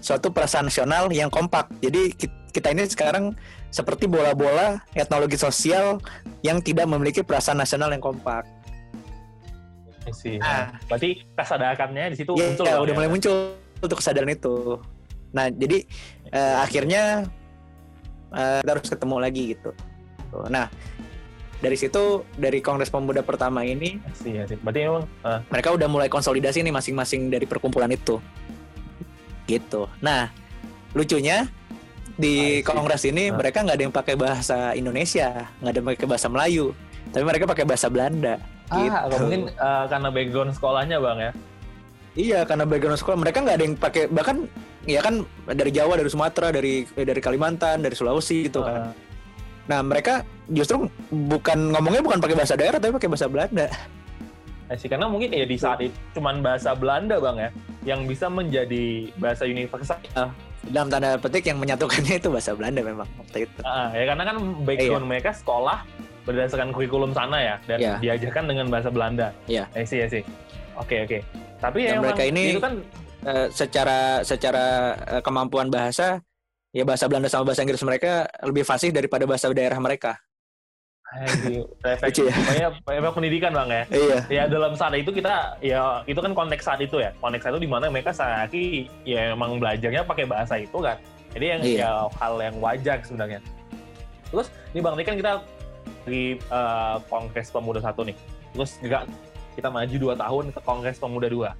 suatu 0.00 0.28
perasaan 0.32 0.68
nasional 0.68 1.08
yang 1.12 1.32
kompak. 1.32 1.70
Jadi 1.80 2.12
kita 2.52 2.72
ini 2.72 2.88
sekarang 2.88 3.36
seperti 3.68 4.08
bola-bola 4.08 4.80
etnologi 4.96 5.36
sosial 5.36 6.00
yang 6.40 6.64
tidak 6.64 6.88
memiliki 6.88 7.20
perasaan 7.20 7.60
nasional 7.60 7.92
yang 7.92 8.00
kompak. 8.00 8.48
Sih. 10.14 10.38
Nah, 10.38 10.70
berarti 10.86 11.26
kesadarannya 11.34 12.14
di 12.14 12.16
situ 12.16 12.30
ya, 12.38 12.46
muncul. 12.46 12.64
Ya, 12.64 12.78
udah 12.78 12.94
ya? 12.94 12.96
mulai 12.96 13.10
muncul 13.10 13.34
untuk 13.82 13.98
kesadaran 13.98 14.30
itu. 14.30 14.78
Nah, 15.34 15.50
jadi 15.50 15.82
uh, 16.30 16.62
akhirnya 16.62 17.26
uh, 18.30 18.62
kita 18.62 18.70
harus 18.70 18.88
ketemu 18.88 19.16
lagi 19.18 19.42
gitu. 19.58 19.70
Nah, 20.46 20.70
dari 21.58 21.76
situ 21.76 22.22
dari 22.38 22.62
Kongres 22.62 22.92
Pemuda 22.92 23.24
pertama 23.26 23.66
ini, 23.66 23.98
sih, 24.14 24.38
sih. 24.46 24.56
berarti 24.62 24.80
memang 24.86 25.04
uh. 25.26 25.40
mereka 25.50 25.74
udah 25.74 25.88
mulai 25.90 26.08
konsolidasi 26.08 26.62
nih 26.62 26.72
masing-masing 26.72 27.28
dari 27.32 27.44
perkumpulan 27.44 27.90
itu. 27.90 28.22
Gitu. 29.46 29.86
Nah, 30.02 30.28
lucunya 30.92 31.46
di 32.16 32.64
kongres 32.64 33.04
ini 33.04 33.28
uh. 33.28 33.36
mereka 33.36 33.60
nggak 33.62 33.76
ada 33.76 33.84
yang 33.84 33.94
pakai 33.94 34.14
bahasa 34.16 34.72
Indonesia, 34.72 35.46
nggak 35.60 35.70
ada 35.70 35.78
yang 35.78 35.88
pakai 35.92 36.08
bahasa 36.08 36.26
Melayu, 36.32 36.66
tapi 37.12 37.24
mereka 37.24 37.44
pakai 37.46 37.64
bahasa 37.68 37.86
Belanda. 37.92 38.34
Ah, 38.66 39.06
gitu. 39.06 39.22
mungkin 39.22 39.42
uh, 39.62 39.86
karena 39.86 40.08
background 40.10 40.50
sekolahnya 40.58 40.98
bang 40.98 41.18
ya? 41.22 41.32
Iya, 42.16 42.40
karena 42.48 42.64
background 42.66 42.98
sekolah 42.98 43.18
mereka 43.20 43.38
nggak 43.44 43.56
ada 43.60 43.64
yang 43.68 43.76
pakai 43.76 44.02
bahkan 44.10 44.36
ya 44.88 45.04
kan 45.04 45.22
dari 45.52 45.70
Jawa, 45.70 46.00
dari 46.00 46.10
Sumatera, 46.10 46.48
dari 46.50 46.88
dari 46.96 47.20
Kalimantan, 47.20 47.84
dari 47.84 47.94
Sulawesi 47.94 48.48
gitu 48.48 48.64
uh. 48.64 48.66
kan. 48.66 48.80
Nah 49.66 49.80
mereka 49.82 50.22
justru 50.50 50.88
bukan 51.10 51.74
ngomongnya 51.74 52.02
bukan 52.02 52.18
pakai 52.22 52.36
bahasa 52.38 52.54
daerah 52.56 52.78
tapi 52.80 52.96
pakai 52.96 53.10
bahasa 53.10 53.26
Belanda. 53.28 53.68
Nah, 54.66 54.74
sih 54.74 54.90
karena 54.90 55.06
mungkin 55.06 55.30
ya 55.30 55.46
di 55.46 55.54
saat 55.54 55.78
itu 55.78 55.94
cuman 56.18 56.42
bahasa 56.42 56.74
Belanda 56.74 57.22
bang 57.22 57.36
ya 57.38 57.50
yang 57.86 58.00
bisa 58.10 58.26
menjadi 58.26 59.14
bahasa 59.14 59.46
universal. 59.46 59.94
Uh, 60.18 60.26
dalam 60.66 60.90
tanda 60.90 61.14
petik 61.14 61.46
yang 61.46 61.62
menyatukannya 61.62 62.18
itu 62.18 62.26
bahasa 62.26 62.50
Belanda 62.58 62.82
memang 62.82 63.06
waktu 63.14 63.46
itu. 63.46 63.58
Uh, 63.62 63.88
ya 63.94 64.04
karena 64.10 64.22
kan 64.26 64.36
background 64.66 65.04
iya. 65.06 65.10
mereka 65.14 65.30
sekolah 65.30 65.78
berdasarkan 66.26 66.74
kurikulum 66.74 67.14
sana 67.14 67.38
ya 67.38 67.56
dan 67.70 67.78
yeah. 67.78 67.98
diajarkan 68.02 68.44
dengan 68.50 68.66
bahasa 68.66 68.90
Belanda. 68.90 69.30
Iya. 69.46 69.70
Yeah. 69.70 69.86
sih, 69.86 70.02
sih. 70.10 70.22
Oke, 70.74 71.06
oke. 71.06 71.18
Tapi 71.62 71.86
ya 71.86 72.02
mereka 72.02 72.26
ini 72.26 72.58
itu 72.58 72.60
kan 72.60 72.82
uh, 73.22 73.46
secara 73.54 74.26
secara 74.26 74.98
uh, 75.06 75.22
kemampuan 75.22 75.70
bahasa 75.70 76.18
ya 76.74 76.82
bahasa 76.82 77.06
Belanda 77.06 77.30
sama 77.30 77.46
bahasa 77.46 77.62
Inggris 77.62 77.86
mereka 77.86 78.26
lebih 78.42 78.66
fasih 78.66 78.90
daripada 78.90 79.22
bahasa 79.30 79.46
daerah 79.54 79.78
mereka 79.78 80.18
efek 81.14 82.12
ya? 82.18 82.34
efek 82.74 83.12
pendidikan 83.14 83.54
bang 83.54 83.68
ya. 83.70 83.82
Iya. 83.94 84.18
Ya 84.26 84.42
dalam 84.50 84.74
saat 84.74 84.92
itu 84.98 85.14
kita 85.14 85.54
ya 85.62 86.02
itu 86.04 86.18
kan 86.18 86.34
konteks 86.34 86.66
saat 86.66 86.80
itu 86.82 86.98
ya. 86.98 87.14
Konteks 87.22 87.46
saat 87.46 87.54
itu 87.54 87.62
di 87.62 87.70
mana 87.70 87.86
mereka 87.88 88.10
saat 88.10 88.50
ya 89.06 89.32
emang 89.32 89.62
belajarnya 89.62 90.02
pakai 90.02 90.26
bahasa 90.26 90.58
itu 90.58 90.78
kan. 90.82 90.98
Jadi 91.32 91.44
yang 91.46 91.62
iya. 91.62 91.78
ya 91.86 91.90
hal 92.18 92.34
yang 92.42 92.56
wajar 92.58 92.98
sebenarnya. 93.06 93.40
Terus 94.34 94.50
ini 94.74 94.80
bang 94.82 94.94
ini 94.98 95.04
kan 95.06 95.16
kita 95.16 95.32
di 96.06 96.22
uh, 96.50 96.98
Kongres 97.06 97.48
Pemuda 97.54 97.78
satu 97.78 98.02
nih. 98.02 98.16
Terus 98.52 98.70
juga 98.82 99.06
kita 99.54 99.68
maju 99.70 99.96
dua 99.96 100.14
tahun 100.18 100.44
ke 100.52 100.60
Kongres 100.66 100.98
Pemuda 100.98 101.28
dua. 101.30 101.50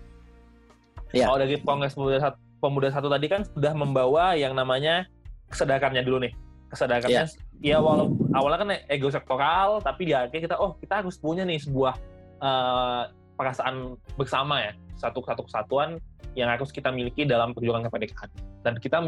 Iya. 1.14 1.30
Kalau 1.30 1.38
dari 1.38 1.54
Kongres 1.62 1.94
Pemuda 1.94 2.18
satu, 2.18 2.36
Pemuda 2.58 2.88
satu 2.90 3.06
tadi 3.06 3.26
kan 3.30 3.46
sudah 3.46 3.72
membawa 3.78 4.34
yang 4.34 4.58
namanya 4.58 5.06
kesadarannya 5.54 6.02
dulu 6.02 6.26
nih 6.26 6.34
kesadarannya 6.70 7.26
yeah. 7.26 7.28
ya 7.62 7.76
walau 7.78 8.12
awalnya 8.34 8.58
kan 8.62 8.70
ego 8.90 9.08
sektoral 9.08 9.78
tapi 9.80 10.10
di 10.10 10.12
akhirnya 10.12 10.50
kita 10.50 10.56
oh 10.58 10.74
kita 10.82 11.04
harus 11.04 11.16
punya 11.16 11.46
nih 11.46 11.62
sebuah 11.62 11.94
uh, 12.42 13.10
perasaan 13.36 13.94
bersama 14.18 14.64
ya 14.64 14.72
satu 14.96 15.22
satu 15.22 15.44
kesatuan 15.46 16.00
yang 16.36 16.52
harus 16.52 16.72
kita 16.72 16.92
miliki 16.92 17.24
dalam 17.24 17.52
perjuangan 17.52 17.88
kemerdekaan 17.88 18.28
dan 18.64 18.74
kita 18.80 18.98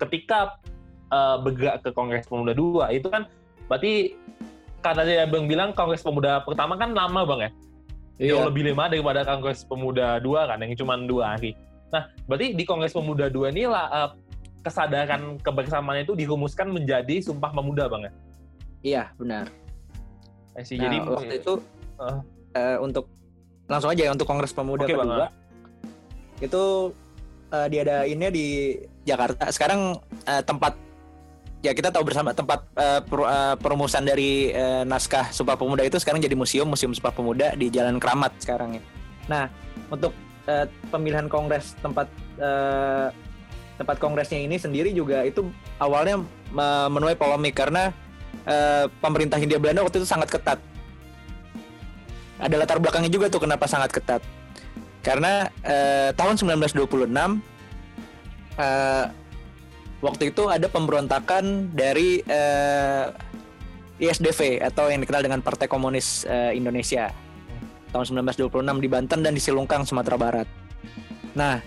ketika 0.00 0.58
uh, 1.12 1.38
bergerak 1.42 1.84
ke 1.84 1.90
Kongres 1.92 2.26
Pemuda 2.26 2.56
dua 2.56 2.90
itu 2.94 3.10
kan 3.10 3.28
berarti 3.68 4.16
kata 4.80 5.04
dia 5.04 5.28
Bang 5.28 5.46
bilang 5.46 5.76
Kongres 5.76 6.02
Pemuda 6.02 6.42
pertama 6.42 6.74
kan 6.80 6.96
lama 6.96 7.22
Bang 7.28 7.40
ya. 7.44 7.50
Iya. 8.20 8.36
Jauh 8.36 8.52
lebih 8.52 8.72
lama 8.72 8.88
daripada 8.88 9.20
Kongres 9.24 9.64
Pemuda 9.64 10.20
dua 10.20 10.48
kan 10.48 10.60
yang 10.64 10.72
cuma 10.76 10.96
dua 11.00 11.36
hari. 11.36 11.52
Nah, 11.90 12.08
berarti 12.26 12.56
di 12.56 12.64
Kongres 12.64 12.96
Pemuda 12.96 13.28
dua 13.28 13.52
ini 13.52 13.68
lah 13.68 13.86
eh, 13.92 14.10
kesadaran 14.60 15.40
kebersamaan 15.40 16.04
itu 16.04 16.12
dirumuskan 16.12 16.68
menjadi 16.68 17.20
Sumpah 17.24 17.50
Pemuda 17.52 17.88
Bang 17.88 18.04
ya. 18.04 18.12
Iya, 18.80 19.04
benar. 19.16 19.48
Nah, 20.56 20.64
Jadi 20.64 20.96
waktu 21.00 21.34
itu 21.40 21.52
eh, 22.00 22.18
eh, 22.56 22.76
untuk 22.80 23.08
langsung 23.70 23.88
aja 23.92 24.02
ya 24.08 24.10
untuk 24.12 24.26
Kongres 24.28 24.52
Pemuda 24.52 24.84
Bang. 24.84 25.08
kedua 25.08 25.26
itu 26.40 26.64
eh, 27.52 27.68
diadainnya 27.68 28.30
di 28.32 28.76
Jakarta. 29.04 29.48
Sekarang 29.52 29.96
eh, 30.28 30.42
tempat 30.44 30.76
ya 31.60 31.76
kita 31.76 31.92
tahu 31.92 32.08
bersama 32.08 32.32
tempat 32.32 32.64
per- 33.04 33.28
eh, 33.28 33.54
perumusan 33.60 34.04
dari 34.04 34.52
eh, 34.52 34.82
naskah 34.84 35.32
Sumpah 35.32 35.56
Pemuda 35.56 35.84
itu 35.84 36.00
sekarang 36.00 36.20
jadi 36.20 36.36
museum 36.36 36.68
Museum 36.68 36.92
Sumpah 36.92 37.12
Pemuda 37.12 37.56
di 37.56 37.72
Jalan 37.72 38.00
Keramat 38.00 38.32
sekarang 38.40 38.76
ya. 38.76 38.82
Nah 39.28 39.44
untuk 39.88 40.12
eh, 40.48 40.66
pemilihan 40.88 41.28
Kongres 41.28 41.76
tempat 41.80 42.08
eh, 42.40 43.08
tempat 43.80 43.96
kongresnya 43.96 44.44
ini 44.44 44.60
sendiri 44.60 44.92
juga 44.92 45.24
itu 45.24 45.48
awalnya 45.80 46.20
me- 46.52 46.90
menuai 46.92 47.16
polemik 47.16 47.56
karena 47.56 47.96
eh, 48.44 48.84
pemerintah 49.00 49.40
Hindia 49.40 49.56
Belanda 49.56 49.80
waktu 49.80 50.04
itu 50.04 50.08
sangat 50.08 50.28
ketat 50.28 50.60
ada 52.40 52.56
latar 52.56 52.80
belakangnya 52.80 53.12
juga 53.12 53.28
tuh 53.28 53.44
kenapa 53.44 53.68
sangat 53.68 53.92
ketat. 53.92 54.24
Karena 55.04 55.48
eh, 55.64 56.10
tahun 56.16 56.40
1926 56.40 57.08
eh, 58.56 59.04
waktu 60.00 60.22
itu 60.32 60.42
ada 60.48 60.66
pemberontakan 60.68 61.72
dari 61.76 62.24
eh, 62.24 63.06
ISDV 64.00 64.64
atau 64.64 64.88
yang 64.88 65.04
dikenal 65.04 65.20
dengan 65.20 65.40
Partai 65.44 65.68
Komunis 65.68 66.24
eh, 66.24 66.56
Indonesia. 66.56 67.12
Tahun 67.92 68.24
1926 68.24 68.48
di 68.80 68.88
Banten 68.88 69.20
dan 69.20 69.32
di 69.36 69.42
Silungkang 69.42 69.84
Sumatera 69.84 70.16
Barat. 70.16 70.48
Nah, 71.36 71.60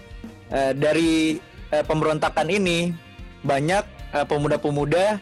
eh, 0.49 0.73
dari 0.73 1.38
eh, 1.73 1.81
pemberontakan 1.81 2.47
ini 2.53 2.93
banyak 3.41 3.83
eh, 4.13 4.25
pemuda-pemuda 4.29 5.17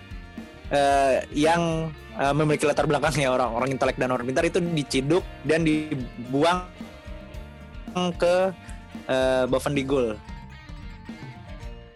eh, 0.69 1.15
yang 1.31 1.87
eh, 2.19 2.33
memiliki 2.35 2.67
latar 2.67 2.85
belakangnya 2.85 3.31
orang-orang 3.31 3.71
intelek 3.71 3.95
dan 3.95 4.11
orang 4.11 4.27
pintar 4.27 4.43
itu 4.43 4.59
diciduk 4.59 5.23
dan 5.47 5.63
dibuang 5.63 6.67
ke 8.19 8.35
eh, 9.07 9.43
Bovendigul 9.47 10.19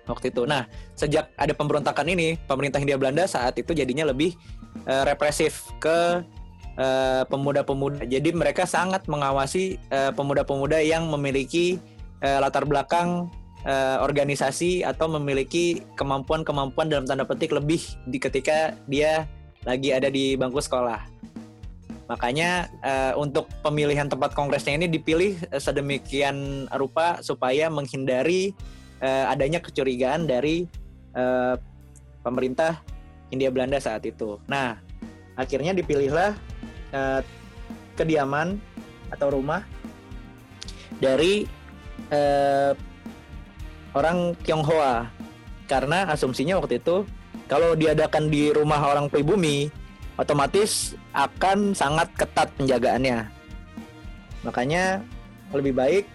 waktu 0.05 0.29
itu. 0.29 0.45
Nah, 0.45 0.69
sejak 0.93 1.33
ada 1.33 1.53
pemberontakan 1.53 2.05
ini, 2.13 2.37
pemerintah 2.45 2.77
Hindia 2.77 2.95
Belanda 2.95 3.25
saat 3.25 3.57
itu 3.57 3.73
jadinya 3.73 4.05
lebih 4.07 4.37
eh, 4.85 5.03
represif 5.03 5.65
ke 5.81 6.21
eh, 6.77 7.23
pemuda-pemuda. 7.25 8.05
Jadi 8.05 8.29
mereka 8.31 8.69
sangat 8.69 9.09
mengawasi 9.09 9.81
eh, 9.89 10.11
pemuda-pemuda 10.13 10.77
yang 10.85 11.09
memiliki 11.09 11.81
eh, 12.21 12.37
latar 12.37 12.69
belakang 12.69 13.33
eh, 13.65 13.97
organisasi 13.99 14.85
atau 14.85 15.09
memiliki 15.17 15.83
kemampuan-kemampuan 15.97 16.87
dalam 16.87 17.05
tanda 17.09 17.25
petik 17.25 17.51
lebih 17.51 17.81
di 18.07 18.17
ketika 18.21 18.77
dia 18.85 19.25
lagi 19.65 19.89
ada 19.91 20.07
di 20.07 20.37
bangku 20.37 20.61
sekolah. 20.61 21.01
Makanya 22.05 22.69
eh, 22.85 23.13
untuk 23.17 23.49
pemilihan 23.65 24.05
tempat 24.05 24.37
kongresnya 24.37 24.77
ini 24.77 24.87
dipilih 24.87 25.41
eh, 25.49 25.61
sedemikian 25.61 26.69
rupa 26.77 27.19
supaya 27.25 27.65
menghindari 27.73 28.53
eh, 29.01 29.25
adanya 29.25 29.57
kecurigaan 29.57 30.29
dari 30.29 30.69
eh, 31.17 31.55
pemerintah 32.21 32.77
Hindia 33.33 33.49
Belanda 33.49 33.81
saat 33.81 34.05
itu. 34.05 34.37
Nah, 34.45 34.77
akhirnya 35.33 35.73
dipilihlah 35.73 36.37
eh, 36.93 37.21
kediaman 37.97 38.61
atau 39.09 39.33
rumah 39.33 39.65
dari 41.01 41.49
eh, 42.13 42.77
orang 43.95 44.35
Tionghoa. 44.43 45.09
Karena 45.65 46.05
asumsinya 46.13 46.61
waktu 46.61 46.77
itu 46.77 47.07
kalau 47.49 47.73
diadakan 47.73 48.29
di 48.29 48.53
rumah 48.53 48.77
orang 48.85 49.09
pribumi 49.09 49.71
otomatis 50.19 50.93
akan 51.15 51.73
sangat 51.73 52.11
ketat 52.13 52.53
penjagaannya. 52.59 53.25
Makanya 54.45 55.01
lebih 55.49 55.73
baik 55.73 56.05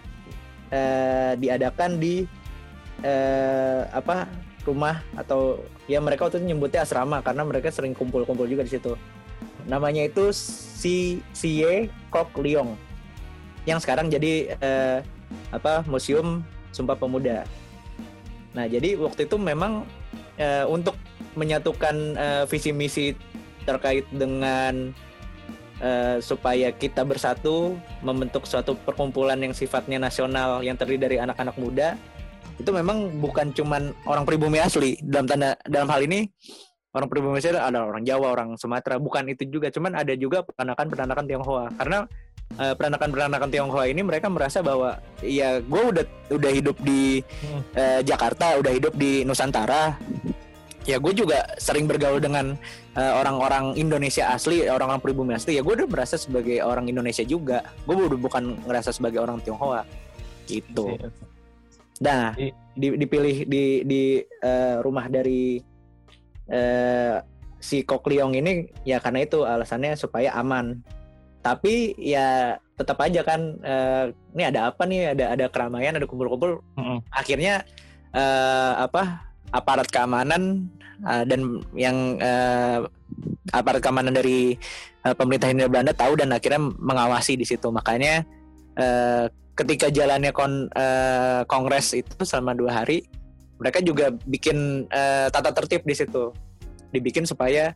eh, 0.71 1.33
diadakan 1.35 1.99
di 1.99 2.23
eh, 3.03 3.81
apa 3.91 4.29
rumah 4.63 5.01
atau 5.17 5.59
ya 5.89 5.97
mereka 5.99 6.29
waktu 6.29 6.39
itu 6.39 6.53
nyebutnya 6.53 6.85
asrama 6.85 7.19
karena 7.25 7.43
mereka 7.43 7.73
sering 7.73 7.91
kumpul-kumpul 7.91 8.47
juga 8.47 8.63
di 8.63 8.71
situ. 8.71 8.95
Namanya 9.67 10.07
itu 10.07 10.31
si 10.33 11.19
Sie 11.35 11.91
Kok 12.07 12.39
Leong 12.39 12.77
yang 13.67 13.77
sekarang 13.77 14.09
jadi 14.09 14.57
eh, 14.57 14.97
apa 15.51 15.85
museum 15.85 16.41
Sumpah 16.71 16.95
Pemuda 16.95 17.43
Nah, 18.51 18.65
jadi 18.67 18.99
waktu 18.99 19.27
itu 19.27 19.35
memang 19.39 19.87
eh, 20.35 20.67
untuk 20.67 20.95
menyatukan 21.39 21.95
eh, 22.15 22.43
visi 22.47 22.75
misi 22.75 23.15
terkait 23.63 24.03
dengan 24.11 24.91
eh, 25.79 26.17
supaya 26.19 26.75
kita 26.75 27.07
bersatu 27.07 27.79
membentuk 28.03 28.43
suatu 28.43 28.75
perkumpulan 28.75 29.39
yang 29.39 29.55
sifatnya 29.55 30.01
nasional 30.01 30.59
yang 30.65 30.75
terdiri 30.75 30.99
dari 30.99 31.17
anak-anak 31.21 31.55
muda 31.55 31.95
itu 32.59 32.69
memang 32.69 33.17
bukan 33.17 33.49
cuman 33.55 33.95
orang 34.05 34.27
pribumi 34.27 34.61
asli. 34.61 34.99
Dalam 35.01 35.25
tanda 35.25 35.57
dalam 35.65 35.89
hal 35.89 36.05
ini 36.05 36.29
orang 36.91 37.07
pribumi 37.07 37.39
asli 37.39 37.55
ada 37.55 37.81
orang 37.81 38.03
Jawa, 38.03 38.35
orang 38.35 38.49
Sumatera, 38.59 38.99
bukan 38.99 39.31
itu 39.31 39.47
juga, 39.47 39.71
cuman 39.71 39.95
ada 39.95 40.13
juga 40.13 40.43
peranakan-peranakan 40.43 41.25
Tionghoa. 41.25 41.65
Karena 41.79 42.05
eh, 42.57 42.73
peranakan-peranakan 42.75 43.49
Tionghoa 43.49 43.85
ini 43.85 44.01
mereka 44.01 44.27
merasa 44.27 44.59
bahwa 44.59 44.99
ya 45.19 45.59
gue 45.59 45.81
udah 45.91 46.05
udah 46.29 46.51
hidup 46.51 46.77
di 46.81 47.23
Hmm. 47.43 47.61
eh, 47.73 48.01
Jakarta, 48.01 48.57
udah 48.57 48.71
hidup 48.71 48.93
di 48.95 49.23
Nusantara. 49.23 49.95
Ya 50.81 50.97
gue 50.97 51.13
juga 51.13 51.45
sering 51.55 51.85
bergaul 51.85 52.17
dengan 52.17 52.57
eh, 52.91 53.13
orang-orang 53.13 53.77
Indonesia 53.77 54.33
asli, 54.33 54.65
orang-orang 54.65 54.99
pribumi 54.99 55.31
asli. 55.31 55.55
Ya 55.55 55.61
gue 55.61 55.77
udah 55.77 55.87
merasa 55.87 56.17
sebagai 56.17 56.59
orang 56.59 56.89
Indonesia 56.89 57.21
juga. 57.21 57.61
Gue 57.85 57.95
udah 57.95 58.17
bukan 58.17 58.57
ngerasa 58.65 58.91
sebagai 58.91 59.21
orang 59.21 59.39
Tionghoa 59.39 59.85
gitu. 60.49 60.97
Nah, 62.01 62.33
I- 62.33 62.51
di- 62.73 62.97
dipilih 62.97 63.45
di 63.45 63.63
di 63.85 64.01
eh, 64.19 64.75
rumah 64.81 65.05
dari 65.05 65.61
eh, 66.49 67.15
si 67.61 67.85
Kok 67.85 68.09
Leong 68.09 68.33
ini 68.33 68.65
ya 68.81 68.97
karena 68.97 69.21
itu 69.21 69.45
alasannya 69.45 69.93
supaya 69.93 70.33
aman. 70.33 70.81
Tapi 71.41 71.97
ya 71.97 72.57
tetap 72.77 73.01
aja 73.01 73.21
kan 73.25 73.57
eh, 73.61 74.13
ini 74.37 74.43
ada 74.45 74.69
apa 74.69 74.85
nih? 74.85 75.17
Ada 75.17 75.25
ada 75.37 75.45
keramaian, 75.49 75.97
ada 75.97 76.05
kumpul-kumpul. 76.05 76.61
Mm-mm. 76.77 77.01
Akhirnya 77.09 77.65
eh, 78.13 78.73
apa? 78.77 79.29
aparat 79.51 79.91
keamanan 79.91 80.71
eh, 81.03 81.23
dan 81.27 81.59
yang 81.75 82.15
eh, 82.23 82.79
aparat 83.51 83.83
keamanan 83.83 84.15
dari 84.15 84.55
eh, 85.03 85.15
pemerintah 85.15 85.51
Hindia 85.51 85.67
Belanda 85.67 85.91
tahu 85.91 86.15
dan 86.15 86.31
akhirnya 86.31 86.71
mengawasi 86.79 87.35
di 87.35 87.43
situ. 87.43 87.67
Makanya 87.67 88.23
eh, 88.79 89.27
ketika 89.59 89.91
jalannya 89.91 90.31
kon, 90.31 90.71
eh, 90.71 91.43
kongres 91.51 91.91
itu 91.99 92.23
selama 92.23 92.55
dua 92.55 92.79
hari, 92.79 93.03
mereka 93.59 93.83
juga 93.83 94.15
bikin 94.23 94.87
eh, 94.87 95.27
tata 95.27 95.51
tertib 95.51 95.83
di 95.83 95.99
situ, 95.99 96.31
dibikin 96.95 97.27
supaya 97.27 97.75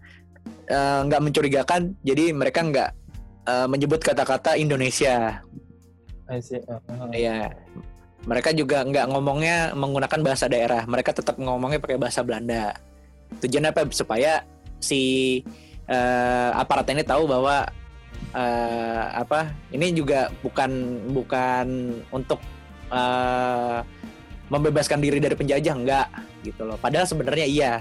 nggak 0.72 1.22
mencurigakan. 1.22 1.94
Jadi 2.08 2.32
mereka 2.34 2.64
nggak 2.64 2.90
eh, 3.46 3.68
menyebut 3.70 4.02
kata-kata 4.02 4.58
Indonesia. 4.58 5.42
I 6.30 6.42
see. 6.42 6.62
Uh, 6.66 6.82
uh. 6.90 7.10
Iya. 7.14 7.54
Mereka 8.26 8.58
juga 8.58 8.82
nggak 8.82 9.06
ngomongnya 9.14 9.78
menggunakan 9.78 10.20
bahasa 10.26 10.50
daerah. 10.50 10.82
Mereka 10.90 11.14
tetap 11.14 11.38
ngomongnya 11.38 11.78
pakai 11.78 12.02
bahasa 12.02 12.26
Belanda. 12.26 12.74
Tujuannya 13.38 13.70
apa? 13.70 13.86
Supaya 13.94 14.42
si 14.82 15.42
eh, 15.86 16.50
aparat 16.58 16.90
ini 16.90 17.06
tahu 17.06 17.30
bahwa 17.30 17.70
eh, 18.34 19.06
apa 19.14 19.54
ini 19.70 19.94
juga 19.94 20.34
bukan 20.42 20.72
bukan 21.14 21.68
untuk 22.10 22.42
eh, 22.90 23.80
membebaskan 24.50 25.02
diri 25.02 25.22
dari 25.22 25.38
penjajah 25.38 25.76
enggak 25.78 26.08
gitu 26.42 26.66
loh. 26.66 26.82
Padahal 26.82 27.06
sebenarnya 27.06 27.46
iya. 27.46 27.74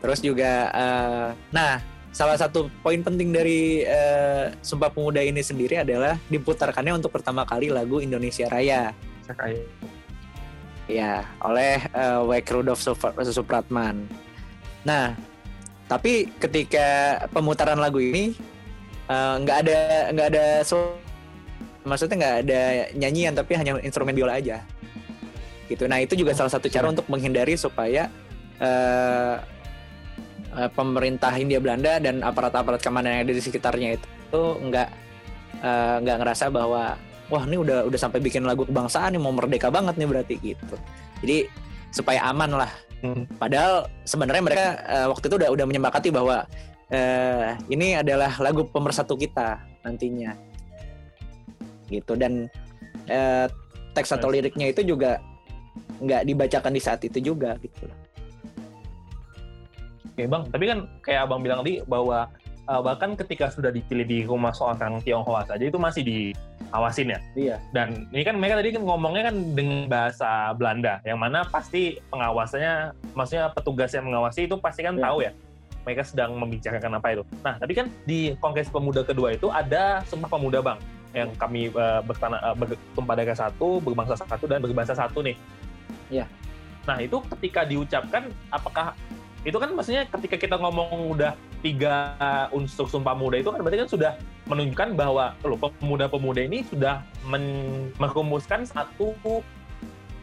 Terus 0.00 0.24
juga 0.24 0.72
eh, 0.72 1.28
nah 1.52 1.93
salah 2.14 2.38
satu 2.38 2.70
poin 2.78 3.02
penting 3.02 3.34
dari 3.34 3.82
eh, 3.82 4.54
Sumpah 4.62 4.94
Pemuda 4.94 5.18
ini 5.18 5.42
sendiri 5.42 5.82
adalah 5.82 6.14
diputarkannya 6.30 7.02
untuk 7.02 7.10
pertama 7.10 7.42
kali 7.42 7.74
lagu 7.74 7.98
Indonesia 7.98 8.46
Raya 8.46 8.94
Sakai. 9.26 9.58
ya 10.86 11.26
oleh 11.42 11.82
eh, 11.90 12.20
Wake 12.22 12.54
Rudolf 12.54 12.78
Sup- 12.78 13.18
Supratman. 13.34 14.06
Nah, 14.86 15.18
tapi 15.90 16.30
ketika 16.38 17.18
pemutaran 17.34 17.82
lagu 17.82 17.98
ini 17.98 18.38
eh, 19.10 19.34
nggak 19.42 19.58
ada 19.66 19.80
nggak 20.14 20.28
ada 20.30 20.46
so 20.62 20.94
maksudnya 21.82 22.16
nggak 22.16 22.36
ada 22.46 22.62
nyanyian 22.94 23.34
tapi 23.34 23.58
hanya 23.58 23.76
instrumen 23.82 24.14
biola 24.14 24.38
aja 24.38 24.62
gitu. 25.66 25.90
Nah 25.90 25.98
itu 25.98 26.14
juga 26.14 26.30
salah 26.30 26.54
satu 26.54 26.70
cara 26.70 26.94
untuk 26.94 27.10
menghindari 27.10 27.58
supaya 27.58 28.06
eh, 28.62 29.36
uh, 30.54 30.70
pemerintah 30.70 31.34
Hindia 31.34 31.58
Belanda 31.58 31.98
dan 31.98 32.22
aparat-aparat 32.22 32.80
keamanan 32.80 33.20
yang 33.20 33.22
ada 33.28 33.34
di 33.34 33.42
sekitarnya 33.42 33.98
itu, 33.98 34.06
itu 34.06 34.42
nggak 34.70 34.88
uh, 35.60 35.96
nggak 36.00 36.16
ngerasa 36.22 36.48
bahwa 36.48 36.96
wah 37.28 37.44
ini 37.44 37.56
udah 37.60 37.88
udah 37.88 37.98
sampai 38.00 38.20
bikin 38.22 38.44
lagu 38.44 38.68
kebangsaan 38.68 39.16
nih 39.16 39.20
mau 39.20 39.32
merdeka 39.34 39.68
banget 39.72 39.94
nih 39.98 40.08
berarti 40.08 40.34
gitu. 40.40 40.76
Jadi 41.24 41.38
supaya 41.90 42.20
aman 42.30 42.50
lah. 42.64 42.72
Hmm. 43.04 43.28
Padahal 43.36 43.90
sebenarnya 44.08 44.42
mereka 44.42 44.66
uh, 44.88 45.06
waktu 45.12 45.28
itu 45.28 45.36
udah 45.36 45.50
udah 45.52 45.66
menyepakati 45.68 46.08
bahwa 46.08 46.48
uh, 46.88 47.48
ini 47.68 48.00
adalah 48.00 48.32
lagu 48.40 48.64
pemersatu 48.68 49.16
kita 49.16 49.60
nantinya. 49.84 50.32
Gitu 51.88 52.12
dan 52.16 52.48
uh, 53.08 53.46
teks 53.92 54.10
atau 54.10 54.32
liriknya 54.32 54.72
itu 54.72 54.82
juga 54.82 55.20
nggak 56.00 56.22
dibacakan 56.26 56.72
di 56.74 56.80
saat 56.82 57.00
itu 57.06 57.18
juga 57.20 57.56
gitu 57.60 57.86
loh. 57.86 58.03
Oke 60.14 60.30
bang, 60.30 60.42
tapi 60.46 60.64
kan 60.70 60.78
kayak 61.02 61.26
abang 61.26 61.42
bilang 61.42 61.66
tadi 61.66 61.82
bahwa 61.90 62.30
uh, 62.70 62.80
bahkan 62.86 63.18
ketika 63.18 63.50
sudah 63.50 63.74
dipilih 63.74 64.06
di 64.06 64.18
rumah 64.22 64.54
seorang 64.54 65.02
Tionghoa 65.02 65.42
saja 65.42 65.64
itu 65.66 65.74
masih 65.74 66.06
diawasin 66.06 67.18
ya. 67.18 67.18
Iya. 67.34 67.56
Dan 67.74 68.06
ini 68.14 68.22
kan 68.22 68.38
mereka 68.38 68.62
tadi 68.62 68.78
kan 68.78 68.82
ngomongnya 68.86 69.34
kan 69.34 69.36
dengan 69.58 69.90
bahasa 69.90 70.54
Belanda, 70.54 71.02
yang 71.02 71.18
mana 71.18 71.42
pasti 71.50 71.98
pengawasannya, 72.14 72.94
maksudnya 73.10 73.50
petugas 73.50 73.90
yang 73.90 74.06
mengawasi 74.06 74.46
itu 74.46 74.54
pasti 74.62 74.86
kan 74.86 74.94
iya. 74.94 75.02
tahu 75.02 75.18
ya 75.26 75.32
mereka 75.84 76.02
sedang 76.06 76.32
membicarakan 76.40 76.96
apa 76.96 77.08
itu. 77.12 77.22
Nah, 77.44 77.60
tapi 77.60 77.76
kan 77.76 77.92
di 78.08 78.32
Kongres 78.40 78.72
Pemuda 78.72 79.04
kedua 79.04 79.36
itu 79.36 79.52
ada 79.52 80.00
Sumpah 80.08 80.32
Pemuda 80.32 80.64
Bang 80.64 80.80
yang 81.12 81.30
kami 81.36 81.70
uh, 81.76 82.00
bertanah 82.02 82.40
uh, 82.40 82.56
bertumpah 82.56 83.14
darah 83.14 83.36
satu, 83.36 83.78
berbangsa 83.84 84.16
satu 84.18 84.48
dan 84.48 84.64
berbahasa 84.64 84.96
satu 84.96 85.20
nih. 85.22 85.36
Iya. 86.08 86.26
Nah 86.88 86.96
itu 87.00 87.20
ketika 87.36 87.68
diucapkan, 87.68 88.32
apakah 88.48 88.96
itu 89.44 89.56
kan 89.60 89.70
maksudnya 89.76 90.08
ketika 90.08 90.36
kita 90.40 90.56
ngomong 90.56 91.12
udah 91.12 91.36
tiga 91.60 92.16
unsur 92.48 92.88
sumpah 92.88 93.12
muda 93.12 93.36
itu 93.36 93.52
kan 93.52 93.60
berarti 93.60 93.84
kan 93.84 93.90
sudah 93.92 94.12
menunjukkan 94.48 94.96
bahwa 94.96 95.36
loh 95.44 95.60
pemuda-pemuda 95.60 96.48
ini 96.48 96.64
sudah 96.64 97.04
men 97.28 97.44
satu 98.64 99.12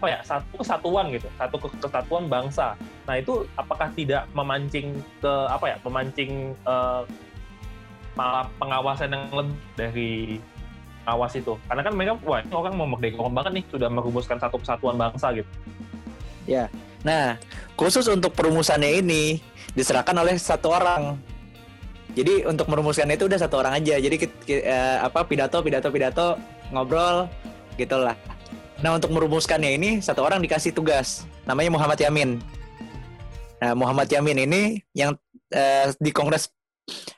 apa 0.01 0.07
ya 0.09 0.19
satu 0.25 0.65
kesatuan 0.65 1.13
gitu 1.13 1.29
satu 1.37 1.61
kesatuan 1.77 2.25
bangsa. 2.25 2.73
Nah 3.05 3.21
itu 3.21 3.45
apakah 3.53 3.93
tidak 3.93 4.25
memancing 4.33 4.97
ke 5.21 5.33
apa 5.45 5.65
ya 5.69 5.77
memancing 5.85 6.57
uh, 6.65 7.05
malah 8.17 8.49
pengawasan 8.57 9.13
yang 9.13 9.29
lebih 9.29 9.57
dari 9.77 10.13
awas 11.05 11.37
itu? 11.37 11.53
Karena 11.69 11.85
kan 11.85 11.93
mereka 11.93 12.17
wah 12.25 12.41
orang 12.49 12.73
mau 12.73 12.89
merdeka 12.89 13.21
banget 13.29 13.61
nih 13.61 13.65
sudah 13.69 13.89
merumuskan 13.93 14.41
satu 14.41 14.57
kesatuan 14.57 14.97
bangsa 14.97 15.29
gitu. 15.37 15.49
Ya 16.49 16.65
nah 17.05 17.37
khusus 17.75 18.05
untuk 18.11 18.35
perumusannya 18.35 19.01
ini 19.01 19.39
diserahkan 19.73 20.13
oleh 20.15 20.35
satu 20.37 20.71
orang. 20.71 21.17
Jadi 22.11 22.43
untuk 22.43 22.67
merumuskan 22.67 23.07
itu 23.07 23.27
udah 23.27 23.39
satu 23.39 23.63
orang 23.63 23.79
aja. 23.79 23.95
Jadi 23.95 24.27
eh, 24.51 24.97
apa 24.99 25.23
pidato 25.23 25.63
pidato 25.63 25.87
pidato 25.87 26.27
ngobrol 26.75 27.31
gitulah. 27.79 28.19
Nah 28.83 28.99
untuk 28.99 29.15
merumuskannya 29.15 29.79
ini 29.79 29.89
satu 30.03 30.27
orang 30.27 30.43
dikasih 30.43 30.75
tugas. 30.75 31.23
Namanya 31.47 31.71
Muhammad 31.71 31.99
Yamin. 32.03 32.43
Nah 33.63 33.73
Muhammad 33.77 34.11
Yamin 34.11 34.43
ini 34.43 34.61
yang 34.91 35.15
eh, 35.55 35.95
di 36.03 36.11
kongres 36.11 36.51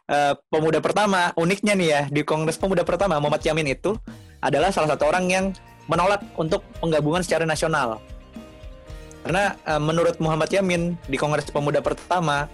uh, 0.09 0.33
pemuda 0.51 0.79
pertama 0.83 1.31
uniknya 1.39 1.73
nih 1.73 1.87
ya 1.89 2.01
di 2.11 2.21
Kongres 2.21 2.59
Pemuda 2.59 2.83
pertama 2.83 3.17
Muhammad 3.19 3.43
Yamin 3.43 3.73
itu 3.73 3.95
adalah 4.43 4.69
salah 4.75 4.95
satu 4.95 5.07
orang 5.07 5.25
yang 5.31 5.45
menolak 5.87 6.23
untuk 6.39 6.63
penggabungan 6.79 7.23
secara 7.23 7.43
nasional. 7.43 7.99
Karena 9.23 9.55
uh, 9.63 9.79
menurut 9.79 10.19
Muhammad 10.19 10.51
Yamin 10.51 10.99
di 11.07 11.15
Kongres 11.15 11.47
Pemuda 11.47 11.79
pertama 11.79 12.51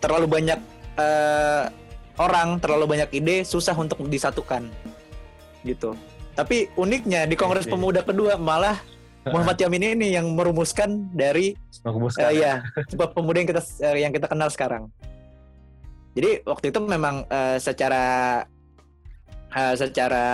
terlalu 0.00 0.26
banyak 0.26 0.60
uh, 0.96 1.68
orang, 2.16 2.56
terlalu 2.58 2.98
banyak 2.98 3.12
ide, 3.12 3.44
susah 3.44 3.76
untuk 3.76 4.00
disatukan. 4.08 4.72
Gitu. 5.62 5.92
Tapi 6.32 6.72
uniknya 6.80 7.28
di 7.28 7.36
Kongres 7.36 7.68
Pemuda 7.68 8.00
kedua 8.00 8.40
malah 8.40 8.80
Muhammad 9.28 9.60
Yamin 9.60 10.00
ini 10.00 10.16
yang 10.16 10.32
merumuskan 10.32 11.12
dari 11.12 11.52
merumuskan. 11.84 12.24
Uh, 12.24 12.32
ya, 12.32 12.64
sebuah 12.88 13.12
pemuda 13.12 13.44
yang 13.44 13.50
kita 13.52 13.62
uh, 13.84 13.96
yang 13.98 14.12
kita 14.14 14.26
kenal 14.26 14.48
sekarang. 14.48 14.88
Jadi 16.16 16.42
waktu 16.48 16.72
itu 16.72 16.80
memang 16.82 17.28
uh, 17.28 17.60
secara 17.60 18.42
uh, 19.52 19.74
secara 19.76 20.24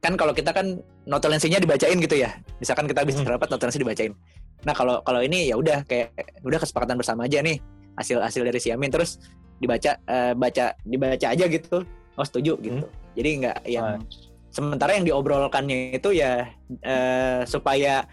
kan 0.00 0.16
kalau 0.16 0.32
kita 0.32 0.50
kan 0.56 0.80
notulensinya 1.04 1.60
dibacain 1.60 2.00
gitu 2.00 2.16
ya. 2.16 2.32
Misalkan 2.58 2.88
kita 2.88 3.04
habis 3.04 3.20
hmm. 3.20 3.28
rapat 3.28 3.48
notulensi 3.52 3.78
dibacain. 3.78 4.16
Nah, 4.64 4.74
kalau 4.74 5.02
kalau 5.04 5.20
ini 5.20 5.50
ya 5.50 5.58
udah 5.58 5.84
kayak 5.84 6.14
udah 6.46 6.58
kesepakatan 6.58 6.96
bersama 6.96 7.28
aja 7.28 7.42
nih 7.44 7.60
hasil-hasil 7.96 8.42
dari 8.44 8.60
si 8.60 8.72
Amin 8.72 8.92
terus 8.92 9.20
dibaca 9.60 9.96
uh, 10.08 10.32
baca 10.32 10.72
dibaca 10.84 11.26
aja 11.32 11.44
gitu. 11.48 11.84
Oh, 12.16 12.24
setuju 12.24 12.56
gitu. 12.64 12.84
Hmm. 12.86 13.12
Jadi 13.16 13.30
nggak 13.44 13.58
yang 13.68 14.00
oh. 14.00 14.00
sementara 14.48 14.96
yang 14.96 15.04
diobrolkannya 15.04 15.96
itu 15.96 16.16
ya 16.16 16.48
uh, 16.84 17.40
supaya 17.44 18.08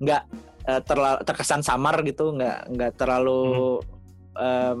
nggak 0.00 0.22
uh, 0.68 0.80
terkesan 1.24 1.64
samar 1.64 2.04
gitu, 2.04 2.36
nggak 2.36 2.68
nggak 2.76 2.92
terlalu 3.00 3.80
hmm. 4.36 4.40
um, 4.40 4.78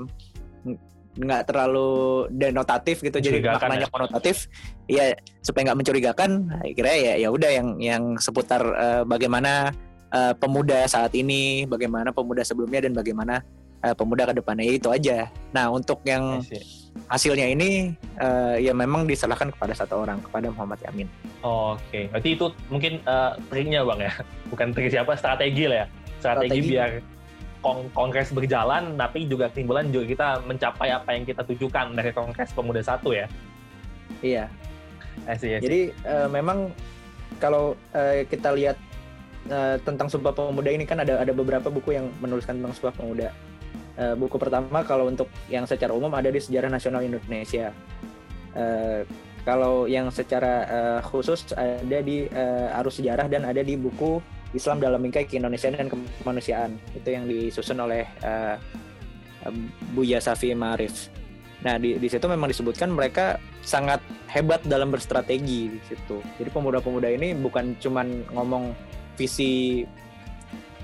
nggak 1.20 1.42
terlalu 1.50 2.30
denotatif 2.30 3.02
gitu 3.02 3.18
jadi 3.18 3.42
maknanya 3.42 3.90
ya? 3.90 3.92
konotatif 3.92 4.46
ya 4.86 5.10
supaya 5.42 5.70
nggak 5.70 5.78
mencurigakan 5.82 6.30
kira 6.70 6.94
ya 6.94 7.14
ya 7.18 7.28
udah 7.34 7.50
yang 7.50 7.68
yang 7.82 8.02
seputar 8.22 8.62
uh, 8.62 9.02
bagaimana 9.02 9.74
uh, 10.12 10.34
pemuda 10.36 10.86
saat 10.86 11.14
ini 11.14 11.64
bagaimana 11.66 12.14
pemuda 12.14 12.42
sebelumnya 12.42 12.86
dan 12.86 12.92
bagaimana 12.94 13.42
uh, 13.82 13.94
pemuda 13.94 14.30
ke 14.30 14.34
depannya 14.38 14.66
itu 14.66 14.88
aja 14.90 15.30
nah 15.50 15.70
untuk 15.70 16.02
yang 16.06 16.42
hasilnya 17.06 17.50
ini 17.50 17.94
uh, 18.18 18.58
ya 18.58 18.74
memang 18.74 19.06
diserahkan 19.06 19.50
kepada 19.54 19.74
satu 19.74 20.02
orang 20.02 20.22
kepada 20.22 20.50
Muhammad 20.54 20.78
Yamin 20.86 21.08
oh, 21.42 21.74
oke 21.74 21.82
okay. 21.90 22.06
berarti 22.10 22.28
itu 22.34 22.46
mungkin 22.70 22.92
uh, 23.06 23.34
triknya 23.50 23.86
bang 23.86 24.10
ya 24.10 24.12
bukan 24.50 24.74
trik 24.74 24.90
siapa 24.90 25.14
strategi 25.18 25.66
lah 25.66 25.84
ya 25.84 25.86
strategi, 26.20 26.60
strategi. 26.60 26.70
biar 26.74 26.90
kong 27.60 27.92
kongres 27.92 28.32
berjalan, 28.32 28.96
tapi 28.96 29.28
juga 29.28 29.52
kesimpulan 29.52 29.92
juga 29.92 30.04
kita 30.08 30.28
mencapai 30.48 30.88
apa 30.96 31.12
yang 31.12 31.24
kita 31.28 31.44
tujukan 31.44 31.92
dari 31.92 32.10
kongres 32.12 32.50
pemuda 32.56 32.80
satu 32.80 33.12
ya. 33.12 33.28
Iya. 34.24 34.48
See, 35.36 35.52
Jadi 35.60 35.92
uh, 36.08 36.28
memang 36.32 36.72
kalau 37.36 37.76
uh, 37.92 38.24
kita 38.26 38.56
lihat 38.56 38.80
uh, 39.48 39.76
tentang 39.80 40.12
Sumpah 40.12 40.36
Pemuda 40.36 40.70
ini 40.74 40.84
kan 40.84 41.00
ada 41.00 41.22
ada 41.22 41.32
beberapa 41.32 41.72
buku 41.72 41.96
yang 41.96 42.12
menuliskan 42.20 42.60
tentang 42.60 42.74
Sumpah 42.76 42.94
Pemuda. 42.96 43.28
Uh, 43.96 44.14
buku 44.16 44.36
pertama 44.36 44.84
kalau 44.84 45.08
untuk 45.08 45.28
yang 45.48 45.64
secara 45.64 45.96
umum 45.96 46.12
ada 46.12 46.28
di 46.28 46.40
Sejarah 46.42 46.68
Nasional 46.68 47.00
Indonesia. 47.00 47.72
Uh, 48.52 49.06
kalau 49.40 49.88
yang 49.88 50.12
secara 50.12 50.68
uh, 50.68 51.00
khusus 51.00 51.48
ada 51.56 51.98
di 52.04 52.28
uh, 52.28 52.76
Arus 52.82 53.00
Sejarah 53.00 53.24
dan 53.24 53.48
ada 53.48 53.64
di 53.64 53.72
buku 53.72 54.20
Islam 54.52 54.82
dalam 54.82 55.00
bingkai 55.00 55.24
keindonesiaan 55.30 55.78
dan 55.78 55.88
kemanusiaan 56.20 56.76
itu 56.92 57.08
yang 57.08 57.24
disusun 57.24 57.78
oleh 57.80 58.04
uh, 58.26 58.58
Buya 59.96 60.20
Safi 60.20 60.52
Marif. 60.52 61.08
Nah 61.64 61.76
di, 61.80 61.96
di 61.96 62.08
situ 62.08 62.24
memang 62.28 62.52
disebutkan 62.52 62.92
mereka 62.92 63.40
sangat 63.64 64.00
hebat 64.28 64.60
dalam 64.64 64.92
berstrategi 64.92 65.72
di 65.72 65.80
situ. 65.88 66.20
Jadi 66.40 66.48
pemuda-pemuda 66.52 67.08
ini 67.08 67.36
bukan 67.36 67.76
cuman 67.80 68.24
ngomong 68.32 68.72
visi 69.20 69.84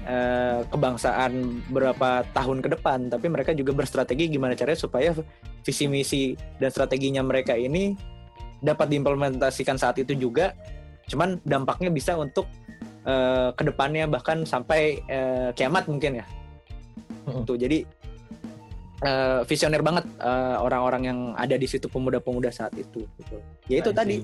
uh, 0.04 0.60
kebangsaan 0.68 1.64
berapa 1.72 2.28
tahun 2.36 2.60
ke 2.60 2.68
depan, 2.76 3.08
tapi 3.08 3.32
mereka 3.32 3.56
juga 3.56 3.72
berstrategi 3.72 4.28
gimana 4.28 4.52
caranya 4.52 4.76
supaya 4.76 5.16
visi 5.64 5.88
misi 5.88 6.36
dan 6.60 6.68
strateginya 6.68 7.24
mereka 7.24 7.56
ini 7.56 7.96
dapat 8.60 8.92
diimplementasikan 8.92 9.80
saat 9.80 9.96
itu 9.96 10.12
juga. 10.12 10.52
Cuman 11.08 11.40
dampaknya 11.46 11.88
bisa 11.88 12.18
untuk 12.18 12.44
uh, 13.08 13.54
ke 13.56 13.62
depannya 13.64 14.04
bahkan 14.10 14.44
sampai 14.44 15.00
uh, 15.08 15.50
kiamat 15.56 15.88
mungkin 15.88 16.20
ya. 16.20 16.26
Hmm. 17.26 17.42
Tuh 17.42 17.58
jadi 17.58 17.82
uh, 19.02 19.42
visioner 19.48 19.82
banget 19.82 20.06
orang-orang 20.60 21.02
uh, 21.02 21.08
yang 21.08 21.18
ada 21.34 21.56
di 21.58 21.66
situ 21.66 21.88
pemuda-pemuda 21.88 22.50
saat 22.52 22.74
itu 22.76 23.06
gitu. 23.18 23.36
Ya 23.70 23.82
itu 23.82 23.90
tadi 23.94 24.22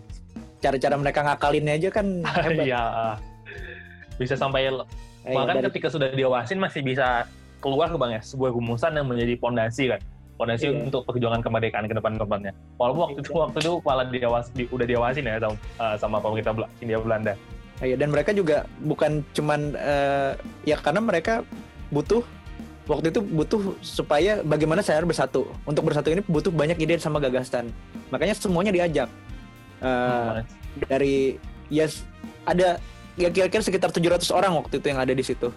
cara-cara 0.63 0.95
mereka 0.95 1.27
ngakalinnya 1.27 1.75
aja 1.79 1.89
kan 1.91 2.07
hebat. 2.47 2.67
Iya. 2.67 2.83
Bisa 4.23 4.39
sampai 4.39 4.71
eh, 4.71 5.35
bahkan 5.35 5.59
dari... 5.59 5.67
ketika 5.71 5.91
sudah 5.91 6.15
diawasin 6.15 6.63
masih 6.63 6.87
bisa 6.87 7.27
keluar 7.59 7.91
ke 7.91 7.99
bang 7.99 8.19
ya 8.19 8.23
sebuah 8.23 8.51
rumusan 8.55 8.95
yang 8.95 9.07
menjadi 9.07 9.35
pondasi 9.39 9.91
kan 9.91 10.01
fondasi 10.43 10.75
iya. 10.75 10.83
untuk 10.83 11.07
perjuangan 11.07 11.39
kemerdekaan 11.39 11.87
ke 11.87 11.95
depan 11.95 12.19
depannya. 12.19 12.53
Walaupun 12.81 13.01
waktu 13.07 13.19
itu 13.23 13.31
iya. 13.31 13.41
waktu 13.47 13.59
itu 13.63 13.73
malah 13.87 14.07
diawas 14.11 14.47
di, 14.51 14.65
udah 14.75 14.87
diawasin 14.91 15.25
ya 15.31 15.39
sama, 15.39 15.57
uh, 15.79 15.97
sama 15.97 16.17
pemerintah 16.19 16.53
Hindia 16.83 16.99
Belanda. 16.99 17.35
Ya, 17.83 17.95
dan 17.99 18.11
mereka 18.11 18.31
juga 18.35 18.67
bukan 18.83 19.27
cuman 19.35 19.75
uh, 19.79 20.35
ya 20.67 20.79
karena 20.79 21.03
mereka 21.03 21.43
butuh 21.91 22.23
waktu 22.87 23.15
itu 23.15 23.21
butuh 23.23 23.79
supaya 23.83 24.43
bagaimana 24.43 24.83
saya 24.83 25.03
bersatu. 25.07 25.47
Untuk 25.63 25.87
bersatu 25.87 26.11
ini 26.11 26.23
butuh 26.27 26.51
banyak 26.51 26.79
ide 26.83 26.99
sama 26.99 27.23
gagasan. 27.23 27.71
Makanya 28.11 28.35
semuanya 28.35 28.75
diajak. 28.75 29.07
Uh, 29.83 30.39
hmm. 30.39 30.43
dari 30.87 31.39
yes, 31.71 32.07
ada 32.47 32.79
ya 33.17 33.29
kira-kira 33.29 33.63
sekitar 33.63 33.93
700 33.93 34.25
orang 34.33 34.53
waktu 34.57 34.81
itu 34.81 34.87
yang 34.89 35.01
ada 35.01 35.13
di 35.13 35.25
situ. 35.25 35.53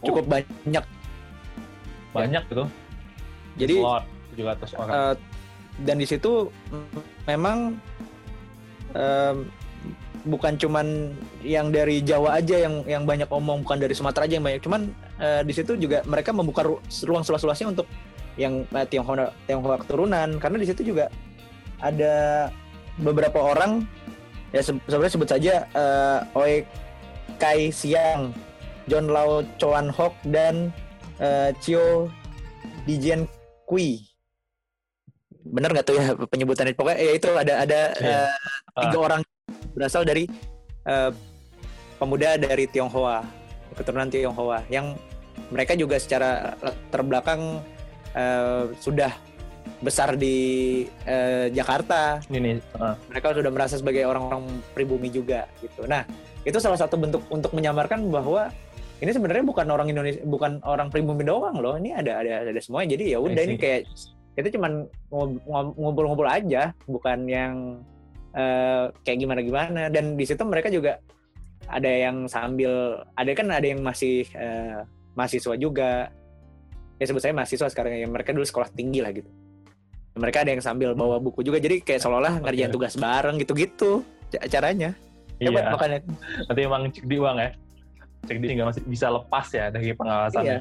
Cukup 0.00 0.24
oh. 0.24 0.30
banyak. 0.30 0.84
Banyak 2.14 2.42
ya. 2.46 2.50
gitu. 2.50 2.64
Jadi 3.58 3.74
Slot, 3.82 4.04
700 4.38 4.80
orang. 4.80 4.94
eh, 4.94 5.14
dan 5.80 5.96
di 5.96 6.06
situ 6.06 6.32
memang 7.26 7.76
em, 8.94 9.36
bukan 10.26 10.54
cuman 10.60 11.16
yang 11.40 11.72
dari 11.72 12.04
Jawa 12.04 12.36
aja 12.36 12.56
yang 12.60 12.84
yang 12.84 13.02
banyak 13.08 13.28
omong, 13.32 13.64
bukan 13.64 13.78
dari 13.80 13.94
Sumatera 13.96 14.28
aja 14.28 14.36
yang 14.38 14.46
banyak. 14.46 14.62
Cuman 14.62 14.90
eh, 15.18 15.42
di 15.44 15.52
situ 15.54 15.76
juga 15.76 16.02
mereka 16.06 16.30
membuka 16.34 16.62
ru- 16.64 16.82
ruang 17.06 17.24
seluas-luasnya 17.24 17.72
untuk 17.72 17.86
yang 18.38 18.64
eh, 18.70 18.86
Tionghoa 18.86 19.34
Tionghoa 19.44 19.76
keturunan 19.82 20.38
karena 20.38 20.56
di 20.56 20.66
situ 20.68 20.94
juga 20.94 21.10
ada 21.80 22.48
beberapa 23.00 23.40
orang 23.40 23.84
ya 24.52 24.60
se- 24.60 24.76
sebenarnya 24.84 25.12
sebut 25.16 25.28
saja 25.28 25.54
eh, 25.72 26.38
Oi 26.38 26.54
Kai 27.40 27.72
Siang, 27.72 28.36
John 28.84 29.08
Lau 29.08 29.40
Choan 29.56 29.88
Hock 29.88 30.12
dan 30.28 30.68
eh, 31.16 31.50
Chio 31.64 32.12
Dijian 32.84 33.24
Kui. 33.64 34.04
Bener 35.40 35.72
nggak 35.72 35.86
tuh 35.88 35.96
ya 35.96 36.12
penyebutannya? 36.14 36.76
Pokoknya 36.76 36.98
ya 37.00 37.12
itu 37.16 37.28
ada 37.32 37.54
ada 37.64 37.80
Iya. 37.96 38.20
eh, 38.28 38.30
tiga 38.76 38.98
orang 39.00 39.20
berasal 39.72 40.04
dari 40.04 40.28
eh, 40.84 41.10
pemuda 41.96 42.36
dari 42.36 42.68
Tionghoa, 42.68 43.24
keturunan 43.74 44.12
Tionghoa 44.12 44.60
yang 44.68 44.94
mereka 45.48 45.72
juga 45.74 45.96
secara 45.96 46.54
latar 46.60 47.00
belakang 47.02 47.64
eh, 48.12 48.68
sudah 48.78 49.12
besar 49.80 50.12
di 50.16 50.36
eh, 51.08 51.48
Jakarta. 51.56 52.20
Ini 52.28 52.36
nih, 52.36 52.54
eh, 52.60 52.94
Mereka 53.08 53.32
sudah 53.32 53.50
merasa 53.52 53.80
sebagai 53.80 54.04
orang-orang 54.04 54.44
pribumi 54.76 55.08
juga 55.08 55.48
gitu. 55.64 55.88
Nah, 55.88 56.04
itu 56.44 56.56
salah 56.56 56.78
satu 56.80 56.96
bentuk 56.96 57.22
untuk 57.28 57.52
menyamarkan 57.52 58.08
bahwa 58.08 58.48
ini 59.00 59.10
sebenarnya 59.16 59.44
bukan 59.44 59.66
orang 59.72 59.88
Indonesia, 59.88 60.20
bukan 60.24 60.60
orang 60.64 60.92
pribumi 60.92 61.24
doang 61.24 61.56
loh. 61.56 61.76
Ini 61.76 62.04
ada 62.04 62.20
ada 62.20 62.44
ada 62.48 62.60
semuanya. 62.60 62.96
Jadi 62.96 63.16
ya 63.16 63.18
udah 63.20 63.42
ini 63.44 63.56
kayak 63.56 63.88
kita 64.36 64.48
cuman 64.56 64.88
ngumpul-ngumpul 65.76 66.28
aja, 66.28 66.76
bukan 66.84 67.24
yang 67.24 67.80
eh, 68.36 68.92
kayak 69.04 69.18
gimana-gimana. 69.24 69.88
Dan 69.88 70.20
di 70.20 70.24
situ 70.28 70.44
mereka 70.44 70.68
juga 70.68 71.00
ada 71.68 71.88
yang 71.88 72.28
sambil 72.28 73.04
ada 73.16 73.30
kan 73.32 73.48
ada 73.48 73.64
yang 73.64 73.80
masih 73.80 74.28
eh, 74.36 74.84
mahasiswa 75.16 75.56
juga. 75.56 76.12
Ya 77.00 77.04
sebut 77.08 77.24
saya 77.24 77.32
mahasiswa 77.32 77.72
sekarang 77.72 77.96
ya. 77.96 78.04
Mereka 78.04 78.36
dulu 78.36 78.44
sekolah 78.44 78.68
tinggi 78.76 79.00
lah 79.00 79.16
gitu. 79.16 79.28
Mereka 80.20 80.44
ada 80.44 80.52
yang 80.52 80.60
sambil 80.60 80.92
bawa 80.92 81.16
buku 81.16 81.40
juga. 81.40 81.56
Jadi 81.56 81.80
kayak 81.80 82.04
seolah-olah 82.04 82.44
ngerjain 82.44 82.68
tugas 82.68 83.00
bareng 83.00 83.40
gitu-gitu 83.40 84.04
ca- 84.28 84.44
caranya. 84.44 84.92
Hebat 85.40 85.64
iya. 85.64 85.72
makanya. 85.72 85.98
Nanti 86.46 86.60
emang 86.60 86.82
cek 86.92 87.04
di 87.08 87.16
uang 87.16 87.36
ya. 87.40 87.50
Cek 88.28 88.36
di 88.36 88.46
nggak 88.52 88.68
masih 88.68 88.82
bisa 88.84 89.06
lepas 89.08 89.46
ya 89.50 89.72
dari 89.72 89.96
pengawasan. 89.96 90.42
Iya. 90.44 90.58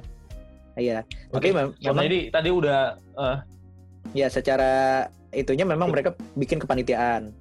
Iya. 0.80 1.00
Oke. 1.36 1.52
So, 1.52 1.92
memang 1.92 2.04
jadi 2.08 2.20
tadi 2.32 2.50
udah 2.50 2.80
eh, 2.96 3.38
ya 4.16 4.28
secara 4.32 4.72
itunya 5.36 5.68
memang 5.68 5.92
mereka 5.92 6.16
bikin 6.40 6.64
kepanitiaan. 6.64 7.36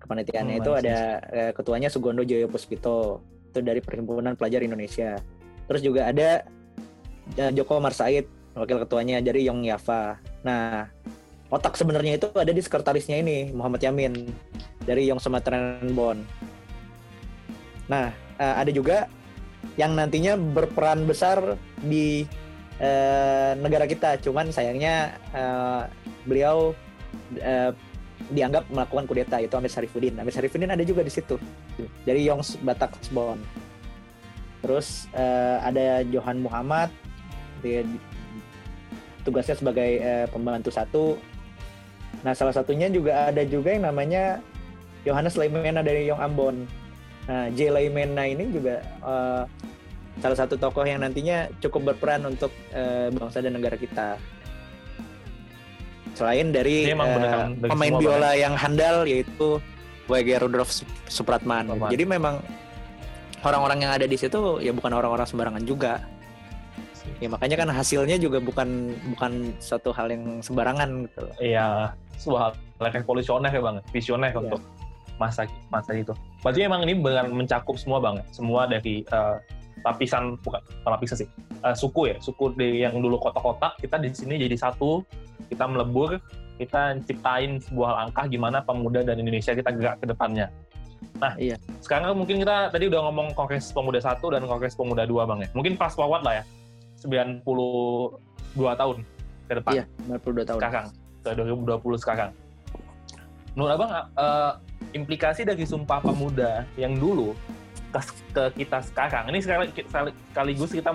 Kepanitiaannya 0.00 0.56
Hmm, 0.58 0.62
itu 0.64 0.72
ada 0.72 0.98
eh, 1.28 1.52
ketuanya 1.52 1.92
Sugondo 1.92 2.24
Joyo 2.24 2.48
Puspito. 2.48 3.20
Itu 3.52 3.60
dari 3.60 3.84
Perhimpunan 3.84 4.34
Pelajar 4.34 4.64
Indonesia. 4.64 5.20
Terus 5.68 5.84
juga 5.84 6.08
ada 6.08 6.42
eh, 7.36 7.52
Joko 7.52 7.76
Marsaid, 7.78 8.26
wakil 8.56 8.80
ketuanya 8.80 9.20
dari 9.20 9.44
Yong 9.44 9.68
Yava. 9.68 10.16
Nah, 10.42 10.88
otak 11.52 11.76
sebenarnya 11.76 12.16
itu 12.16 12.26
ada 12.32 12.50
di 12.50 12.62
sekretarisnya 12.62 13.20
ini, 13.20 13.52
Muhammad 13.52 13.84
Yamin 13.84 14.32
dari 14.82 15.06
Yong 15.06 15.20
Sumatera 15.20 15.78
Bon. 15.92 16.18
Nah, 17.90 18.14
eh, 18.38 18.54
ada 18.62 18.70
juga 18.70 19.10
yang 19.74 19.98
nantinya 19.98 20.38
berperan 20.38 21.04
besar 21.04 21.58
di 21.82 22.22
eh, 22.78 23.52
negara 23.58 23.84
kita. 23.90 24.22
Cuman 24.22 24.54
sayangnya 24.54 25.18
eh, 25.34 25.82
beliau 26.24 26.72
eh, 27.34 27.74
dianggap 28.30 28.70
melakukan 28.70 29.04
kudeta 29.10 29.42
itu 29.42 29.58
Amir 29.58 29.72
Sarifuddin. 29.74 30.14
Amir 30.22 30.30
Sarifuddin 30.30 30.70
ada 30.70 30.84
juga 30.86 31.02
di 31.02 31.10
situ. 31.10 31.34
Dari 32.06 32.22
Yongs 32.30 32.62
Batak 32.62 32.94
Bon. 33.10 33.36
Terus 34.62 35.10
eh, 35.16 35.56
ada 35.58 36.06
Johan 36.06 36.38
Muhammad 36.38 36.94
dia 37.60 37.82
di- 37.84 38.00
tugasnya 39.26 39.58
sebagai 39.58 40.00
eh, 40.00 40.26
pembantu 40.30 40.70
satu. 40.72 41.18
Nah, 42.20 42.36
salah 42.36 42.52
satunya 42.52 42.92
juga 42.92 43.32
ada 43.32 43.40
juga 43.44 43.72
yang 43.72 43.88
namanya 43.88 44.44
Yohanes 45.08 45.36
Leimena 45.40 45.80
dari 45.80 46.08
Yong 46.08 46.20
Ambon. 46.20 46.56
Nah, 47.26 47.46
J. 47.52 47.68
Leimena 47.68 48.24
ini 48.24 48.48
juga 48.48 48.80
eh, 48.82 49.42
salah 50.18 50.38
satu 50.38 50.56
tokoh 50.56 50.82
yang 50.82 51.00
nantinya 51.00 51.48
cukup 51.60 51.92
berperan 51.94 52.24
untuk 52.24 52.50
eh, 52.70 53.08
bangsa 53.10 53.40
dan 53.40 53.54
negara 53.54 53.76
kita. 53.76 54.16
Selain 56.14 56.50
dari 56.50 56.84
dari 56.84 57.64
pemain 57.64 57.94
biola 57.96 58.34
yang 58.34 58.52
handal 58.52 59.06
yaitu 59.06 59.56
W.G. 60.10 60.42
Rudolf 60.42 60.68
Sup- 60.68 60.90
Supratman. 61.06 61.70
Supratman. 61.70 61.90
Jadi 61.94 62.04
memang 62.04 62.34
orang-orang 63.46 63.78
yang 63.86 63.92
ada 63.94 64.04
di 64.04 64.18
situ 64.18 64.58
ya 64.58 64.74
bukan 64.74 64.90
orang-orang 64.90 65.24
sembarangan 65.24 65.62
juga. 65.64 66.02
Ya 67.20 67.28
makanya 67.30 67.56
kan 67.62 67.68
hasilnya 67.70 68.16
juga 68.16 68.40
bukan 68.40 68.92
bukan 69.14 69.54
suatu 69.60 69.92
hal 69.92 70.10
yang 70.10 70.40
sembarangan 70.40 71.04
gitu. 71.08 71.24
Iya, 71.38 71.92
sebuah 72.16 72.52
hal 72.52 72.84
yang 72.90 72.94
revolusioner 73.00 73.50
ya 73.52 73.60
bang, 73.60 73.76
visioner 73.92 74.30
Iya. 74.32 74.40
untuk 74.40 74.60
masa 75.20 75.44
masa 75.68 75.92
itu. 75.92 76.16
Berarti 76.40 76.64
emang 76.64 76.80
ini 76.88 76.96
benar 76.96 77.28
mencakup 77.28 77.76
semua 77.76 78.00
bang, 78.00 78.18
ya? 78.18 78.24
semua 78.32 78.64
dari 78.64 79.04
eh, 79.04 79.36
lapisan 79.84 80.40
bukan 80.40 80.60
lapisan 80.88 81.16
sih, 81.24 81.28
eh, 81.60 81.76
suku 81.76 82.08
ya, 82.08 82.16
suku 82.18 82.56
di 82.56 82.80
yang 82.80 82.96
dulu 82.96 83.20
kotak-kotak 83.20 83.76
kita 83.78 84.00
di 84.00 84.08
sini 84.16 84.40
jadi 84.40 84.56
satu, 84.56 85.04
kita 85.52 85.68
melebur, 85.68 86.16
kita 86.56 86.96
ciptain 87.04 87.60
sebuah 87.60 88.00
langkah 88.04 88.24
gimana 88.28 88.64
pemuda 88.64 89.04
dan 89.04 89.20
Indonesia 89.20 89.52
kita 89.52 89.68
gerak 89.76 90.00
ke 90.00 90.08
depannya. 90.08 90.48
Nah, 91.20 91.32
Iya. 91.36 91.56
sekarang 91.84 92.16
mungkin 92.16 92.40
kita 92.40 92.72
tadi 92.72 92.88
udah 92.88 93.00
ngomong 93.08 93.32
Kongres 93.36 93.72
Pemuda 93.72 94.00
satu 94.00 94.32
dan 94.32 94.44
Kongres 94.44 94.72
Pemuda 94.76 95.04
dua 95.04 95.24
bang 95.28 95.44
ya. 95.44 95.48
Mungkin 95.52 95.76
fast 95.76 95.96
forward 95.96 96.24
lah 96.24 96.40
ya, 96.40 96.44
92 97.00 98.76
tahun 98.76 98.96
ke 99.48 99.52
depan 99.60 99.72
Iya, 99.76 99.84
92 100.08 100.44
tahun. 100.48 100.60
sekarang 100.60 100.86
ke 101.20 101.30
2020 101.36 101.96
sekarang. 102.00 102.30
Menurut 103.54 103.72
abang 103.76 103.90
eh, 103.92 104.52
implikasi 104.94 105.42
dari 105.46 105.66
Sumpah 105.66 106.02
Pemuda 106.02 106.66
yang 106.78 106.94
dulu 106.98 107.34
ke, 107.90 108.00
ke 108.30 108.42
kita 108.64 108.78
sekarang 108.86 109.30
ini 109.30 109.42
sekali- 109.42 109.74
sekaligus 109.74 110.70
kita 110.70 110.94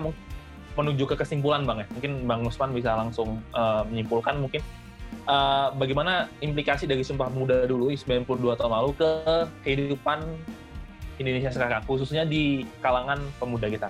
menuju 0.76 1.04
ke 1.08 1.14
kesimpulan 1.16 1.64
bang 1.64 1.84
ya. 1.84 1.86
Mungkin 1.96 2.12
bang 2.28 2.40
Usman 2.44 2.70
bisa 2.72 2.96
langsung 2.96 3.40
eh, 3.52 3.82
menyimpulkan 3.88 4.40
mungkin 4.40 4.60
eh, 5.28 5.68
bagaimana 5.76 6.28
implikasi 6.40 6.88
dari 6.88 7.04
Sumpah 7.04 7.28
Pemuda 7.28 7.64
dulu 7.68 7.92
92 7.92 8.56
tahun 8.56 8.72
lalu 8.72 8.90
ke 8.96 9.10
kehidupan 9.64 10.24
Indonesia 11.16 11.48
sekarang 11.48 11.80
khususnya 11.88 12.28
di 12.28 12.68
kalangan 12.84 13.20
pemuda 13.40 13.72
kita. 13.72 13.88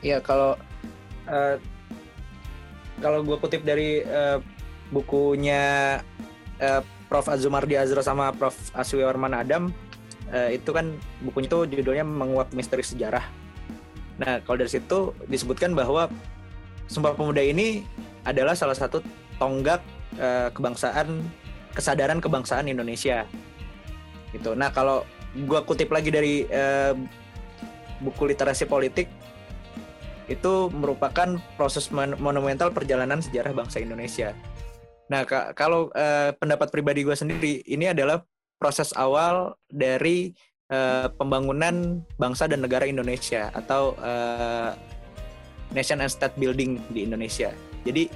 Iya 0.00 0.20
kalau 0.24 0.56
eh, 1.28 1.60
kalau 3.00 3.20
gue 3.20 3.36
kutip 3.36 3.60
dari 3.64 4.00
eh, 4.00 4.38
bukunya 4.88 6.00
eh, 6.60 6.82
Prof 7.06 7.26
Azumardi 7.30 7.78
Azra 7.78 8.02
sama 8.02 8.34
Prof 8.34 8.54
Aswiwarman 8.74 9.32
Adam 9.34 9.70
eh, 10.30 10.58
itu 10.58 10.70
kan 10.74 10.94
bukunya 11.22 11.46
itu 11.46 11.58
judulnya 11.78 12.04
menguak 12.06 12.50
misteri 12.50 12.82
sejarah. 12.82 13.22
Nah 14.18 14.42
kalau 14.42 14.62
dari 14.62 14.70
situ 14.72 15.14
disebutkan 15.30 15.76
bahwa 15.76 16.10
Sumpah 16.86 17.18
Pemuda 17.18 17.42
ini 17.42 17.82
adalah 18.22 18.54
salah 18.54 18.74
satu 18.74 19.02
tonggak 19.38 19.82
eh, 20.18 20.48
kebangsaan 20.54 21.22
kesadaran 21.74 22.18
kebangsaan 22.22 22.66
Indonesia. 22.70 23.26
Gitu. 24.34 24.54
Nah 24.58 24.70
kalau 24.74 25.06
gue 25.36 25.60
kutip 25.66 25.92
lagi 25.92 26.10
dari 26.10 26.46
eh, 26.48 26.94
buku 28.00 28.28
literasi 28.28 28.68
politik 28.68 29.08
itu 30.26 30.54
merupakan 30.74 31.38
proses 31.54 31.86
mon- 31.94 32.18
monumental 32.18 32.74
perjalanan 32.74 33.22
sejarah 33.22 33.54
bangsa 33.54 33.78
Indonesia. 33.78 34.34
Nah, 35.06 35.22
ka- 35.22 35.54
kalau 35.54 35.90
eh, 35.94 36.34
pendapat 36.34 36.70
pribadi 36.74 37.06
gue 37.06 37.14
sendiri, 37.14 37.62
ini 37.66 37.90
adalah 37.90 38.26
proses 38.58 38.90
awal 38.98 39.54
dari 39.70 40.34
eh, 40.66 41.06
pembangunan 41.14 42.02
bangsa 42.18 42.50
dan 42.50 42.66
negara 42.66 42.88
Indonesia 42.88 43.54
atau 43.54 43.94
eh, 44.02 44.74
nation 45.70 46.02
and 46.02 46.10
state 46.10 46.34
building 46.34 46.82
di 46.90 47.06
Indonesia. 47.06 47.54
Jadi 47.86 48.10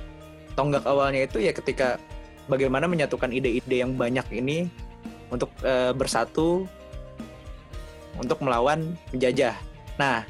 tonggak 0.58 0.82
awalnya 0.82 1.30
itu 1.30 1.38
ya 1.38 1.54
ketika 1.54 1.94
bagaimana 2.50 2.90
menyatukan 2.90 3.30
ide-ide 3.30 3.86
yang 3.86 3.94
banyak 3.94 4.26
ini 4.34 4.66
untuk 5.30 5.54
eh, 5.62 5.94
bersatu 5.94 6.66
untuk 8.18 8.42
melawan 8.42 8.98
penjajah. 9.14 9.54
Nah, 9.94 10.26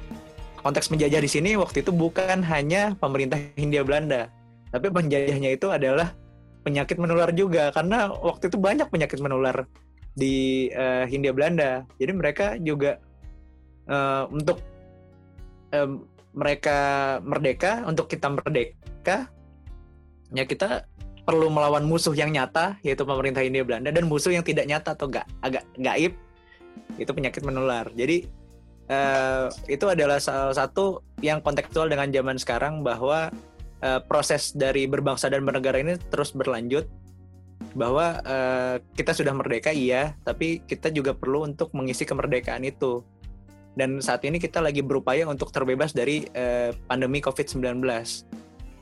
konteks 0.60 0.92
menjajah 0.92 1.24
di 1.24 1.30
sini 1.30 1.50
waktu 1.56 1.80
itu 1.80 1.88
bukan 1.88 2.44
hanya 2.44 2.92
pemerintah 3.00 3.40
Hindia 3.56 3.80
Belanda, 3.80 4.28
tapi 4.68 4.92
penjajahnya 4.92 5.56
itu 5.56 5.72
adalah 5.72 6.12
penyakit 6.60 6.96
menular 7.00 7.32
juga 7.32 7.72
karena 7.72 8.12
waktu 8.12 8.52
itu 8.52 8.58
banyak 8.60 8.88
penyakit 8.92 9.18
menular 9.22 9.64
di 10.12 10.68
eh, 10.72 11.04
Hindia 11.08 11.32
Belanda. 11.32 11.86
Jadi 11.96 12.12
mereka 12.12 12.46
juga 12.60 13.00
eh, 13.88 14.24
untuk 14.28 14.60
em, 15.72 16.04
mereka 16.30 16.78
merdeka, 17.26 17.82
untuk 17.86 18.06
kita 18.06 18.30
merdeka, 18.30 19.26
ya 20.30 20.44
kita 20.46 20.86
perlu 21.26 21.50
melawan 21.52 21.84
musuh 21.86 22.14
yang 22.16 22.32
nyata 22.34 22.78
yaitu 22.82 23.06
pemerintah 23.06 23.44
Hindia 23.44 23.62
Belanda 23.62 23.90
dan 23.94 24.06
musuh 24.06 24.34
yang 24.34 24.42
tidak 24.42 24.66
nyata 24.66 24.94
atau 24.98 25.06
gak 25.06 25.26
agak 25.44 25.62
gaib 25.78 26.14
itu 26.98 27.10
penyakit 27.10 27.42
menular. 27.46 27.86
Jadi 27.94 28.26
uh, 28.90 29.46
itu 29.70 29.86
adalah 29.86 30.18
salah 30.18 30.54
satu 30.54 31.04
yang 31.22 31.38
kontekstual 31.44 31.86
dengan 31.86 32.10
zaman 32.10 32.36
sekarang 32.40 32.82
bahwa 32.82 33.30
uh, 33.84 34.00
proses 34.04 34.52
dari 34.52 34.86
berbangsa 34.88 35.28
dan 35.28 35.44
bernegara 35.44 35.80
ini 35.80 35.96
terus 36.08 36.32
berlanjut 36.32 36.88
bahwa 37.76 38.18
uh, 38.24 38.76
kita 38.96 39.14
sudah 39.14 39.30
merdeka 39.36 39.70
iya, 39.70 40.16
tapi 40.26 40.64
kita 40.64 40.90
juga 40.90 41.14
perlu 41.14 41.46
untuk 41.46 41.70
mengisi 41.76 42.02
kemerdekaan 42.02 42.66
itu. 42.66 43.04
Dan 43.78 44.02
saat 44.02 44.26
ini 44.26 44.42
kita 44.42 44.58
lagi 44.58 44.82
berupaya 44.82 45.22
untuk 45.30 45.54
terbebas 45.54 45.94
dari 45.94 46.26
uh, 46.34 46.74
pandemi 46.90 47.22
COVID-19. 47.22 47.78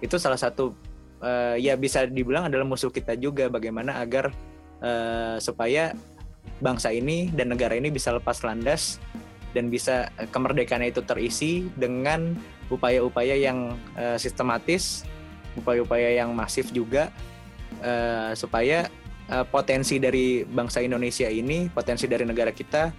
Itu 0.00 0.16
salah 0.16 0.40
satu 0.40 0.72
uh, 1.20 1.56
ya 1.60 1.76
bisa 1.76 2.08
dibilang 2.08 2.48
adalah 2.48 2.64
musuh 2.64 2.88
kita 2.88 3.18
juga 3.20 3.52
bagaimana 3.52 4.00
agar 4.00 4.32
uh, 4.80 5.36
supaya 5.36 5.92
bangsa 6.64 6.88
ini 6.88 7.28
dan 7.36 7.52
negara 7.52 7.76
ini 7.76 7.92
bisa 7.92 8.14
lepas 8.16 8.40
landas 8.40 8.96
dan 9.52 9.68
bisa 9.68 10.08
kemerdekaannya 10.32 10.92
itu 10.96 11.02
terisi 11.04 11.52
dengan 11.76 12.32
upaya-upaya 12.68 13.34
yang 13.36 13.76
uh, 13.96 14.16
sistematis, 14.20 15.04
upaya-upaya 15.56 16.20
yang 16.20 16.32
masif 16.36 16.70
juga 16.70 17.10
uh, 17.80 18.32
supaya 18.36 18.88
uh, 19.32 19.44
potensi 19.48 19.96
dari 20.00 20.44
bangsa 20.44 20.84
Indonesia 20.84 21.28
ini, 21.28 21.68
potensi 21.72 22.04
dari 22.08 22.24
negara 22.24 22.52
kita 22.52 22.92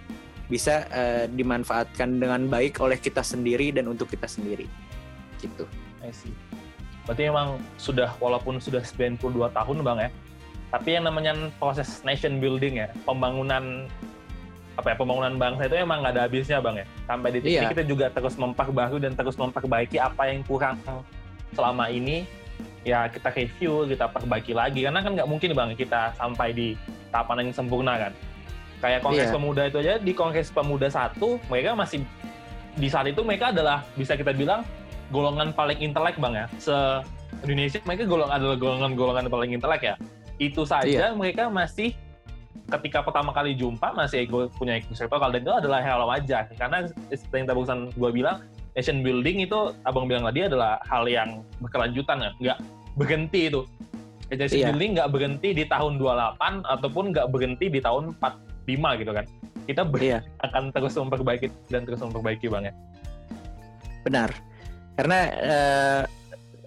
bisa 0.50 0.86
uh, 0.90 1.24
dimanfaatkan 1.30 2.18
dengan 2.18 2.50
baik 2.50 2.82
oleh 2.82 2.98
kita 2.98 3.22
sendiri 3.22 3.70
dan 3.70 3.86
untuk 3.86 4.10
kita 4.10 4.26
sendiri. 4.26 4.66
Gitu. 5.38 5.64
I 6.02 6.10
see. 6.10 6.34
Berarti 7.06 7.30
memang 7.30 7.62
sudah 7.78 8.14
walaupun 8.18 8.58
sudah 8.58 8.82
92 8.82 9.50
tahun 9.54 9.76
Bang 9.86 9.98
ya. 10.02 10.10
Tapi 10.70 10.94
yang 10.94 11.10
namanya 11.10 11.34
proses 11.58 12.02
nation 12.06 12.38
building 12.38 12.78
ya, 12.78 12.94
pembangunan 13.02 13.90
apa 14.80 14.88
ya 14.92 14.96
pembangunan 14.96 15.34
bangsa 15.36 15.62
itu 15.68 15.76
emang 15.76 16.00
nggak 16.00 16.12
ada 16.16 16.22
habisnya 16.24 16.58
bang 16.58 16.76
ya 16.80 16.86
sampai 17.04 17.28
di 17.36 17.38
titik 17.44 17.60
iya. 17.60 17.70
kita 17.70 17.84
juga 17.84 18.06
terus 18.08 18.34
memperbaharui 18.40 19.00
dan 19.04 19.12
terus 19.12 19.36
memperbaiki 19.36 19.96
apa 20.00 20.22
yang 20.32 20.40
kurang 20.48 20.80
selama 21.52 21.92
ini 21.92 22.24
ya 22.82 23.06
kita 23.12 23.28
review 23.28 23.84
kita 23.84 24.08
perbaiki 24.08 24.56
lagi 24.56 24.88
karena 24.88 25.04
kan 25.04 25.12
nggak 25.12 25.28
mungkin 25.28 25.52
bang 25.52 25.70
kita 25.76 26.16
sampai 26.16 26.56
di 26.56 26.68
tahapan 27.12 27.44
yang 27.44 27.50
sempurna 27.52 27.94
kan 28.00 28.12
kayak 28.80 29.04
kongres 29.04 29.28
iya. 29.28 29.36
pemuda 29.36 29.62
itu 29.68 29.76
aja 29.84 29.94
di 30.00 30.12
kongres 30.16 30.48
pemuda 30.48 30.88
satu 30.88 31.36
mereka 31.52 31.76
masih 31.76 32.00
di 32.80 32.88
saat 32.88 33.12
itu 33.12 33.20
mereka 33.20 33.52
adalah 33.52 33.84
bisa 33.92 34.16
kita 34.16 34.32
bilang 34.32 34.64
golongan 35.12 35.52
paling 35.52 35.76
intelek 35.76 36.16
bang 36.16 36.32
ya 36.32 36.46
se 36.56 36.76
Indonesia 37.44 37.78
mereka 37.84 38.02
golongan 38.08 38.34
adalah 38.40 38.56
golongan-golongan 38.56 39.24
paling 39.28 39.52
intelek 39.60 39.82
ya 39.84 39.94
itu 40.40 40.64
saja 40.64 40.88
iya. 40.88 41.12
mereka 41.12 41.52
masih 41.52 41.92
ketika 42.70 43.02
pertama 43.02 43.34
kali 43.34 43.58
jumpa 43.58 43.92
masih 43.94 44.26
ego 44.26 44.46
punya 44.54 44.78
ego 44.78 44.94
sektoral 44.94 45.34
dan 45.34 45.42
itu 45.42 45.52
adalah 45.52 45.80
hal 45.82 46.06
wajar. 46.06 46.46
Karena 46.54 46.86
seperti 47.10 47.44
yang 47.44 47.48
barusan 47.50 47.78
gue 47.94 48.10
bilang 48.14 48.46
nation 48.78 49.02
building 49.02 49.42
itu 49.42 49.74
abang 49.82 50.06
bilang 50.06 50.24
tadi 50.30 50.46
adalah 50.46 50.78
hal 50.86 51.04
yang 51.10 51.42
berkelanjutan 51.58 52.22
ya. 52.22 52.30
Nggak 52.38 52.58
berhenti 52.94 53.40
itu. 53.50 53.60
Nation 54.30 54.62
iya. 54.62 54.66
building 54.70 54.90
nggak 54.94 55.10
berhenti 55.10 55.48
di 55.50 55.64
tahun 55.66 55.98
28 55.98 56.62
ataupun 56.62 57.04
nggak 57.10 57.26
berhenti 57.34 57.66
di 57.66 57.80
tahun 57.82 58.14
45 58.22 59.00
gitu 59.02 59.12
kan. 59.14 59.26
Kita 59.66 59.82
iya. 59.98 60.18
akan 60.46 60.70
terus 60.70 60.94
memperbaiki 60.94 61.46
dan 61.70 61.82
terus 61.82 62.00
memperbaiki 62.02 62.46
bang 62.46 62.70
ya. 62.70 62.74
Benar. 64.06 64.30
Karena 64.94 65.18
uh, 65.42 66.02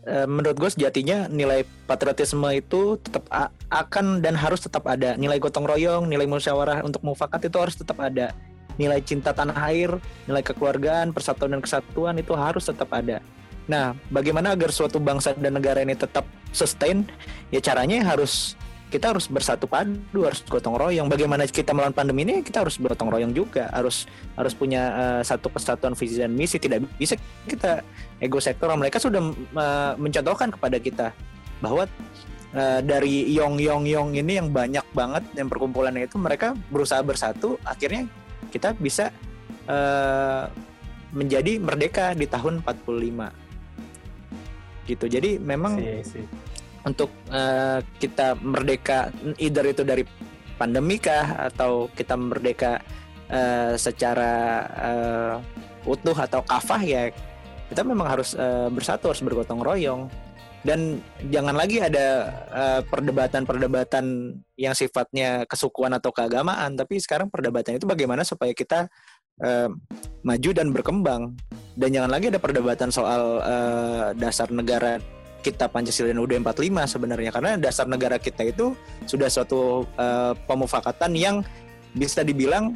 menurut 0.03 0.59
gue 0.59 0.69
sejatinya 0.71 1.31
nilai 1.31 1.63
patriotisme 1.87 2.43
itu 2.51 2.99
tetap 2.99 3.23
akan 3.71 4.19
dan 4.19 4.35
harus 4.35 4.59
tetap 4.59 4.83
ada. 4.87 5.15
Nilai 5.15 5.39
gotong 5.39 5.63
royong 5.63 6.11
nilai 6.11 6.27
musyawarah 6.27 6.83
untuk 6.83 6.99
mufakat 7.07 7.47
itu 7.47 7.57
harus 7.59 7.79
tetap 7.79 7.99
ada. 8.03 8.35
Nilai 8.75 8.99
cinta 9.05 9.31
tanah 9.31 9.55
air 9.71 9.95
nilai 10.27 10.43
kekeluargaan 10.43 11.15
persatuan 11.15 11.55
dan 11.55 11.61
kesatuan 11.63 12.15
itu 12.19 12.35
harus 12.35 12.67
tetap 12.67 12.91
ada. 12.91 13.23
Nah 13.63 13.95
bagaimana 14.11 14.51
agar 14.51 14.75
suatu 14.75 14.99
bangsa 14.99 15.31
dan 15.39 15.55
negara 15.55 15.79
ini 15.79 15.95
tetap 15.95 16.27
sustain? 16.51 17.07
Ya 17.47 17.63
caranya 17.63 18.03
harus 18.03 18.59
kita 18.93 19.09
harus 19.09 19.25
bersatu 19.25 19.65
padu, 19.65 20.21
harus 20.21 20.45
gotong 20.45 20.77
royong. 20.77 21.09
Bagaimana 21.09 21.49
kita 21.49 21.73
melawan 21.73 21.97
pandemi 21.97 22.21
ini, 22.21 22.45
kita 22.45 22.61
harus 22.61 22.77
bergotong 22.77 23.09
royong 23.09 23.33
juga, 23.33 23.65
harus 23.73 24.05
harus 24.37 24.53
punya 24.53 24.93
uh, 24.93 25.21
satu 25.25 25.49
kesatuan 25.49 25.97
visi 25.97 26.21
dan 26.21 26.29
misi. 26.29 26.61
Tidak 26.61 26.77
bisa 27.01 27.17
kita 27.49 27.81
ego 28.21 28.37
sektor. 28.37 28.69
Mereka 28.69 29.01
sudah 29.01 29.33
uh, 29.57 29.97
mencontohkan 29.97 30.53
kepada 30.53 30.77
kita 30.77 31.09
bahwa 31.57 31.89
uh, 32.53 32.79
dari 32.85 33.33
yong 33.33 33.57
yong 33.57 33.89
yong 33.89 34.13
ini 34.13 34.37
yang 34.37 34.53
banyak 34.53 34.85
banget 34.93 35.25
yang 35.33 35.49
perkumpulannya 35.49 36.05
itu 36.05 36.21
mereka 36.21 36.53
berusaha 36.69 37.01
bersatu, 37.01 37.57
akhirnya 37.65 38.05
kita 38.53 38.77
bisa 38.77 39.09
uh, 39.65 40.53
menjadi 41.09 41.57
merdeka 41.57 42.13
di 42.13 42.29
tahun 42.29 42.61
45 42.61 44.85
gitu. 44.85 45.05
Jadi 45.09 45.41
memang 45.41 45.81
see, 45.81 46.05
see 46.05 46.52
untuk 46.83 47.09
uh, 47.31 47.79
kita 47.99 48.35
merdeka 48.39 49.11
either 49.39 49.63
itu 49.67 49.83
dari 49.87 50.03
pandemi 50.59 50.99
kah 50.99 51.51
atau 51.51 51.87
kita 51.95 52.15
merdeka 52.19 52.83
uh, 53.31 53.73
secara 53.79 54.33
uh, 54.75 55.35
utuh 55.87 56.15
atau 56.15 56.39
kafah 56.43 56.81
ya 56.83 57.01
kita 57.71 57.81
memang 57.81 58.05
harus 58.05 58.35
uh, 58.37 58.69
bersatu 58.69 59.09
harus 59.09 59.23
bergotong 59.23 59.63
royong. 59.63 60.05
Dan 60.63 61.03
jangan 61.27 61.59
lagi 61.59 61.83
ada 61.83 62.31
perdebatan-perdebatan 62.87 64.05
uh, 64.31 64.55
yang 64.55 64.71
sifatnya 64.71 65.43
kesukuan 65.43 65.91
atau 65.91 66.15
keagamaan 66.15 66.79
tapi 66.79 67.03
sekarang 67.03 67.27
perdebatan 67.27 67.75
itu 67.75 67.83
bagaimana 67.83 68.23
supaya 68.23 68.55
kita 68.55 68.87
uh, 69.43 69.67
maju 70.23 70.49
dan 70.55 70.71
berkembang. 70.71 71.35
Dan 71.75 71.89
jangan 71.91 72.15
lagi 72.15 72.31
ada 72.31 72.39
perdebatan 72.39 72.95
soal 72.95 73.43
uh, 73.43 74.15
dasar 74.15 74.55
negara 74.55 75.03
kita 75.43 75.67
Pancasila 75.67 76.09
dan 76.09 76.23
UUD 76.23 76.39
45 76.39 76.87
sebenarnya. 76.87 77.31
Karena 77.35 77.51
dasar 77.59 77.85
negara 77.85 78.15
kita 78.15 78.47
itu 78.47 78.71
sudah 79.03 79.27
suatu 79.27 79.83
uh, 79.99 80.31
pemufakatan 80.47 81.11
yang 81.13 81.43
bisa 81.93 82.23
dibilang 82.23 82.73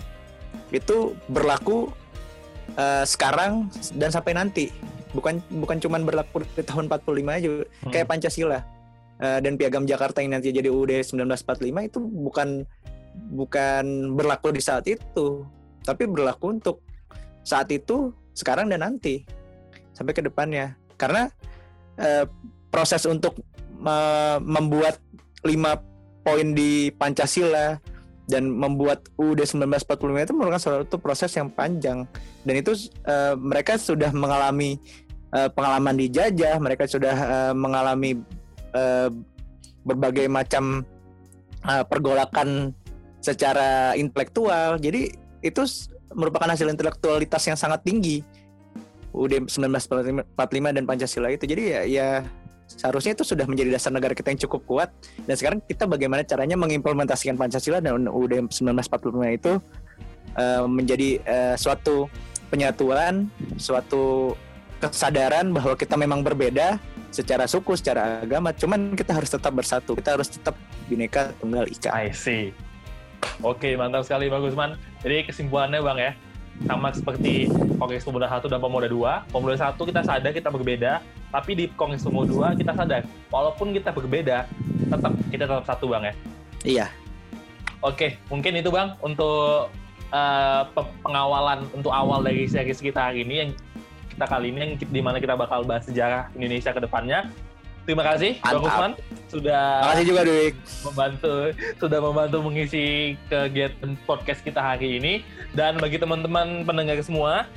itu 0.76 1.16
berlaku 1.32 1.90
uh, 2.76 3.08
sekarang 3.08 3.72
dan 3.96 4.12
sampai 4.12 4.36
nanti. 4.36 4.70
Bukan 5.16 5.40
bukan 5.64 5.80
cuma 5.80 5.98
berlaku 6.04 6.44
di 6.44 6.62
tahun 6.68 6.92
45 6.92 7.08
aja 7.24 7.48
hmm. 7.48 7.92
kayak 7.96 8.08
Pancasila. 8.12 8.60
Uh, 9.18 9.42
dan 9.42 9.58
Piagam 9.58 9.90
Jakarta 9.90 10.22
yang 10.22 10.38
nanti 10.38 10.54
jadi 10.54 10.70
UUD 10.70 10.94
1945 11.02 11.90
itu 11.90 12.00
bukan 12.06 12.62
bukan 13.34 13.86
berlaku 14.14 14.54
di 14.54 14.62
saat 14.62 14.86
itu. 14.86 15.48
Tapi 15.82 16.04
berlaku 16.06 16.60
untuk 16.60 16.84
saat 17.42 17.72
itu 17.72 18.14
sekarang 18.36 18.70
dan 18.70 18.84
nanti. 18.84 19.24
Sampai 19.96 20.14
ke 20.14 20.22
depannya. 20.22 20.78
Karena 21.02 21.26
uh, 21.98 22.26
proses 22.70 23.06
untuk 23.08 23.40
membuat 24.42 25.00
lima 25.46 25.80
poin 26.26 26.52
di 26.52 26.92
Pancasila 26.92 27.80
dan 28.28 28.52
membuat 28.52 29.08
UUD 29.16 29.40
1945 29.48 30.28
itu 30.28 30.34
merupakan 30.36 30.60
suatu 30.60 31.00
proses 31.00 31.32
yang 31.40 31.48
panjang. 31.48 32.04
Dan 32.44 32.60
itu 32.60 32.76
uh, 33.08 33.40
mereka 33.40 33.80
sudah 33.80 34.12
mengalami 34.12 34.76
uh, 35.32 35.48
pengalaman 35.48 35.96
dijajah 35.96 36.60
mereka 36.60 36.84
sudah 36.84 37.16
uh, 37.16 37.54
mengalami 37.56 38.20
uh, 38.76 39.08
berbagai 39.88 40.28
macam 40.28 40.84
uh, 41.64 41.88
pergolakan 41.88 42.76
secara 43.24 43.96
intelektual. 43.96 44.76
Jadi 44.76 45.16
itu 45.40 45.64
merupakan 46.12 46.52
hasil 46.52 46.68
intelektualitas 46.68 47.48
yang 47.48 47.56
sangat 47.56 47.88
tinggi 47.88 48.20
UUD 49.16 49.48
1945 49.48 50.36
dan 50.76 50.84
Pancasila 50.84 51.32
itu. 51.32 51.48
Jadi 51.48 51.64
ya 51.72 51.82
ya 51.88 52.08
seharusnya 52.68 53.16
itu 53.16 53.24
sudah 53.24 53.48
menjadi 53.48 53.80
dasar 53.80 53.96
negara 53.96 54.12
kita 54.12 54.30
yang 54.36 54.42
cukup 54.44 54.62
kuat 54.68 54.90
dan 55.24 55.36
sekarang 55.40 55.60
kita 55.64 55.88
bagaimana 55.88 56.22
caranya 56.28 56.60
mengimplementasikan 56.60 57.40
Pancasila 57.40 57.80
dan 57.80 58.12
UUD 58.12 58.52
1945 58.52 59.40
itu 59.40 59.52
uh, 60.36 60.66
menjadi 60.68 61.10
uh, 61.24 61.56
suatu 61.56 62.12
penyatuan, 62.48 63.28
suatu 63.60 64.36
kesadaran 64.80 65.52
bahwa 65.52 65.74
kita 65.74 65.98
memang 65.98 66.22
berbeda 66.24 66.78
secara 67.10 67.50
suku, 67.50 67.74
secara 67.80 68.22
agama, 68.22 68.54
cuman 68.54 68.94
kita 68.94 69.16
harus 69.16 69.32
tetap 69.32 69.52
bersatu, 69.56 69.98
kita 69.98 70.20
harus 70.20 70.30
tetap 70.30 70.54
bineka 70.86 71.34
tunggal 71.42 71.66
ika. 71.66 71.90
I 71.96 72.14
see. 72.14 72.54
Oke, 73.42 73.74
mantap 73.74 74.06
sekali 74.06 74.30
Bang 74.30 74.46
Gusman. 74.46 74.78
Jadi 75.02 75.26
kesimpulannya 75.26 75.82
Bang 75.82 75.98
ya, 75.98 76.14
sama 76.66 76.90
seperti 76.90 77.52
Kongres 77.78 78.02
Pemuda 78.02 78.26
1 78.26 78.50
dan 78.50 78.58
Pemuda 78.58 78.88
2. 78.90 79.30
Pemuda 79.30 79.56
1 79.56 79.78
kita 79.78 80.02
sadar 80.02 80.32
kita 80.34 80.50
berbeda, 80.50 81.06
tapi 81.30 81.52
di 81.54 81.66
Kongres 81.78 82.02
Pemuda 82.02 82.56
2 82.56 82.62
kita 82.62 82.74
sadar 82.74 83.06
walaupun 83.30 83.76
kita 83.76 83.94
berbeda, 83.94 84.50
tetap 84.90 85.12
kita 85.30 85.44
tetap 85.46 85.66
satu 85.70 85.86
Bang 85.94 86.10
ya. 86.10 86.14
Iya. 86.66 86.88
Oke, 87.86 88.18
mungkin 88.34 88.58
itu 88.58 88.74
Bang 88.74 88.98
untuk 89.06 89.70
uh, 90.10 90.62
pengawalan 91.06 91.70
untuk 91.78 91.94
awal 91.94 92.26
dari 92.26 92.50
series 92.50 92.82
kita 92.82 93.14
hari 93.14 93.22
ini 93.22 93.36
yang 93.46 93.52
kita 94.18 94.26
kali 94.26 94.50
ini 94.50 94.60
yang 94.66 94.72
di 94.82 95.02
mana 95.06 95.22
kita 95.22 95.38
bakal 95.38 95.62
bahas 95.62 95.86
sejarah 95.86 96.34
Indonesia 96.34 96.74
ke 96.74 96.82
depannya. 96.82 97.30
Terima 97.88 98.04
kasih 98.04 98.36
Bang. 98.44 98.60
Usman 98.62 98.92
sudah 99.28 99.64
Makasih 99.82 100.06
juga 100.06 100.22
Dwik. 100.24 100.56
membantu 100.84 101.34
sudah 101.78 102.00
membantu 102.00 102.38
mengisi 102.44 102.86
kegiatan 103.28 103.96
podcast 104.04 104.40
kita 104.40 104.60
hari 104.60 105.00
ini 105.00 105.14
dan 105.52 105.76
bagi 105.76 105.96
teman-teman 105.96 106.64
pendengar 106.64 107.00
semua 107.00 107.48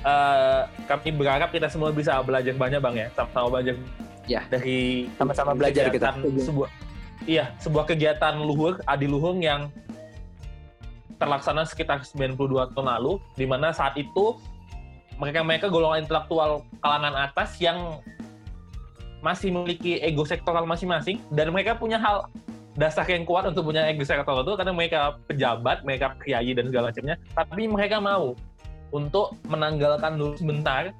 eh, 0.00 0.60
kami 0.86 1.10
berharap 1.12 1.50
kita 1.50 1.66
semua 1.66 1.90
bisa 1.90 2.18
belajar 2.20 2.50
banyak 2.52 2.78
bang 2.78 2.96
ya 2.96 3.08
sama-sama 3.12 3.50
belajar 3.52 3.74
Ya. 4.26 4.46
dari 4.46 5.10
Sama-sama 5.18 5.58
belajar 5.58 5.90
kita. 5.90 6.14
sebuah 6.38 6.70
iya 7.26 7.50
sebuah 7.58 7.82
kegiatan 7.84 8.38
luhur 8.38 8.78
adiluhung 8.84 9.42
yang 9.42 9.66
terlaksana 11.16 11.66
sekitar 11.66 12.00
92 12.00 12.38
tahun 12.70 12.86
lalu 12.88 13.18
di 13.34 13.42
mana 13.42 13.70
saat 13.70 13.94
itu 13.94 14.38
mereka-mereka 15.18 15.66
golongan 15.66 16.06
intelektual 16.06 16.62
kalangan 16.78 17.26
atas 17.26 17.58
yang 17.58 17.98
masih 19.20 19.52
memiliki 19.52 20.00
ego 20.00 20.24
sektoral 20.24 20.64
masing-masing 20.64 21.20
dan 21.32 21.52
mereka 21.52 21.76
punya 21.76 22.00
hal 22.00 22.28
dasar 22.76 23.04
yang 23.08 23.28
kuat 23.28 23.44
untuk 23.44 23.68
punya 23.68 23.84
ego 23.88 24.04
sektoral 24.04 24.40
itu 24.44 24.56
karena 24.56 24.72
mereka 24.72 24.98
pejabat, 25.28 25.84
mereka 25.84 26.16
kiai 26.24 26.52
dan 26.56 26.72
segala 26.72 26.88
macamnya, 26.88 27.16
tapi 27.36 27.68
mereka 27.68 27.96
mau 28.00 28.32
untuk 28.90 29.36
menanggalkan 29.46 30.18
dulu 30.18 30.34
sebentar 30.34 30.90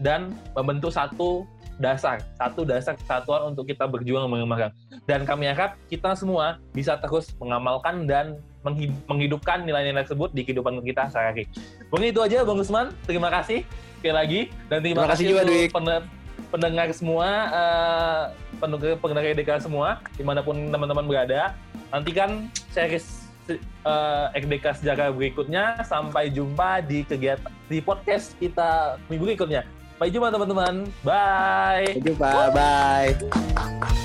dan 0.00 0.32
membentuk 0.56 0.92
satu 0.92 1.44
dasar, 1.76 2.24
satu 2.40 2.64
dasar 2.64 2.96
kesatuan 2.96 3.52
untuk 3.52 3.68
kita 3.68 3.84
berjuang 3.84 4.28
mengembangkan. 4.32 4.72
Dan 5.04 5.28
kami 5.28 5.52
harap 5.52 5.76
kita 5.92 6.16
semua 6.16 6.56
bisa 6.72 6.96
terus 6.96 7.36
mengamalkan 7.36 8.08
dan 8.08 8.40
menghid- 8.64 8.96
menghidupkan 9.04 9.62
nilai-nilai 9.68 10.04
tersebut 10.08 10.32
di 10.32 10.42
kehidupan 10.42 10.80
kita 10.80 11.12
sehari-hari. 11.12 11.44
Mungkin 11.92 12.08
itu 12.16 12.20
aja 12.24 12.42
Bang 12.48 12.60
Usman, 12.60 12.96
terima 13.04 13.28
kasih 13.28 13.62
sekali 14.00 14.14
lagi 14.14 14.40
dan 14.72 14.78
terima, 14.80 15.04
Terima 15.04 15.12
kasih 15.12 15.24
juga, 15.28 15.42
pende- 15.72 16.06
pendengar 16.56 16.88
semua, 16.96 17.28
eh, 17.52 18.96
pendengar 18.96 19.24
EDK 19.28 19.60
semua, 19.60 20.00
di 20.16 20.24
mana 20.24 20.40
pun 20.40 20.56
teman-teman 20.72 21.04
berada. 21.04 21.52
Nantikan 21.92 22.48
series 22.72 23.28
eh, 23.52 24.26
EDK 24.40 24.80
sejarah 24.80 25.12
berikutnya. 25.12 25.84
Sampai 25.84 26.32
jumpa 26.32 26.80
di 26.80 27.04
kegiatan 27.04 27.52
di 27.68 27.84
podcast 27.84 28.32
kita 28.40 28.96
minggu 29.12 29.36
berikutnya. 29.36 29.68
Sampai 29.96 30.08
jumpa 30.08 30.28
teman-teman. 30.32 30.74
Bye. 31.04 31.92
Sampai 31.92 32.04
jumpa. 32.08 32.30
Bye. 32.56 33.95